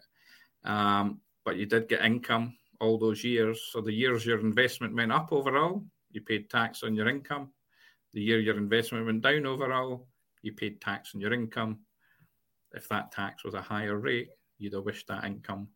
Um, 0.65 1.21
but 1.45 1.55
you 1.55 1.65
did 1.65 1.87
get 1.87 2.03
income 2.03 2.57
all 2.81 2.97
those 2.97 3.23
years. 3.23 3.69
So 3.71 3.79
the 3.79 3.93
years 3.93 4.25
your 4.25 4.39
investment 4.39 4.93
went 4.93 5.13
up 5.13 5.31
overall, 5.31 5.83
you 6.11 6.21
paid 6.21 6.49
tax 6.49 6.83
on 6.83 6.95
your 6.95 7.07
income. 7.07 7.51
The 8.13 8.21
year 8.21 8.39
your 8.39 8.57
investment 8.57 9.05
went 9.05 9.21
down 9.21 9.45
overall, 9.45 10.07
you 10.41 10.53
paid 10.53 10.81
tax 10.81 11.15
on 11.15 11.21
your 11.21 11.33
income. 11.33 11.79
If 12.75 12.87
that 12.89 13.11
tax 13.11 13.43
was 13.43 13.53
a 13.53 13.61
higher 13.61 13.97
rate, 13.97 14.29
you'd 14.57 14.73
have 14.73 14.83
wished 14.83 15.07
that 15.07 15.23
income 15.23 15.67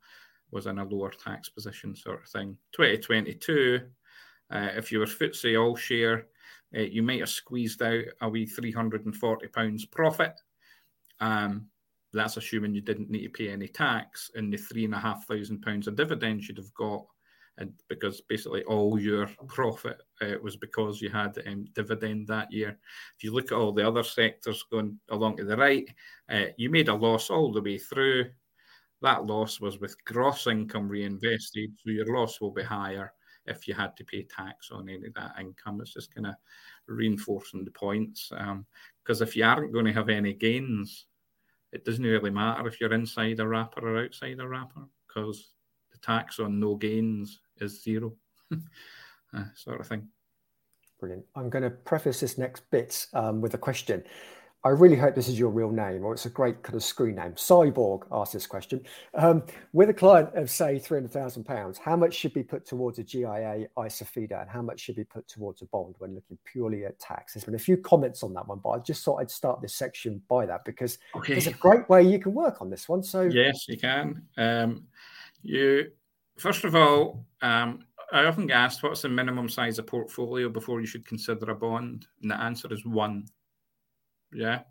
was 0.52 0.66
in 0.66 0.80
a 0.80 0.86
lower 0.86 1.12
tax 1.12 1.50
position, 1.50 1.96
sort 1.96 2.24
of 2.24 2.30
thing. 2.30 2.58
2022, 2.74 3.82
uh, 4.52 4.70
if 4.76 4.92
you 4.92 5.00
were 5.00 5.06
FTSE 5.06 5.62
all 5.62 5.76
share, 5.76 6.28
uh, 6.76 6.82
you 6.82 7.04
might 7.04 7.20
have 7.20 7.30
squeezed 7.30 7.82
out 7.82 8.04
a 8.22 8.30
wee 8.30 8.46
£340 8.46 9.92
profit. 9.92 10.34
Um, 11.20 11.68
that's 12.14 12.38
assuming 12.38 12.74
you 12.74 12.82
didn't 12.82 13.12
need 13.12 13.24
to 13.24 13.30
pay 13.30 13.50
any 13.50 13.68
tax, 13.68 14.32
and 14.36 14.52
the 14.52 14.58
three 14.58 14.86
and 14.86 14.96
a 14.96 15.00
half 15.00 15.28
thousand 15.28 15.62
pounds 15.62 15.88
of 15.88 15.96
dividends 15.96 16.48
you'd 16.48 16.58
have 16.58 16.74
got, 16.74 17.06
and 17.60 17.74
because 17.90 18.22
basically 18.22 18.64
all 18.64 19.00
your 19.00 19.30
profit 19.48 20.02
uh, 20.22 20.36
was 20.42 20.56
because 20.56 21.02
you 21.02 21.10
had 21.10 21.38
um, 21.46 21.66
dividend 21.76 22.26
that 22.28 22.52
year. 22.52 22.80
If 23.18 23.24
you 23.24 23.34
look 23.34 23.52
at 23.52 23.58
all 23.58 23.74
the 23.74 23.88
other 23.88 24.04
sectors 24.04 24.64
going 24.72 24.98
along 25.10 25.38
to 25.38 25.44
the 25.44 25.58
right, 25.58 25.88
uh, 26.30 26.46
you 26.58 26.70
made 26.70 26.88
a 26.88 26.96
loss 26.96 27.30
all 27.30 27.52
the 27.52 27.62
way 27.62 27.78
through. 27.78 28.32
That 29.02 29.26
loss 29.26 29.60
was 29.60 29.80
with 29.80 30.04
gross 30.06 30.48
income 30.48 30.90
reinvested, 30.90 31.72
so 31.78 31.92
your 31.92 32.14
loss 32.14 32.40
will 32.40 32.52
be 32.52 32.64
higher 32.64 33.14
if 33.46 33.68
you 33.68 33.74
had 33.74 33.96
to 33.98 34.06
pay 34.06 34.24
tax 34.24 34.72
on 34.72 34.88
any 34.90 35.08
of 35.08 35.14
that 35.16 35.36
income. 35.40 35.82
It's 35.82 35.94
just 35.94 36.14
kind 36.14 36.28
of 36.28 36.36
reinforcing 36.88 37.66
the 37.66 37.72
points. 37.72 38.30
Because 38.30 39.22
um, 39.22 39.28
if 39.28 39.36
you 39.36 39.44
aren't 39.44 39.74
going 39.74 39.86
to 39.86 39.94
have 39.94 40.10
any 40.10 40.34
gains, 40.34 41.08
it 41.72 41.84
doesn't 41.84 42.04
really 42.04 42.30
matter 42.30 42.68
if 42.68 42.80
you're 42.80 42.94
inside 42.94 43.40
a 43.40 43.48
wrapper 43.48 43.88
or 43.88 44.04
outside 44.04 44.40
a 44.40 44.48
wrapper 44.48 44.86
because 45.08 45.54
the 45.92 45.98
tax 46.00 46.40
on 46.40 46.60
no 46.60 46.76
gains 46.76 47.40
is 47.62 47.84
zero, 47.84 48.14
uh, 48.54 49.44
sort 49.56 49.80
of 49.80 49.88
thing. 49.88 50.08
Brilliant. 51.00 51.26
I'm 51.36 51.50
going 51.50 51.64
to 51.64 51.70
preface 51.70 52.20
this 52.20 52.38
next 52.38 52.70
bit 52.72 53.08
um, 53.14 53.40
with 53.40 53.54
a 53.54 53.58
question. 53.58 54.04
I 54.66 54.70
really 54.70 54.98
hope 54.98 55.16
this 55.16 55.30
is 55.30 55.40
your 55.40 55.52
real 55.52 55.72
name, 55.72 56.04
or 56.04 56.12
it's 56.12 56.26
a 56.26 56.30
great 56.30 56.62
kind 56.64 56.76
of 56.76 56.84
screen 56.84 57.16
name. 57.16 57.32
Cyborg 57.32 58.02
asked 58.12 58.34
this 58.34 58.46
question. 58.46 58.82
Um, 59.14 59.44
with 59.72 59.90
a 59.90 59.94
client 59.94 60.36
of, 60.36 60.50
say, 60.50 60.76
£300,000, 60.76 61.78
how 61.78 61.96
much 61.96 62.14
should 62.14 62.34
be 62.34 62.44
put 62.44 62.66
towards 62.66 63.00
a 63.00 63.04
GIA 63.04 63.68
ISA 63.86 64.04
feeder 64.04 64.36
and 64.36 64.50
how 64.50 64.62
much 64.62 64.82
should 64.82 64.98
be 64.98 65.06
put 65.06 65.30
towards 65.30 65.62
a 65.62 65.66
bond 65.68 65.96
when 66.00 66.14
looking 66.14 66.38
purely 66.44 66.84
at 66.84 67.00
tax? 67.00 67.34
There's 67.34 67.46
been 67.46 67.56
a 67.56 67.60
few 67.60 67.78
comments 67.78 68.22
on 68.22 68.34
that 68.34 68.46
one, 68.50 68.60
but 68.62 68.72
I 68.72 68.80
just 68.80 69.06
thought 69.06 69.22
I'd 69.22 69.32
start 69.32 69.62
this 69.62 69.76
section 69.76 70.22
by 70.28 70.46
that 70.48 70.66
because 70.66 70.98
okay. 71.16 71.34
there's 71.34 71.48
a 71.48 71.54
great 71.54 71.88
way 71.88 72.04
you 72.04 72.20
can 72.20 72.34
work 72.34 72.62
on 72.62 72.70
this 72.70 72.90
one. 72.90 73.02
So, 73.02 73.22
yes, 73.22 73.66
you 73.70 73.78
can. 73.78 74.24
Um, 74.36 74.88
you, 75.42 75.90
first 76.40 76.64
of 76.64 76.76
all, 76.76 77.26
um, 77.42 77.86
I 78.12 78.26
often 78.26 78.48
get 78.48 78.58
asked 78.58 78.82
what's 78.82 79.04
the 79.04 79.10
minimum 79.10 79.50
size 79.50 79.78
of 79.78 79.88
portfolio 79.88 80.50
before 80.50 80.80
you 80.80 80.88
should 80.88 81.06
consider 81.06 81.52
a 81.52 81.56
bond, 81.56 82.08
and 82.22 82.32
the 82.32 82.40
answer 82.40 82.72
is 82.74 82.86
one. 82.86 83.26
Yeah. 84.34 84.62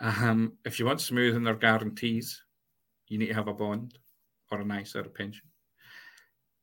Um, 0.00 0.54
if 0.64 0.78
you 0.78 0.86
want 0.86 1.00
smoothing 1.00 1.46
or 1.46 1.54
guarantees, 1.54 2.42
you 3.08 3.18
need 3.18 3.28
to 3.28 3.34
have 3.34 3.48
a 3.48 3.54
bond 3.54 3.98
or 4.50 4.60
a 4.60 4.64
nice 4.64 4.96
or 4.96 5.00
a 5.00 5.08
pension. 5.08 5.46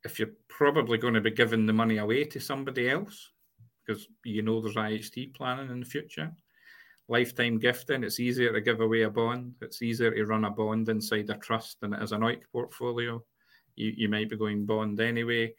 If 0.04 0.18
you're 0.18 0.32
probably 0.48 0.98
going 0.98 1.14
to 1.14 1.22
be 1.22 1.32
giving 1.32 1.66
the 1.66 1.74
money 1.74 1.98
away 1.98 2.24
to 2.26 2.40
somebody 2.40 2.90
else, 2.90 3.32
because 3.86 4.08
you 4.24 4.42
know 4.42 4.62
there's 4.62 4.76
IHT 4.76 5.36
planning 5.36 5.70
in 5.70 5.80
the 5.82 5.86
future, 5.86 6.32
lifetime 7.08 7.60
gifting, 7.60 8.04
it's 8.04 8.20
easier 8.20 8.54
to 8.54 8.62
give 8.62 8.82
away 8.82 9.04
a 9.04 9.10
bond. 9.10 9.56
It's 9.62 9.82
easier 9.82 10.12
to 10.12 10.26
run 10.26 10.46
a 10.46 10.52
bond 10.52 10.90
inside 10.90 11.30
a 11.30 11.36
trust 11.36 11.82
than 11.82 11.94
it 11.94 12.04
is 12.04 12.12
an 12.12 12.22
OEIC 12.22 12.44
portfolio. 12.52 13.24
You, 13.80 13.94
you 13.96 14.10
might 14.10 14.30
be 14.30 14.38
going 14.38 14.66
bond 14.66 15.00
anyway. 15.00 15.54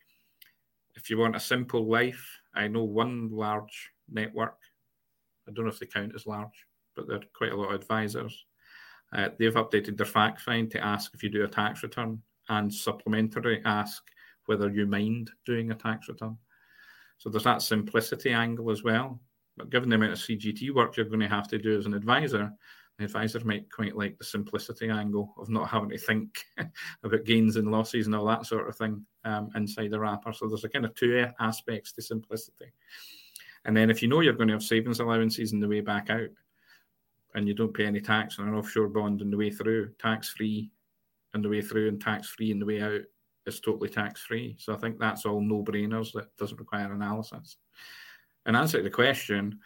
If 0.94 1.10
you 1.10 1.18
want 1.18 1.36
a 1.36 1.40
simple 1.40 1.88
life, 1.88 2.40
I 2.54 2.68
know 2.68 2.84
one 2.84 3.30
large 3.30 3.90
network 4.10 4.56
I 5.50 5.52
don't 5.52 5.64
know 5.64 5.70
if 5.70 5.78
they 5.80 5.86
count 5.86 6.12
as 6.14 6.26
large, 6.26 6.66
but 6.94 7.08
they're 7.08 7.20
quite 7.34 7.52
a 7.52 7.56
lot 7.56 7.74
of 7.74 7.80
advisors. 7.80 8.44
Uh, 9.12 9.30
they've 9.38 9.54
updated 9.54 9.96
their 9.96 10.06
fact 10.06 10.40
find 10.40 10.70
to 10.70 10.84
ask 10.84 11.12
if 11.12 11.22
you 11.22 11.28
do 11.28 11.44
a 11.44 11.48
tax 11.48 11.82
return 11.82 12.22
and 12.48 12.72
supplementary 12.72 13.60
ask 13.64 14.02
whether 14.46 14.70
you 14.70 14.86
mind 14.86 15.30
doing 15.44 15.72
a 15.72 15.74
tax 15.74 16.08
return. 16.08 16.36
So 17.18 17.28
there's 17.28 17.44
that 17.44 17.62
simplicity 17.62 18.30
angle 18.30 18.70
as 18.70 18.84
well. 18.84 19.20
But 19.56 19.70
given 19.70 19.88
the 19.88 19.96
amount 19.96 20.12
of 20.12 20.18
CGT 20.18 20.72
work 20.72 20.96
you're 20.96 21.06
going 21.06 21.20
to 21.20 21.28
have 21.28 21.48
to 21.48 21.58
do 21.58 21.76
as 21.76 21.86
an 21.86 21.94
advisor, 21.94 22.52
the 23.00 23.06
advisor 23.06 23.40
might 23.44 23.70
quite 23.72 23.96
like 23.96 24.18
the 24.18 24.24
simplicity 24.24 24.90
angle 24.90 25.34
of 25.38 25.48
not 25.48 25.70
having 25.70 25.88
to 25.88 25.96
think 25.96 26.44
about 27.02 27.24
gains 27.24 27.56
and 27.56 27.70
losses 27.70 28.06
and 28.06 28.14
all 28.14 28.26
that 28.26 28.44
sort 28.44 28.68
of 28.68 28.76
thing 28.76 29.04
um, 29.24 29.48
inside 29.54 29.90
the 29.90 29.98
wrapper. 29.98 30.34
So 30.34 30.46
there's 30.46 30.64
a 30.64 30.68
kind 30.68 30.84
of 30.84 30.94
two 30.94 31.26
aspects 31.40 31.92
to 31.92 32.02
simplicity. 32.02 32.72
And 33.64 33.74
then 33.74 33.90
if 33.90 34.02
you 34.02 34.08
know 34.08 34.20
you're 34.20 34.34
going 34.34 34.48
to 34.48 34.54
have 34.54 34.62
savings 34.62 35.00
allowances 35.00 35.54
in 35.54 35.60
the 35.60 35.68
way 35.68 35.80
back 35.80 36.10
out 36.10 36.28
and 37.34 37.48
you 37.48 37.54
don't 37.54 37.72
pay 37.72 37.86
any 37.86 38.00
tax 38.00 38.38
on 38.38 38.48
an 38.48 38.54
offshore 38.54 38.88
bond 38.88 39.22
in 39.22 39.30
the 39.30 39.36
way 39.36 39.50
through, 39.50 39.92
tax 39.98 40.28
free 40.30 40.70
in 41.34 41.40
the 41.40 41.48
way 41.48 41.62
through 41.62 41.88
and 41.88 42.02
tax 42.02 42.28
free 42.28 42.50
in 42.50 42.58
the 42.58 42.66
way 42.66 42.82
out 42.82 43.00
is 43.46 43.60
totally 43.60 43.88
tax 43.88 44.20
free. 44.20 44.56
So 44.58 44.74
I 44.74 44.76
think 44.76 44.98
that's 44.98 45.24
all 45.24 45.40
no 45.40 45.62
brainers 45.62 46.12
that 46.12 46.36
doesn't 46.36 46.60
require 46.60 46.92
analysis. 46.92 47.56
And 48.44 48.56
answer 48.56 48.78
to 48.78 48.84
the 48.84 48.90
question, 48.90 49.58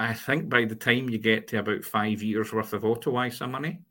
I 0.00 0.14
think 0.14 0.48
by 0.48 0.64
the 0.64 0.74
time 0.74 1.10
you 1.10 1.18
get 1.18 1.46
to 1.48 1.58
about 1.58 1.84
five 1.84 2.22
years 2.22 2.54
worth 2.54 2.72
of 2.72 2.86
auto 2.86 3.22
ISA 3.22 3.46
money, 3.46 3.82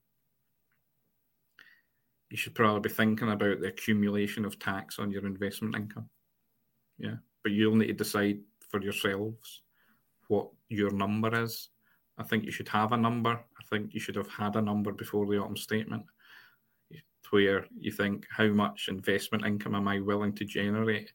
you 2.31 2.37
should 2.37 2.55
probably 2.55 2.81
be 2.81 2.89
thinking 2.89 3.31
about 3.31 3.59
the 3.59 3.67
accumulation 3.67 4.43
of 4.43 4.57
tax 4.57 4.97
on 4.97 5.11
your 5.11 5.27
investment 5.27 5.75
income. 5.75 6.09
Yeah. 6.97 7.17
But 7.43 7.51
you'll 7.51 7.75
need 7.75 7.87
to 7.89 7.93
decide 7.93 8.39
for 8.59 8.81
yourselves 8.81 9.61
what 10.29 10.49
your 10.67 10.89
number 10.89 11.43
is. 11.43 11.69
I 12.17 12.23
think 12.23 12.43
you 12.43 12.51
should 12.51 12.69
have 12.69 12.91
a 12.91 12.97
number. 12.97 13.29
I 13.29 13.63
think 13.69 13.93
you 13.93 13.99
should 13.99 14.15
have 14.15 14.29
had 14.29 14.55
a 14.55 14.61
number 14.63 14.91
before 14.91 15.27
the 15.27 15.37
autumn 15.37 15.57
statement 15.57 16.05
where 17.29 17.67
you 17.79 17.91
think, 17.91 18.25
how 18.31 18.47
much 18.47 18.87
investment 18.87 19.45
income 19.45 19.75
am 19.75 19.87
I 19.87 19.99
willing 19.99 20.33
to 20.33 20.45
generate 20.45 21.13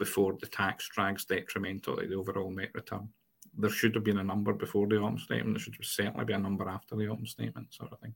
before 0.00 0.36
the 0.40 0.48
tax 0.48 0.88
drags 0.88 1.24
detrimental 1.24 1.96
to 1.98 2.08
the 2.08 2.16
overall 2.16 2.50
net 2.50 2.70
return? 2.74 3.08
There 3.56 3.70
should 3.70 3.94
have 3.94 4.04
been 4.04 4.18
a 4.18 4.24
number 4.24 4.52
before 4.52 4.86
the 4.86 4.98
autumn 4.98 5.18
statement. 5.18 5.56
There 5.56 5.62
should 5.62 5.76
certainly 5.84 6.24
be 6.24 6.32
a 6.32 6.38
number 6.38 6.68
after 6.68 6.96
the 6.96 7.08
autumn 7.08 7.26
statement, 7.26 7.72
sort 7.72 7.92
of 7.92 8.00
thing. 8.00 8.14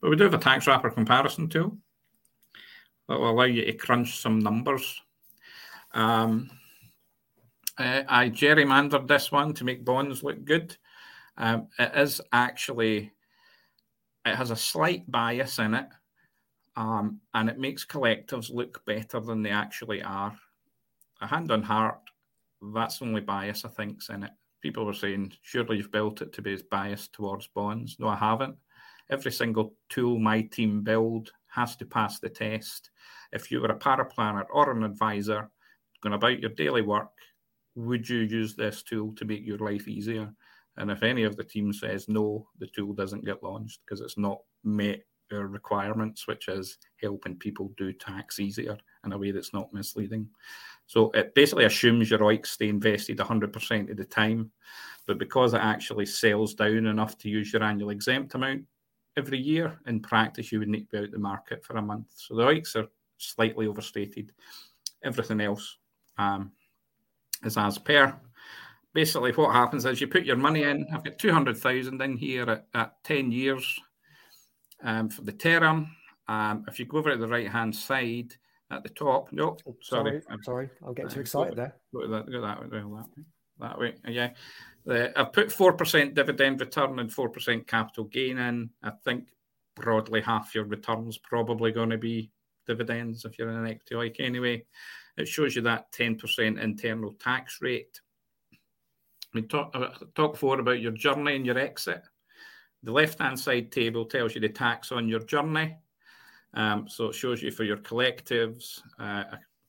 But 0.00 0.10
we 0.10 0.16
do 0.16 0.24
have 0.24 0.34
a 0.34 0.38
tax 0.38 0.66
wrapper 0.66 0.90
comparison 0.90 1.48
tool 1.48 1.76
that 3.08 3.18
will 3.18 3.30
allow 3.30 3.44
you 3.44 3.64
to 3.64 3.72
crunch 3.72 4.20
some 4.20 4.38
numbers. 4.38 5.00
Um, 5.92 6.50
uh, 7.78 8.02
I 8.08 8.30
gerrymandered 8.30 9.06
this 9.06 9.30
one 9.30 9.52
to 9.54 9.64
make 9.64 9.84
bonds 9.84 10.22
look 10.22 10.44
good. 10.44 10.76
Um, 11.36 11.68
it 11.78 11.92
is 11.94 12.20
actually, 12.32 13.12
it 14.24 14.34
has 14.34 14.50
a 14.50 14.56
slight 14.56 15.10
bias 15.10 15.58
in 15.58 15.74
it, 15.74 15.86
um, 16.76 17.20
and 17.34 17.48
it 17.48 17.58
makes 17.58 17.84
collectives 17.84 18.52
look 18.52 18.84
better 18.86 19.20
than 19.20 19.42
they 19.42 19.50
actually 19.50 20.02
are. 20.02 20.36
A 21.20 21.26
hand 21.26 21.50
on 21.50 21.62
heart, 21.62 22.00
that's 22.74 22.98
the 22.98 23.04
only 23.04 23.20
bias 23.20 23.64
I 23.64 23.68
think's 23.68 24.08
in 24.08 24.24
it. 24.24 24.32
People 24.62 24.84
were 24.84 24.94
saying, 24.94 25.32
surely 25.42 25.76
you've 25.78 25.92
built 25.92 26.22
it 26.22 26.32
to 26.32 26.42
be 26.42 26.52
as 26.52 26.62
biased 26.62 27.12
towards 27.12 27.48
bonds. 27.48 27.96
No, 27.98 28.08
I 28.08 28.16
haven't. 28.16 28.56
Every 29.10 29.30
single 29.30 29.74
tool 29.88 30.18
my 30.18 30.42
team 30.42 30.82
build 30.82 31.30
has 31.48 31.76
to 31.76 31.86
pass 31.86 32.18
the 32.18 32.28
test. 32.28 32.90
If 33.32 33.50
you 33.50 33.60
were 33.60 33.68
a 33.68 33.78
paraplanner 33.78 34.44
or 34.50 34.70
an 34.72 34.82
advisor 34.82 35.50
going 36.02 36.14
about 36.14 36.40
your 36.40 36.50
daily 36.50 36.82
work, 36.82 37.10
would 37.74 38.08
you 38.08 38.18
use 38.18 38.56
this 38.56 38.82
tool 38.82 39.14
to 39.16 39.24
make 39.24 39.46
your 39.46 39.58
life 39.58 39.86
easier? 39.86 40.32
And 40.76 40.90
if 40.90 41.02
any 41.02 41.22
of 41.24 41.36
the 41.36 41.44
team 41.44 41.72
says 41.72 42.08
no, 42.08 42.48
the 42.58 42.66
tool 42.66 42.92
doesn't 42.92 43.24
get 43.24 43.42
launched 43.42 43.80
because 43.84 44.00
it's 44.00 44.18
not 44.18 44.38
met 44.64 45.00
requirements, 45.30 46.26
which 46.26 46.48
is 46.48 46.78
helping 47.00 47.36
people 47.36 47.72
do 47.76 47.92
tax 47.92 48.38
easier 48.38 48.76
in 49.04 49.12
a 49.12 49.18
way 49.18 49.30
that's 49.30 49.52
not 49.52 49.72
misleading. 49.72 50.28
So 50.86 51.10
it 51.12 51.34
basically 51.34 51.64
assumes 51.64 52.10
your 52.10 52.20
OEICs 52.20 52.46
stay 52.46 52.68
invested 52.68 53.18
100% 53.18 53.90
of 53.90 53.96
the 53.96 54.04
time, 54.04 54.50
but 55.06 55.18
because 55.18 55.54
it 55.54 55.60
actually 55.60 56.06
sells 56.06 56.54
down 56.54 56.86
enough 56.86 57.18
to 57.18 57.28
use 57.28 57.52
your 57.52 57.62
annual 57.62 57.90
exempt 57.90 58.34
amount 58.34 58.64
every 59.16 59.38
year, 59.38 59.78
in 59.86 60.00
practice 60.00 60.52
you 60.52 60.58
would 60.58 60.68
need 60.68 60.88
to 60.90 60.96
be 60.96 60.98
out 60.98 61.10
the 61.10 61.18
market 61.18 61.64
for 61.64 61.76
a 61.76 61.82
month. 61.82 62.06
So 62.14 62.36
the 62.36 62.44
OEICs 62.44 62.76
are 62.76 62.88
slightly 63.18 63.66
overstated. 63.66 64.32
Everything 65.02 65.40
else 65.40 65.78
um, 66.18 66.52
is 67.44 67.56
as 67.56 67.78
per. 67.78 68.14
Basically, 68.92 69.32
what 69.32 69.52
happens 69.52 69.84
is 69.84 70.00
you 70.00 70.06
put 70.06 70.24
your 70.24 70.36
money 70.36 70.62
in. 70.62 70.86
I've 70.92 71.04
got 71.04 71.18
200,000 71.18 72.00
in 72.00 72.16
here 72.16 72.48
at, 72.48 72.66
at 72.74 73.04
10 73.04 73.30
years. 73.30 73.78
Um, 74.86 75.10
for 75.10 75.22
the 75.22 75.32
term. 75.32 75.90
Um, 76.28 76.64
if 76.66 76.78
you 76.80 76.86
go 76.86 76.98
over 76.98 77.12
to 77.12 77.18
the 77.18 77.28
right 77.28 77.48
hand 77.48 77.76
side 77.76 78.34
at 78.70 78.82
the 78.82 78.88
top, 78.88 79.32
no, 79.32 79.56
oh, 79.66 79.76
sorry, 79.82 80.22
sorry, 80.22 80.38
sorry, 80.42 80.70
I'll 80.84 80.94
get 80.94 81.10
too 81.10 81.20
excited 81.20 81.54
go, 81.54 81.62
there. 81.62 81.76
Go 81.92 82.08
that, 82.08 82.30
go 82.30 82.40
that 82.40 82.60
way, 82.62 82.68
that 82.70 82.88
way. 82.88 83.02
That 83.58 83.78
way, 83.78 83.94
yeah. 84.08 84.30
The, 84.84 85.18
I've 85.18 85.32
put 85.32 85.52
four 85.52 85.72
percent 85.72 86.14
dividend 86.14 86.60
return 86.60 86.98
and 86.98 87.12
four 87.12 87.28
percent 87.28 87.66
capital 87.66 88.04
gain 88.04 88.38
in. 88.38 88.70
I 88.82 88.92
think 89.04 89.28
broadly 89.74 90.20
half 90.20 90.54
your 90.54 90.64
returns 90.64 91.18
probably 91.18 91.72
going 91.72 91.90
to 91.90 91.98
be 91.98 92.30
dividends 92.66 93.24
if 93.24 93.38
you're 93.38 93.50
in 93.50 93.56
an 93.56 93.66
equity 93.66 93.94
like 93.94 94.16
anyway. 94.18 94.64
It 95.16 95.28
shows 95.28 95.56
you 95.56 95.62
that 95.62 95.90
ten 95.92 96.16
percent 96.16 96.58
internal 96.58 97.14
tax 97.14 97.58
rate. 97.60 98.00
We 99.32 99.42
talk 99.42 99.70
uh, 99.74 99.88
talk 100.14 100.36
forward 100.36 100.60
about 100.60 100.80
your 100.80 100.92
journey 100.92 101.36
and 101.36 101.46
your 101.46 101.58
exit. 101.58 102.02
The 102.86 102.92
left 102.92 103.18
hand 103.18 103.38
side 103.38 103.72
table 103.72 104.04
tells 104.04 104.36
you 104.36 104.40
the 104.40 104.48
tax 104.48 104.92
on 104.92 105.08
your 105.08 105.18
journey. 105.18 105.76
Um, 106.54 106.88
so 106.88 107.08
it 107.08 107.16
shows 107.16 107.42
you 107.42 107.50
for 107.50 107.64
your 107.64 107.78
collectives, 107.78 108.80
uh, 109.00 109.24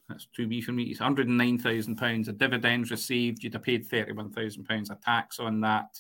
that's 0.07 0.27
2B 0.37 0.63
for 0.63 0.71
me, 0.71 0.83
it's 0.83 0.99
£109,000 0.99 2.27
of 2.27 2.37
dividends 2.37 2.91
received. 2.91 3.43
You'd 3.43 3.53
have 3.53 3.63
paid 3.63 3.89
£31,000 3.89 4.91
of 4.91 5.01
tax 5.01 5.39
on 5.39 5.59
that. 5.61 5.99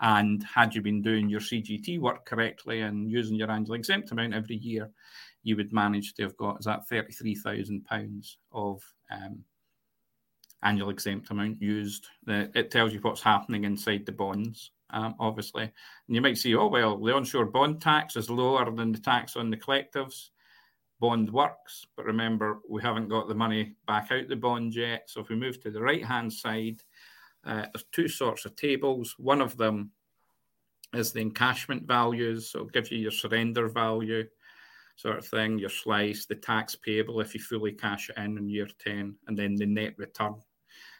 And 0.00 0.44
had 0.44 0.76
you 0.76 0.80
been 0.80 1.02
doing 1.02 1.28
your 1.28 1.40
CGT 1.40 1.98
work 1.98 2.24
correctly 2.24 2.82
and 2.82 3.10
using 3.10 3.34
your 3.34 3.50
annual 3.50 3.74
exempt 3.74 4.12
amount 4.12 4.34
every 4.34 4.56
year, 4.56 4.88
you 5.42 5.56
would 5.56 5.72
manage 5.72 6.14
to 6.14 6.22
have 6.22 6.36
got 6.36 6.60
is 6.60 6.66
that 6.66 6.88
£33,000 6.88 8.36
of 8.52 8.80
um, 9.10 9.40
annual 10.64 10.90
exempt 10.90 11.30
amount 11.30 11.60
used. 11.62 12.08
It 12.26 12.70
tells 12.70 12.92
you 12.92 13.00
what's 13.00 13.22
happening 13.22 13.64
inside 13.64 14.06
the 14.06 14.12
bonds 14.12 14.72
um, 14.94 15.14
obviously. 15.18 15.64
And 15.64 16.16
you 16.16 16.22
might 16.22 16.38
see, 16.38 16.54
oh, 16.54 16.68
well, 16.68 16.96
the 16.96 17.14
onshore 17.14 17.46
bond 17.46 17.82
tax 17.82 18.16
is 18.16 18.30
lower 18.30 18.70
than 18.70 18.92
the 18.92 18.98
tax 18.98 19.36
on 19.36 19.50
the 19.50 19.56
collectives. 19.56 20.30
Bond 21.00 21.30
works, 21.30 21.86
but 21.96 22.06
remember, 22.06 22.60
we 22.68 22.80
haven't 22.80 23.08
got 23.08 23.28
the 23.28 23.34
money 23.34 23.74
back 23.86 24.10
out 24.10 24.28
the 24.28 24.36
bond 24.36 24.74
yet. 24.74 25.10
So 25.10 25.20
if 25.20 25.28
we 25.28 25.36
move 25.36 25.60
to 25.60 25.70
the 25.70 25.82
right 25.82 26.04
hand 26.04 26.32
side, 26.32 26.82
uh, 27.44 27.66
there's 27.72 27.84
two 27.92 28.08
sorts 28.08 28.44
of 28.46 28.56
tables. 28.56 29.14
One 29.18 29.42
of 29.42 29.56
them 29.56 29.90
is 30.94 31.12
the 31.12 31.24
encashment 31.24 31.86
values, 31.86 32.48
so 32.48 32.60
it 32.60 32.72
gives 32.72 32.90
you 32.90 32.98
your 32.98 33.10
surrender 33.10 33.68
value 33.68 34.24
sort 34.96 35.18
of 35.18 35.26
thing, 35.26 35.58
your 35.58 35.68
slice, 35.68 36.24
the 36.24 36.36
tax 36.36 36.76
payable 36.76 37.20
if 37.20 37.34
you 37.34 37.40
fully 37.40 37.72
cash 37.72 38.08
it 38.10 38.16
in 38.16 38.38
in 38.38 38.48
year 38.48 38.68
10, 38.78 39.16
and 39.26 39.36
then 39.36 39.56
the 39.56 39.66
net 39.66 39.94
return 39.98 40.36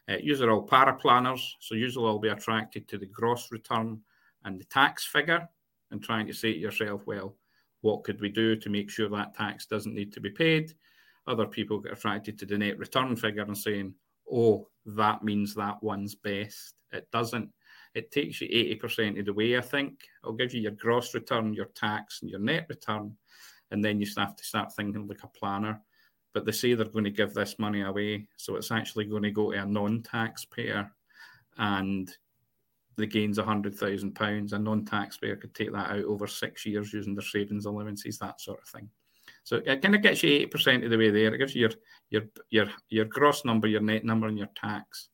uh, 0.09 0.17
usually 0.21 0.51
all 0.51 0.67
paraplanners, 0.67 1.41
so 1.61 1.75
usually 1.75 2.07
I'll 2.07 2.19
be 2.19 2.29
attracted 2.29 2.89
to 2.89 2.99
the 2.99 3.07
gross 3.07 3.51
return 3.51 4.01
and 4.45 4.61
the 4.61 4.65
tax 4.65 5.07
figure 5.07 5.49
and 5.91 6.03
trying 6.03 6.27
to 6.27 6.35
say 6.35 6.53
to 6.53 6.59
yourself, 6.59 7.07
well, 7.07 7.37
what 7.81 8.05
could 8.05 8.21
we 8.21 8.29
do 8.29 8.57
to 8.57 8.71
make 8.71 8.91
sure 8.91 9.09
that 9.09 9.35
tax 9.35 9.67
doesn't 9.67 9.95
need 9.95 10.13
to 10.13 10.21
be 10.21 10.31
paid? 10.31 10.75
Other 11.27 11.47
people 11.47 11.79
get 11.79 11.93
attracted 11.93 12.39
to 12.39 12.47
the 12.47 12.59
net 12.59 12.79
return 12.79 13.17
figure 13.17 13.43
and 13.43 13.57
saying, 13.57 13.95
oh, 14.31 14.69
that 14.87 15.23
means 15.23 15.55
that 15.55 15.83
one's 15.83 16.15
best. 16.15 16.75
It 16.93 17.11
doesn't. 17.11 17.51
It 17.95 18.11
takes 18.11 18.41
you 18.41 18.49
80% 18.49 19.21
of 19.21 19.27
the 19.27 19.33
way, 19.33 19.57
I 19.57 19.61
think. 19.61 20.01
I'll 20.23 20.33
give 20.33 20.53
you 20.53 20.61
your 20.61 20.73
gross 20.73 21.15
return, 21.15 21.55
your 21.55 21.67
tax, 21.75 22.21
and 22.23 22.31
your 22.31 22.41
net 22.41 22.67
return. 22.69 23.17
And 23.71 23.85
then 23.85 24.01
you 24.01 24.07
have 24.17 24.37
to 24.37 24.45
start 24.45 24.75
thinking 24.75 25.07
like 25.07 25.23
a 25.23 25.29
planner 25.29 25.81
but 26.35 26.45
they 26.45 26.53
say 26.53 26.75
they're 26.75 26.87
going 26.87 27.05
to 27.05 27.11
give 27.11 27.33
this 27.33 27.59
money 27.59 27.83
away. 27.83 28.27
So 28.37 28.57
it's 28.57 28.73
actually 28.73 29.07
going 29.07 29.23
to 29.23 29.31
go 29.31 29.53
to 29.53 29.59
a 29.59 29.65
non 29.65 30.03
taxpayer 30.03 30.91
and 31.57 32.11
the 32.97 33.07
gain's 33.07 33.39
£100,000. 33.39 34.53
A 34.53 34.59
non 34.59 34.85
taxpayer 34.85 35.37
could 35.37 35.55
take 35.55 35.73
that 35.73 35.91
out 35.91 36.05
over 36.05 36.27
six 36.27 36.67
years 36.67 36.93
using 36.93 37.15
their 37.15 37.25
savings 37.25 37.65
allowances, 37.65 38.19
that 38.19 38.41
sort 38.41 38.61
of 38.61 38.69
thing. 38.69 38.91
So 39.45 39.61
it 39.65 39.81
kind 39.81 39.95
of 39.95 40.03
gets 40.03 40.23
you 40.23 40.47
80% 40.49 40.85
of 40.85 40.91
the 40.91 40.99
way 40.99 41.11
there. 41.11 41.33
It 41.33 41.39
gives 41.39 41.55
you 41.55 41.63
your, 41.63 41.71
your, 42.11 42.23
your, 42.51 42.67
your 42.89 43.05
gross 43.05 43.45
number, 43.45 43.69
your 43.69 43.81
net 43.81 44.05
number, 44.05 44.27
and 44.27 44.37
your 44.37 44.51
tax. 44.57 45.09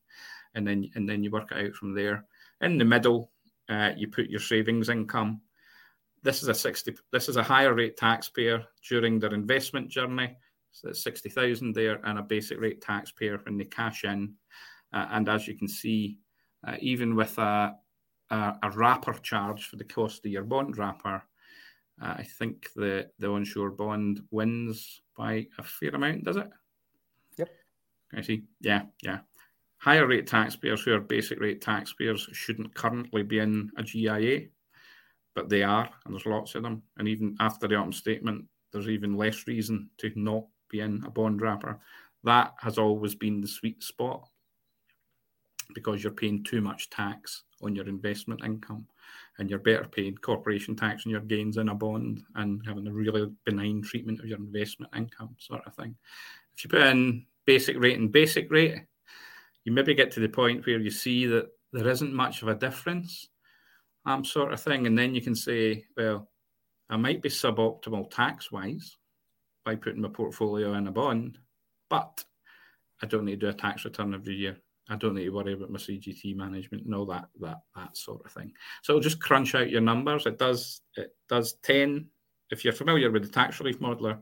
And 0.55 0.66
then, 0.66 0.91
and 0.95 1.09
then 1.09 1.23
you 1.23 1.31
work 1.31 1.53
it 1.53 1.66
out 1.66 1.75
from 1.75 1.95
there. 1.95 2.25
In 2.62 2.79
the 2.79 2.85
middle, 2.85 3.31
uh, 3.68 3.91
you 3.97 4.09
put 4.09 4.31
your 4.31 4.41
savings 4.41 4.89
income. 4.89 5.43
This 6.23 6.43
is 6.43 6.49
a 6.49 6.55
60, 6.55 6.97
this 7.12 7.29
is 7.29 7.37
a 7.37 7.43
higher 7.43 7.75
rate 7.75 7.97
taxpayer 7.97 8.64
during 8.89 9.18
their 9.18 9.35
investment 9.35 9.89
journey 9.89 10.37
so 10.73 10.89
that's 10.89 11.03
60,000 11.03 11.75
there 11.75 12.01
and 12.05 12.18
a 12.18 12.23
basic 12.23 12.61
rate 12.61 12.81
taxpayer 12.81 13.41
when 13.45 13.59
they 13.59 13.64
cash 13.64 14.05
in. 14.05 14.35
Uh, 14.93 15.07
and 15.11 15.29
as 15.29 15.47
you 15.47 15.57
can 15.57 15.68
see, 15.68 16.18
uh, 16.66 16.77
even 16.81 17.14
with 17.14 17.37
a, 17.39 17.75
a, 18.31 18.55
a, 18.62 18.71
wrapper 18.71 19.14
charge 19.14 19.68
for 19.68 19.77
the 19.77 19.85
cost 19.85 20.25
of 20.25 20.33
your 20.33 20.43
bond 20.43 20.77
wrapper, 20.77 21.23
uh, 22.03 22.14
I 22.18 22.23
think 22.23 22.68
the, 22.75 23.09
the 23.18 23.29
onshore 23.29 23.71
bond 23.71 24.21
wins 24.31 25.01
by 25.16 25.47
a 25.59 25.62
fair 25.62 25.91
amount, 25.91 26.25
does 26.25 26.37
it? 26.37 26.49
Yep. 27.39 27.49
I 28.14 28.21
see. 28.23 28.45
Yeah, 28.61 28.83
yeah. 29.03 29.21
Higher 29.79 30.07
rate 30.07 30.27
taxpayers 30.27 30.83
who 30.83 30.93
are 30.93 31.01
basic 31.01 31.41
rate 31.41 31.61
taxpayers 31.61 32.29
shouldn't 32.33 32.75
currently 32.75 33.23
be 33.23 33.39
in 33.39 33.71
a 33.77 33.83
GIA, 33.83 34.49
but 35.35 35.49
they 35.49 35.62
are, 35.62 35.89
and 36.05 36.14
there's 36.14 36.27
lots 36.27 36.55
of 36.55 36.62
them. 36.62 36.83
And 36.99 37.09
even 37.09 37.37
after 37.41 37.66
the 37.66 37.77
autumn 37.77 37.93
statement, 37.93 38.45
there's 38.73 38.89
even 38.89 39.16
less 39.16 39.47
reason 39.47 39.89
to 39.99 40.11
not 40.16 40.45
being 40.71 41.03
a 41.07 41.11
bond 41.11 41.41
wrapper. 41.41 41.79
That 42.25 42.55
has 42.59 42.79
always 42.79 43.14
been 43.14 43.41
the 43.41 43.49
sweet 43.49 43.83
spot 43.83 44.29
because 45.75 46.03
you're 46.03 46.12
paying 46.12 46.43
too 46.43 46.61
much 46.61 46.91
tax 46.91 47.45
on 47.62 47.75
your 47.75 47.89
investment 47.89 48.45
income 48.45 48.87
and 49.39 49.49
you're 49.49 49.59
better 49.59 49.87
paying 49.87 50.16
corporation 50.16 50.77
tax 50.77 51.07
on 51.07 51.11
your 51.11 51.21
gains 51.21 51.57
in 51.57 51.68
a 51.68 51.75
bond 51.75 52.21
and 52.35 52.61
having 52.66 52.87
a 52.87 52.93
really 52.93 53.31
benign 53.45 53.83
treatment 53.83 54.21
of 54.21 54.27
your 54.27 54.39
investment 54.39 54.95
income, 54.95 55.35
sort 55.39 55.62
of 55.66 55.75
thing. 55.75 55.97
If 56.57 56.64
you 56.64 56.71
put 56.71 56.83
in 56.83 57.25
basic 57.47 57.79
rate 57.79 57.99
and 57.99 58.12
basic 58.12 58.51
rate, 58.51 58.77
you 59.64 59.73
maybe 59.73 59.95
get 59.95 60.11
to 60.12 60.21
the 60.21 60.29
point 60.29 60.66
where 60.66 60.79
you 60.79 60.91
see 60.91 61.27
that 61.27 61.49
there 61.73 61.89
isn't 61.89 62.12
much 62.12 62.43
of 62.43 62.49
a 62.49 62.55
difference, 62.55 63.29
um, 64.05 64.25
sort 64.25 64.53
of 64.53 64.61
thing. 64.61 64.87
And 64.87 64.99
then 64.99 65.14
you 65.14 65.21
can 65.21 65.35
say, 65.35 65.85
well, 65.97 66.29
I 66.89 66.97
might 66.97 67.23
be 67.23 67.29
suboptimal 67.29 68.11
tax 68.11 68.51
wise, 68.51 68.97
by 69.65 69.75
putting 69.75 70.01
my 70.01 70.09
portfolio 70.09 70.75
in 70.75 70.87
a 70.87 70.93
bond, 70.93 71.39
but 71.89 72.25
I 73.03 73.07
don't 73.07 73.25
need 73.25 73.41
to 73.41 73.47
do 73.47 73.49
a 73.49 73.55
tax 73.55 73.85
return 73.85 74.15
every 74.15 74.35
year. 74.35 74.57
I 74.89 74.97
don't 74.97 75.15
need 75.15 75.25
to 75.25 75.31
worry 75.31 75.53
about 75.53 75.71
my 75.71 75.79
CGT 75.79 76.35
management 76.35 76.85
and 76.85 76.95
all 76.95 77.07
that 77.07 77.29
that 77.41 77.61
that 77.77 77.97
sort 77.97 78.25
of 78.25 78.33
thing. 78.33 78.53
So 78.83 78.93
it'll 78.93 79.03
just 79.03 79.21
crunch 79.21 79.55
out 79.55 79.71
your 79.71 79.81
numbers. 79.81 80.27
It 80.27 80.39
does 80.39 80.81
it 80.97 81.15
does 81.29 81.55
ten. 81.63 82.09
If 82.51 82.65
you're 82.65 82.73
familiar 82.73 83.11
with 83.11 83.23
the 83.23 83.29
tax 83.29 83.61
relief 83.61 83.79
modeler, 83.79 84.19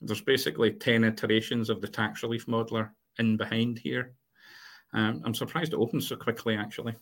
there's 0.00 0.22
basically 0.22 0.72
ten 0.72 1.04
iterations 1.04 1.68
of 1.68 1.80
the 1.80 1.88
tax 1.88 2.22
relief 2.22 2.46
modeler 2.46 2.90
in 3.18 3.36
behind 3.36 3.78
here. 3.78 4.14
Um, 4.94 5.20
I'm 5.24 5.34
surprised 5.34 5.74
it 5.74 5.78
opens 5.78 6.08
so 6.08 6.16
quickly 6.16 6.56
actually 6.56 6.94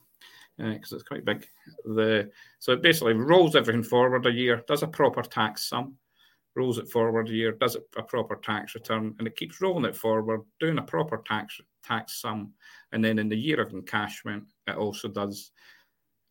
because 0.57 0.93
uh, 0.93 0.97
it's 0.97 1.05
quite 1.05 1.25
big. 1.25 1.47
The 1.85 2.31
so 2.59 2.73
it 2.73 2.83
basically 2.83 3.15
rolls 3.15 3.57
everything 3.57 3.83
forward 3.83 4.27
a 4.27 4.33
year, 4.33 4.63
does 4.67 4.83
a 4.83 4.89
proper 4.89 5.23
tax 5.23 5.69
sum, 5.69 5.97
rolls 6.57 6.79
it 6.79 6.89
forward 6.89 7.29
a 7.29 7.33
year, 7.33 7.53
does 7.53 7.75
it 7.75 7.83
a 7.97 8.03
proper 8.03 8.37
tax 8.37 8.75
return, 8.75 9.15
and 9.19 9.27
it 9.27 9.37
keeps 9.37 9.61
rolling 9.61 9.85
it 9.85 9.97
forward, 9.97 10.43
doing 10.61 10.79
a 10.79 10.83
proper 10.83 11.23
tax 11.27 11.61
tax 11.83 12.21
sum, 12.21 12.53
and 12.93 13.05
then 13.05 13.19
in 13.19 13.29
the 13.29 13.37
year 13.37 13.61
of 13.61 13.73
encashment, 13.73 14.45
it 14.67 14.77
also 14.77 15.09
does 15.09 15.51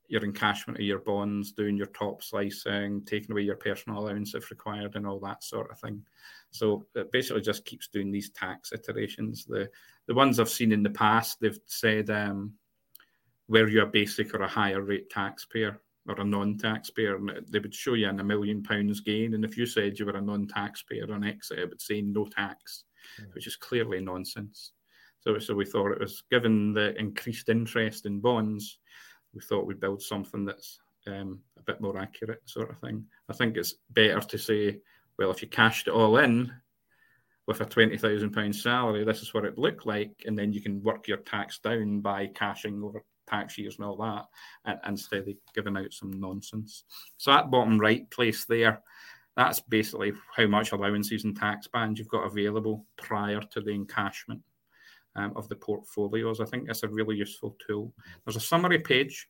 your 0.08 0.22
encashment 0.22 0.76
of 0.76 0.82
your 0.82 1.00
bonds, 1.00 1.54
doing 1.54 1.78
your 1.78 1.88
top 1.88 2.22
slicing, 2.22 3.04
taking 3.06 3.32
away 3.32 3.42
your 3.42 3.56
personal 3.56 4.00
allowance 4.00 4.36
if 4.36 4.52
required, 4.52 4.96
and 4.96 5.08
all 5.08 5.20
that 5.20 5.44
sort 5.44 5.72
of 5.72 5.80
thing. 5.80 6.04
So 6.52 6.86
it 6.96 7.12
basically 7.12 7.42
just 7.42 7.66
keeps 7.66 7.88
doing 7.88 8.12
these 8.12 8.30
tax 8.30 8.72
iterations. 8.72 9.46
The 9.46 9.70
the 10.08 10.14
ones 10.14 10.40
I've 10.40 10.50
seen 10.50 10.72
in 10.72 10.84
the 10.84 10.90
past, 10.90 11.40
they've 11.40 11.60
said 11.66 12.10
um, 12.10 12.54
you 13.50 13.82
a 13.82 13.86
basic 13.86 14.34
or 14.34 14.42
a 14.42 14.48
higher 14.48 14.82
rate 14.82 15.10
taxpayer? 15.10 15.80
Or 16.08 16.20
a 16.20 16.24
non-taxpayer, 16.24 17.18
they 17.50 17.60
would 17.60 17.74
show 17.74 17.94
you 17.94 18.10
in 18.10 18.20
a 18.20 18.24
million 18.24 18.62
pounds 18.62 19.00
gain. 19.00 19.34
And 19.34 19.46
if 19.46 19.58
you 19.58 19.66
said 19.66 19.98
you 19.98 20.06
were 20.06 20.18
a 20.18 20.22
non-taxpayer 20.22 21.12
on 21.14 21.24
exit, 21.24 21.60
it 21.60 21.70
would 21.70 21.82
say 21.82 22.02
no 22.02 22.26
tax, 22.26 22.84
mm. 23.22 23.34
which 23.34 23.48
is 23.48 23.56
clearly 23.56 24.02
nonsense. 24.02 24.74
So, 25.22 25.40
so 25.40 25.56
we 25.56 25.66
thought 25.66 25.94
it 25.94 26.02
was 26.02 26.24
given 26.30 26.74
the 26.74 26.94
increased 27.00 27.48
interest 27.48 28.06
in 28.06 28.20
bonds, 28.20 28.80
we 29.34 29.42
thought 29.42 29.66
we'd 29.66 29.80
build 29.80 30.02
something 30.02 30.46
that's 30.46 30.80
um, 31.08 31.40
a 31.58 31.62
bit 31.64 31.82
more 31.82 31.98
accurate, 31.98 32.42
sort 32.46 32.70
of 32.70 32.80
thing. 32.80 33.06
I 33.30 33.34
think 33.34 33.56
it's 33.56 33.76
better 33.90 34.20
to 34.20 34.38
say, 34.38 34.80
well, 35.18 35.32
if 35.32 35.42
you 35.42 35.48
cashed 35.48 35.88
it 35.88 35.94
all 35.94 36.18
in 36.18 36.52
with 37.48 37.62
a 37.62 37.66
twenty 37.66 37.98
thousand 37.98 38.32
pound 38.32 38.56
salary, 38.56 39.04
this 39.04 39.22
is 39.22 39.34
what 39.34 39.46
it 39.46 39.58
looked 39.58 39.86
like, 39.86 40.24
and 40.26 40.38
then 40.38 40.54
you 40.54 40.62
can 40.62 40.84
work 40.84 41.08
your 41.08 41.18
tax 41.18 41.60
down 41.60 42.02
by 42.02 42.28
cashing 42.28 42.84
over 42.84 43.04
tax 43.28 43.58
years 43.58 43.78
and 43.78 43.86
all 43.86 43.98
that, 43.98 44.26
and, 44.66 44.80
instead 44.88 45.28
of 45.28 45.36
giving 45.54 45.78
out 45.78 45.94
some 45.94 46.12
nonsense. 46.20 46.84
So 47.18 47.32
that 47.32 47.52
bottom 47.52 47.80
right 47.80 48.10
place 48.10 48.46
there, 48.46 48.82
that's 49.36 49.60
basically 49.60 50.14
how 50.36 50.48
much 50.48 50.72
allowances 50.72 51.24
and 51.24 51.36
tax 51.36 51.68
bands 51.68 52.00
you've 52.00 52.08
got 52.08 52.26
available 52.26 52.86
prior 52.98 53.42
to 53.42 53.62
the 53.62 53.72
encashment 53.72 54.42
um, 55.16 55.34
of 55.36 55.48
the 55.50 55.56
portfolios. 55.56 56.40
I 56.40 56.46
think 56.46 56.68
that's 56.68 56.84
a 56.84 56.88
really 56.88 57.16
useful 57.16 57.56
tool. 57.66 57.94
There's 58.26 58.36
a 58.36 58.42
summary 58.42 58.80
page. 58.80 59.28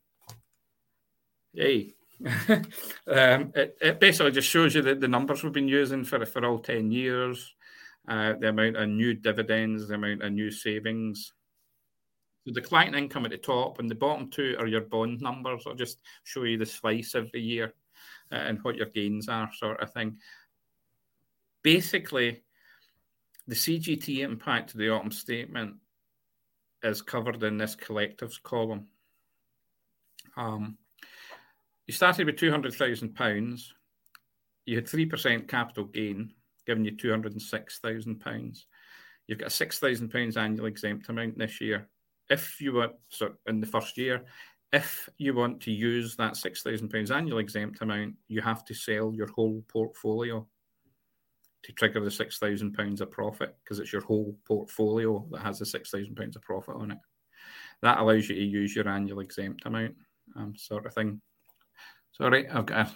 Yay. 1.53 1.95
um, 2.49 3.51
it, 3.55 3.77
it, 3.81 3.99
basically 3.99 4.31
just 4.31 4.49
shows 4.49 4.75
you 4.75 4.81
the, 4.81 4.95
the 4.95 5.07
numbers 5.07 5.43
we've 5.43 5.51
been 5.51 5.67
using 5.67 6.03
for 6.03 6.23
for 6.25 6.45
all 6.45 6.59
ten 6.59 6.91
years, 6.91 7.53
uh, 8.07 8.33
the 8.39 8.49
amount 8.49 8.77
of 8.77 8.87
new 8.87 9.13
dividends, 9.13 9.87
the 9.87 9.95
amount 9.95 10.21
of 10.21 10.31
new 10.31 10.51
savings. 10.51 11.33
So 12.45 12.51
the 12.53 12.61
client 12.61 12.95
income 12.95 13.25
at 13.25 13.31
the 13.31 13.37
top 13.37 13.79
and 13.79 13.89
the 13.89 13.95
bottom 13.95 14.29
two 14.29 14.55
are 14.59 14.67
your 14.67 14.81
bond 14.81 15.21
numbers. 15.21 15.63
I'll 15.65 15.75
just 15.75 15.99
show 16.23 16.43
you 16.43 16.57
the 16.57 16.65
slice 16.65 17.15
every 17.15 17.41
year 17.41 17.73
uh, 18.31 18.35
and 18.35 18.59
what 18.63 18.75
your 18.75 18.87
gains 18.87 19.29
are, 19.29 19.49
sort 19.53 19.81
of 19.81 19.93
thing. 19.93 20.17
Basically, 21.63 22.43
the 23.47 23.55
CGT 23.55 24.19
impact 24.19 24.71
of 24.71 24.79
the 24.79 24.89
autumn 24.89 25.11
statement 25.11 25.75
is 26.83 27.01
covered 27.01 27.41
in 27.43 27.57
this 27.57 27.75
collectives 27.75 28.41
column. 28.41 28.87
Um, 30.35 30.77
you 31.87 31.93
started 31.93 32.25
with 32.25 32.35
£200,000. 32.35 33.61
You 34.65 34.75
had 34.75 34.85
3% 34.85 35.47
capital 35.47 35.85
gain, 35.85 36.33
giving 36.65 36.85
you 36.85 36.91
£206,000. 36.91 38.63
You've 39.27 39.39
got 39.39 39.47
a 39.47 39.65
£6,000 39.65 40.37
annual 40.37 40.65
exempt 40.65 41.09
amount 41.09 41.37
this 41.37 41.61
year. 41.61 41.87
If 42.30 42.59
you 42.61 42.74
want, 42.74 42.93
so 43.09 43.34
in 43.47 43.59
the 43.59 43.67
first 43.67 43.97
year, 43.97 44.24
if 44.71 45.07
you 45.17 45.36
want 45.36 45.61
to 45.61 45.71
use 45.71 46.15
that 46.15 46.34
£6,000 46.34 47.11
annual 47.11 47.38
exempt 47.38 47.82
amount, 47.82 48.15
you 48.28 48.41
have 48.41 48.65
to 48.65 48.74
sell 48.74 49.13
your 49.13 49.28
whole 49.28 49.63
portfolio 49.67 50.47
to 51.63 51.71
trigger 51.74 51.99
the 51.99 52.09
£6,000 52.09 53.01
of 53.01 53.11
profit 53.11 53.55
because 53.63 53.80
it's 53.80 53.93
your 53.93 54.01
whole 54.01 54.36
portfolio 54.45 55.26
that 55.32 55.41
has 55.41 55.59
the 55.59 55.65
£6,000 55.65 56.36
of 56.36 56.41
profit 56.41 56.76
on 56.76 56.91
it. 56.91 56.97
That 57.82 57.99
allows 57.99 58.30
you 58.30 58.36
to 58.36 58.41
use 58.41 58.76
your 58.76 58.88
annual 58.88 59.19
exempt 59.19 59.65
amount, 59.65 59.95
um, 60.36 60.55
sort 60.55 60.86
of 60.86 60.93
thing. 60.93 61.21
Sorry, 62.11 62.49
I've 62.49 62.65
got 62.65 62.88
a. 62.88 62.91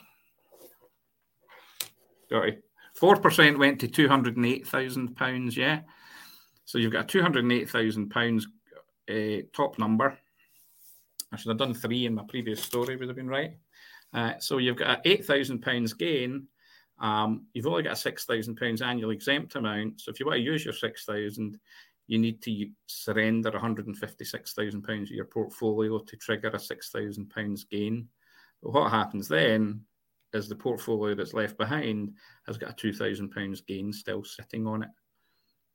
Sorry. 2.30 2.57
4% 2.99 3.59
went 3.59 3.80
to 3.82 3.88
£208,000, 3.88 5.55
yeah? 5.55 5.82
So 6.65 6.78
you've 6.80 6.91
got 6.91 7.07
£208,000 7.07 8.43
uh, 9.09 9.41
top 9.53 9.79
number. 9.79 10.17
I 11.31 11.37
should 11.37 11.49
have 11.49 11.57
done 11.57 11.73
three 11.73 12.05
in 12.05 12.15
my 12.15 12.23
previous 12.27 12.61
story, 12.61 12.95
would 12.95 13.07
have 13.09 13.17
been 13.17 13.27
right. 13.27 13.57
Uh, 14.13 14.33
so 14.39 14.57
you've 14.57 14.77
got 14.77 15.05
an 15.05 15.11
£8,000 15.11 15.97
gain 15.97 16.47
um, 16.99 17.45
you've 17.53 17.67
only 17.67 17.83
got 17.83 17.93
a 17.93 17.97
six 17.97 18.25
thousand 18.25 18.55
pounds 18.55 18.81
annual 18.81 19.11
exempt 19.11 19.55
amount. 19.55 20.01
So 20.01 20.11
if 20.11 20.19
you 20.19 20.25
want 20.25 20.37
to 20.37 20.43
use 20.43 20.65
your 20.65 20.73
six 20.73 21.05
thousand, 21.05 21.59
you 22.07 22.17
need 22.17 22.41
to 22.43 22.69
surrender 22.87 23.51
one 23.51 23.61
hundred 23.61 23.87
and 23.87 23.97
fifty 23.97 24.25
six 24.25 24.53
thousand 24.53 24.83
pounds 24.83 25.11
of 25.11 25.15
your 25.15 25.25
portfolio 25.25 25.99
to 25.99 26.15
trigger 26.17 26.49
a 26.49 26.59
six 26.59 26.89
thousand 26.89 27.29
pounds 27.29 27.65
gain. 27.65 28.07
But 28.63 28.73
what 28.73 28.91
happens 28.91 29.27
then 29.27 29.81
is 30.33 30.49
the 30.49 30.55
portfolio 30.55 31.15
that's 31.15 31.33
left 31.33 31.57
behind 31.57 32.13
has 32.47 32.57
got 32.57 32.71
a 32.71 32.73
two 32.73 32.93
thousand 32.93 33.29
pounds 33.29 33.61
gain 33.61 33.93
still 33.93 34.23
sitting 34.23 34.65
on 34.65 34.83
it. 34.83 34.89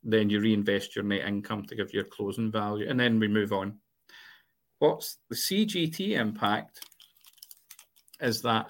Then 0.05 0.31
you 0.31 0.41
reinvest 0.41 0.97
your 0.97 1.05
net 1.05 1.27
income 1.27 1.65
to 1.67 1.77
give 1.77 1.95
your 1.95 2.05
closing 2.05 2.51
value, 2.51 2.89
and 2.89 2.99
then 2.99 3.19
we 3.19 3.29
move 3.29 3.53
on. 3.53 3.79
What's 4.79 5.19
the 5.29 5.37
CGT 5.37 6.19
impact? 6.19 6.81
Is 8.21 8.43
that 8.43 8.67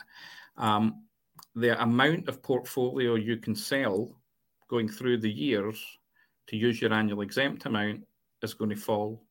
um, 0.57 1.05
the 1.55 1.81
amount 1.83 2.29
of 2.29 2.43
portfolio 2.43 3.15
you 3.15 3.37
can 3.39 3.55
sell 3.55 4.15
going 4.69 4.89
through 4.89 5.19
the 5.19 5.31
years 5.31 5.83
to 6.49 6.57
use 6.57 6.81
your 6.81 6.93
annual 6.93 7.23
exempt 7.23 7.67
amount 7.67 8.07
is 8.43 8.55
going 8.55 8.71
to 8.71 8.77
fall. 8.77 9.23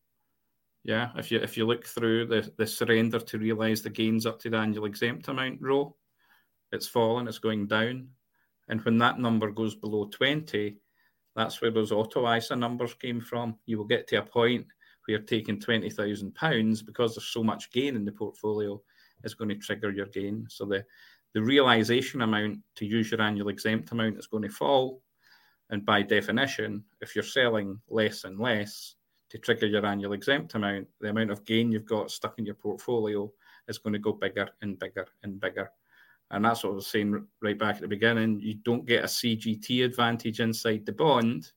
Yeah, 0.83 1.09
if 1.15 1.31
you 1.31 1.39
if 1.39 1.57
you 1.57 1.67
look 1.67 1.85
through 1.85 2.25
the, 2.27 2.51
the 2.57 2.65
surrender 2.65 3.19
to 3.19 3.37
realise 3.37 3.81
the 3.81 3.89
gains 3.89 4.25
up 4.25 4.39
to 4.39 4.49
the 4.49 4.57
annual 4.57 4.85
exempt 4.85 5.27
amount 5.27 5.61
row, 5.61 5.95
it's 6.71 6.87
falling, 6.87 7.27
it's 7.27 7.37
going 7.37 7.67
down. 7.67 8.07
And 8.67 8.81
when 8.81 8.97
that 8.99 9.19
number 9.19 9.51
goes 9.51 9.75
below 9.75 10.05
20, 10.05 10.77
that's 11.35 11.61
where 11.61 11.71
those 11.71 11.91
auto 11.91 12.31
ISA 12.31 12.55
numbers 12.55 12.93
came 12.93 13.21
from. 13.21 13.55
You 13.65 13.77
will 13.77 13.85
get 13.85 14.07
to 14.07 14.17
a 14.17 14.23
point 14.23 14.65
where 15.07 15.19
taking 15.19 15.59
£20,000 15.59 16.85
because 16.85 17.15
there's 17.15 17.25
so 17.25 17.43
much 17.43 17.71
gain 17.71 17.95
in 17.95 18.05
the 18.05 18.11
portfolio, 18.11 18.81
is 19.23 19.33
going 19.33 19.49
to 19.49 19.55
trigger 19.55 19.91
your 19.91 20.07
gain. 20.07 20.45
So 20.49 20.65
the, 20.65 20.83
the 21.33 21.41
realization 21.41 22.21
amount 22.21 22.59
to 22.75 22.85
use 22.85 23.11
your 23.11 23.21
annual 23.21 23.49
exempt 23.49 23.91
amount 23.91 24.17
is 24.17 24.27
going 24.27 24.43
to 24.43 24.49
fall. 24.49 25.01
And 25.69 25.85
by 25.85 26.01
definition, 26.01 26.83
if 26.99 27.15
you're 27.15 27.23
selling 27.23 27.79
less 27.89 28.25
and 28.25 28.39
less 28.39 28.95
to 29.29 29.37
trigger 29.37 29.67
your 29.67 29.85
annual 29.85 30.13
exempt 30.13 30.55
amount, 30.55 30.87
the 30.99 31.09
amount 31.09 31.31
of 31.31 31.45
gain 31.45 31.71
you've 31.71 31.85
got 31.85 32.11
stuck 32.11 32.37
in 32.37 32.45
your 32.45 32.55
portfolio 32.55 33.31
is 33.67 33.77
going 33.77 33.93
to 33.93 33.99
go 33.99 34.11
bigger 34.11 34.49
and 34.61 34.77
bigger 34.77 35.07
and 35.23 35.39
bigger. 35.39 35.71
And 36.31 36.45
that's 36.45 36.63
what 36.63 36.71
I 36.71 36.75
was 36.75 36.87
saying 36.87 37.25
right 37.41 37.59
back 37.59 37.75
at 37.75 37.81
the 37.81 37.87
beginning. 37.87 38.39
You 38.39 38.55
don't 38.63 38.85
get 38.85 39.03
a 39.03 39.07
CGT 39.07 39.83
advantage 39.83 40.39
inside 40.39 40.85
the 40.85 40.93
bond, 40.93 41.51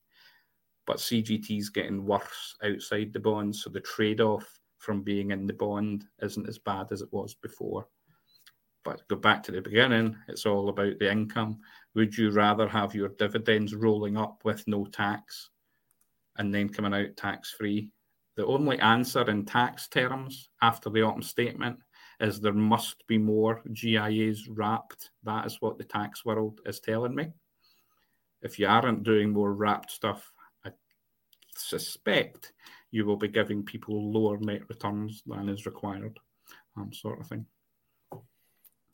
but 0.87 0.97
CGT 0.97 1.59
is 1.59 1.71
getting 1.71 2.05
worse 2.05 2.57
outside 2.63 3.13
the 3.13 3.21
bond. 3.21 3.55
So 3.55 3.71
the 3.71 3.81
trade 3.81 4.21
off 4.21 4.47
from 4.79 5.03
being 5.03 5.31
in 5.31 5.47
the 5.47 5.53
bond 5.53 6.05
isn't 6.21 6.49
as 6.49 6.59
bad 6.59 6.89
as 6.91 7.03
it 7.03 7.13
was 7.13 7.35
before. 7.35 7.87
But 8.85 9.07
go 9.09 9.17
back 9.17 9.45
to 9.45 9.53
the 9.53 9.63
beginning, 9.63 10.17
it's 10.29 10.45
all 10.45 10.69
about 10.69 10.99
the 10.99 11.11
income. 11.11 11.61
Would 11.95 12.19
you 12.19 12.31
rather 12.31 12.69
have 12.69 12.95
your 12.95 13.09
dividends 13.11 13.75
rolling 13.75 14.17
up 14.17 14.41
with 14.45 14.67
no 14.67 14.85
tax 14.87 15.51
and 16.37 16.53
then 16.53 16.69
coming 16.69 16.93
out 16.93 17.17
tax 17.17 17.53
free? 17.53 17.91
The 18.37 18.45
only 18.45 18.79
answer 18.81 19.23
in 19.31 19.47
tax 19.47 19.89
terms 19.89 20.51
after 20.61 20.91
the 20.91 21.03
autumn 21.03 21.23
statement 21.23 21.79
is 22.21 22.41
there 22.41 22.53
must 22.53 23.07
be 23.07 23.19
more 23.19 23.63
GIAs 23.73 24.49
wrapped. 24.49 25.11
That 25.25 25.47
is 25.47 25.61
what 25.61 25.79
the 25.79 25.85
tax 25.85 26.25
world 26.25 26.61
is 26.67 26.81
telling 26.81 27.15
me. 27.15 27.33
If 28.43 28.59
you 28.59 28.67
aren't 28.67 29.03
doing 29.03 29.31
more 29.31 29.55
wrapped 29.55 29.91
stuff, 29.91 30.31
I 30.65 30.71
suspect 31.57 32.53
you 32.91 33.05
will 33.05 33.17
be 33.17 33.29
giving 33.29 33.65
people 33.65 34.13
lower 34.13 34.39
net 34.39 34.69
returns 34.69 35.23
than 35.27 35.49
is 35.49 35.67
required, 35.67 36.19
um, 36.77 36.93
sort 36.93 37.21
of 37.21 37.27
thing. 37.27 37.47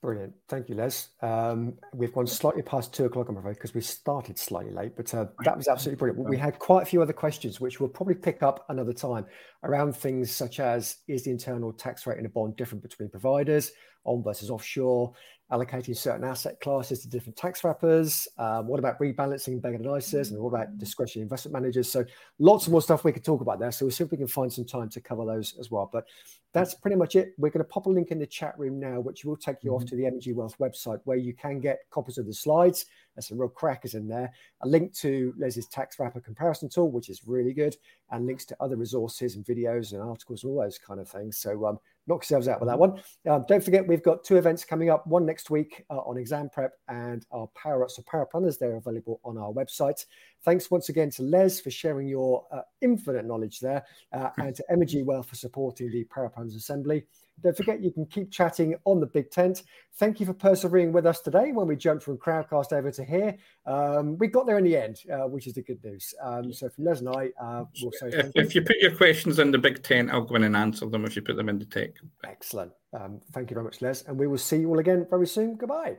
Brilliant. 0.02 0.32
Thank 0.48 0.70
you, 0.70 0.76
Les. 0.76 1.10
Um, 1.20 1.74
we've 1.92 2.12
gone 2.12 2.26
slightly 2.26 2.62
past 2.62 2.94
two 2.94 3.04
o'clock, 3.04 3.28
I'm 3.28 3.36
afraid, 3.36 3.56
because 3.56 3.74
we 3.74 3.82
started 3.82 4.38
slightly 4.38 4.72
late, 4.72 4.96
but 4.96 5.12
uh, 5.12 5.26
that 5.44 5.54
was 5.58 5.68
absolutely 5.68 5.98
brilliant. 5.98 6.26
We 6.26 6.38
had 6.38 6.58
quite 6.58 6.84
a 6.84 6.86
few 6.86 7.02
other 7.02 7.12
questions, 7.12 7.60
which 7.60 7.80
we'll 7.80 7.90
probably 7.90 8.14
pick 8.14 8.42
up 8.42 8.64
another 8.70 8.94
time 8.94 9.26
around 9.62 9.94
things 9.94 10.30
such 10.30 10.58
as 10.58 10.96
is 11.06 11.24
the 11.24 11.30
internal 11.30 11.70
tax 11.70 12.06
rate 12.06 12.18
in 12.18 12.24
a 12.24 12.30
bond 12.30 12.56
different 12.56 12.82
between 12.82 13.10
providers, 13.10 13.72
on 14.04 14.22
versus 14.22 14.48
offshore, 14.50 15.12
allocating 15.52 15.96
certain 15.96 16.24
asset 16.24 16.60
classes 16.60 17.00
to 17.00 17.08
different 17.08 17.36
tax 17.36 17.64
wrappers. 17.64 18.28
Um, 18.38 18.68
what 18.68 18.78
about 18.78 18.98
rebalancing 19.00 19.60
Beggar 19.60 19.76
and 19.76 19.84
ISAs? 19.84 20.30
And 20.30 20.38
what 20.38 20.48
about 20.50 20.78
discretionary 20.78 21.24
investment 21.24 21.52
managers? 21.52 21.90
So 21.90 22.04
lots 22.38 22.66
of 22.66 22.72
more 22.72 22.82
stuff 22.82 23.04
we 23.04 23.12
could 23.12 23.24
talk 23.24 23.40
about 23.40 23.58
there. 23.58 23.72
So 23.72 23.84
we'll 23.84 23.92
see 23.92 24.04
if 24.04 24.10
we 24.10 24.16
can 24.16 24.28
find 24.28 24.52
some 24.52 24.64
time 24.64 24.88
to 24.90 25.00
cover 25.00 25.24
those 25.24 25.56
as 25.58 25.70
well. 25.70 25.90
But 25.92 26.06
that's 26.52 26.74
pretty 26.74 26.96
much 26.96 27.16
it. 27.16 27.32
We're 27.38 27.50
going 27.50 27.64
to 27.64 27.68
pop 27.68 27.86
a 27.86 27.90
link 27.90 28.10
in 28.10 28.18
the 28.18 28.26
chat 28.26 28.58
room 28.58 28.80
now, 28.80 29.00
which 29.00 29.24
will 29.24 29.36
take 29.36 29.62
you 29.62 29.70
mm-hmm. 29.70 29.82
off 29.82 29.88
to 29.90 29.96
the 29.96 30.06
M&G 30.06 30.32
Wealth 30.32 30.56
website 30.58 31.00
where 31.04 31.16
you 31.16 31.32
can 31.34 31.60
get 31.60 31.80
copies 31.90 32.18
of 32.18 32.26
the 32.26 32.34
slides. 32.34 32.86
There's 33.14 33.28
some 33.28 33.38
real 33.38 33.48
crackers 33.48 33.94
in 33.94 34.08
there. 34.08 34.32
A 34.62 34.68
link 34.68 34.94
to 34.96 35.34
Les's 35.38 35.66
tax 35.66 35.98
wrapper 35.98 36.20
comparison 36.20 36.68
tool, 36.68 36.90
which 36.90 37.08
is 37.08 37.22
really 37.26 37.52
good, 37.52 37.76
and 38.10 38.26
links 38.26 38.44
to 38.46 38.56
other 38.60 38.76
resources 38.76 39.36
and 39.36 39.44
videos 39.44 39.92
and 39.92 40.02
articles 40.02 40.42
and 40.42 40.52
all 40.52 40.62
those 40.62 40.78
kind 40.78 41.00
of 41.00 41.08
things. 41.08 41.38
So 41.38 41.66
um, 41.66 41.78
knock 42.10 42.22
yourselves 42.22 42.48
out 42.48 42.60
with 42.60 42.68
that 42.68 42.78
one. 42.78 43.00
Um, 43.28 43.44
don't 43.48 43.64
forget, 43.64 43.86
we've 43.86 44.02
got 44.02 44.24
two 44.24 44.36
events 44.36 44.64
coming 44.64 44.90
up. 44.90 45.06
One 45.06 45.24
next 45.24 45.48
week 45.48 45.84
uh, 45.88 45.98
on 45.98 46.18
exam 46.18 46.50
prep 46.50 46.72
and 46.88 47.24
our 47.30 47.46
power 47.48 47.84
ups. 47.84 47.96
So 47.96 48.02
paraplanners, 48.02 48.58
they're 48.58 48.76
available 48.76 49.20
on 49.24 49.38
our 49.38 49.52
website. 49.52 50.04
Thanks 50.44 50.70
once 50.70 50.88
again 50.88 51.10
to 51.12 51.22
Les 51.22 51.60
for 51.60 51.70
sharing 51.70 52.08
your 52.08 52.44
uh, 52.52 52.62
infinite 52.80 53.24
knowledge 53.24 53.60
there, 53.60 53.84
uh, 54.12 54.30
and 54.38 54.54
to 54.56 54.64
M&G 54.70 55.02
Wealth 55.02 55.28
for 55.28 55.36
supporting 55.36 55.90
the 55.90 56.04
Paraplanners 56.04 56.56
assembly. 56.56 57.04
Don't 57.42 57.56
forget, 57.56 57.82
you 57.82 57.90
can 57.90 58.06
keep 58.06 58.30
chatting 58.30 58.76
on 58.84 59.00
the 59.00 59.06
big 59.06 59.30
tent. 59.30 59.62
Thank 59.96 60.20
you 60.20 60.26
for 60.26 60.32
persevering 60.32 60.92
with 60.92 61.06
us 61.06 61.20
today 61.20 61.52
when 61.52 61.66
we 61.66 61.76
jumped 61.76 62.02
from 62.02 62.18
Crowdcast 62.18 62.72
over 62.72 62.90
to 62.90 63.04
here. 63.04 63.36
Um, 63.66 64.18
we 64.18 64.28
got 64.28 64.46
there 64.46 64.58
in 64.58 64.64
the 64.64 64.76
end, 64.76 64.98
uh, 65.12 65.28
which 65.28 65.46
is 65.46 65.54
the 65.54 65.62
good 65.62 65.82
news. 65.84 66.14
Um, 66.22 66.52
so 66.52 66.68
from 66.68 66.84
Les 66.84 67.00
and 67.00 67.08
I, 67.08 67.30
uh, 67.40 67.64
we'll 67.82 67.92
say 67.92 68.08
if, 68.08 68.30
if, 68.34 68.54
you 68.54 68.62
put 68.62 68.76
your 68.80 68.94
questions 68.94 69.38
in 69.38 69.50
the 69.50 69.58
big 69.58 69.82
tent, 69.82 70.10
I'll 70.10 70.22
go 70.22 70.36
in 70.36 70.44
and 70.44 70.56
answer 70.56 70.86
them 70.86 71.04
if 71.04 71.16
you 71.16 71.22
put 71.22 71.36
them 71.36 71.48
in 71.48 71.58
the 71.58 71.66
tech. 71.66 71.90
Excellent. 72.24 72.72
Um, 72.92 73.20
thank 73.32 73.50
you 73.50 73.54
very 73.54 73.64
much, 73.64 73.82
Les. 73.82 74.02
And 74.02 74.18
we 74.18 74.26
will 74.26 74.38
see 74.38 74.58
you 74.58 74.68
all 74.68 74.78
again 74.78 75.06
very 75.10 75.26
soon. 75.26 75.56
Goodbye. 75.56 75.98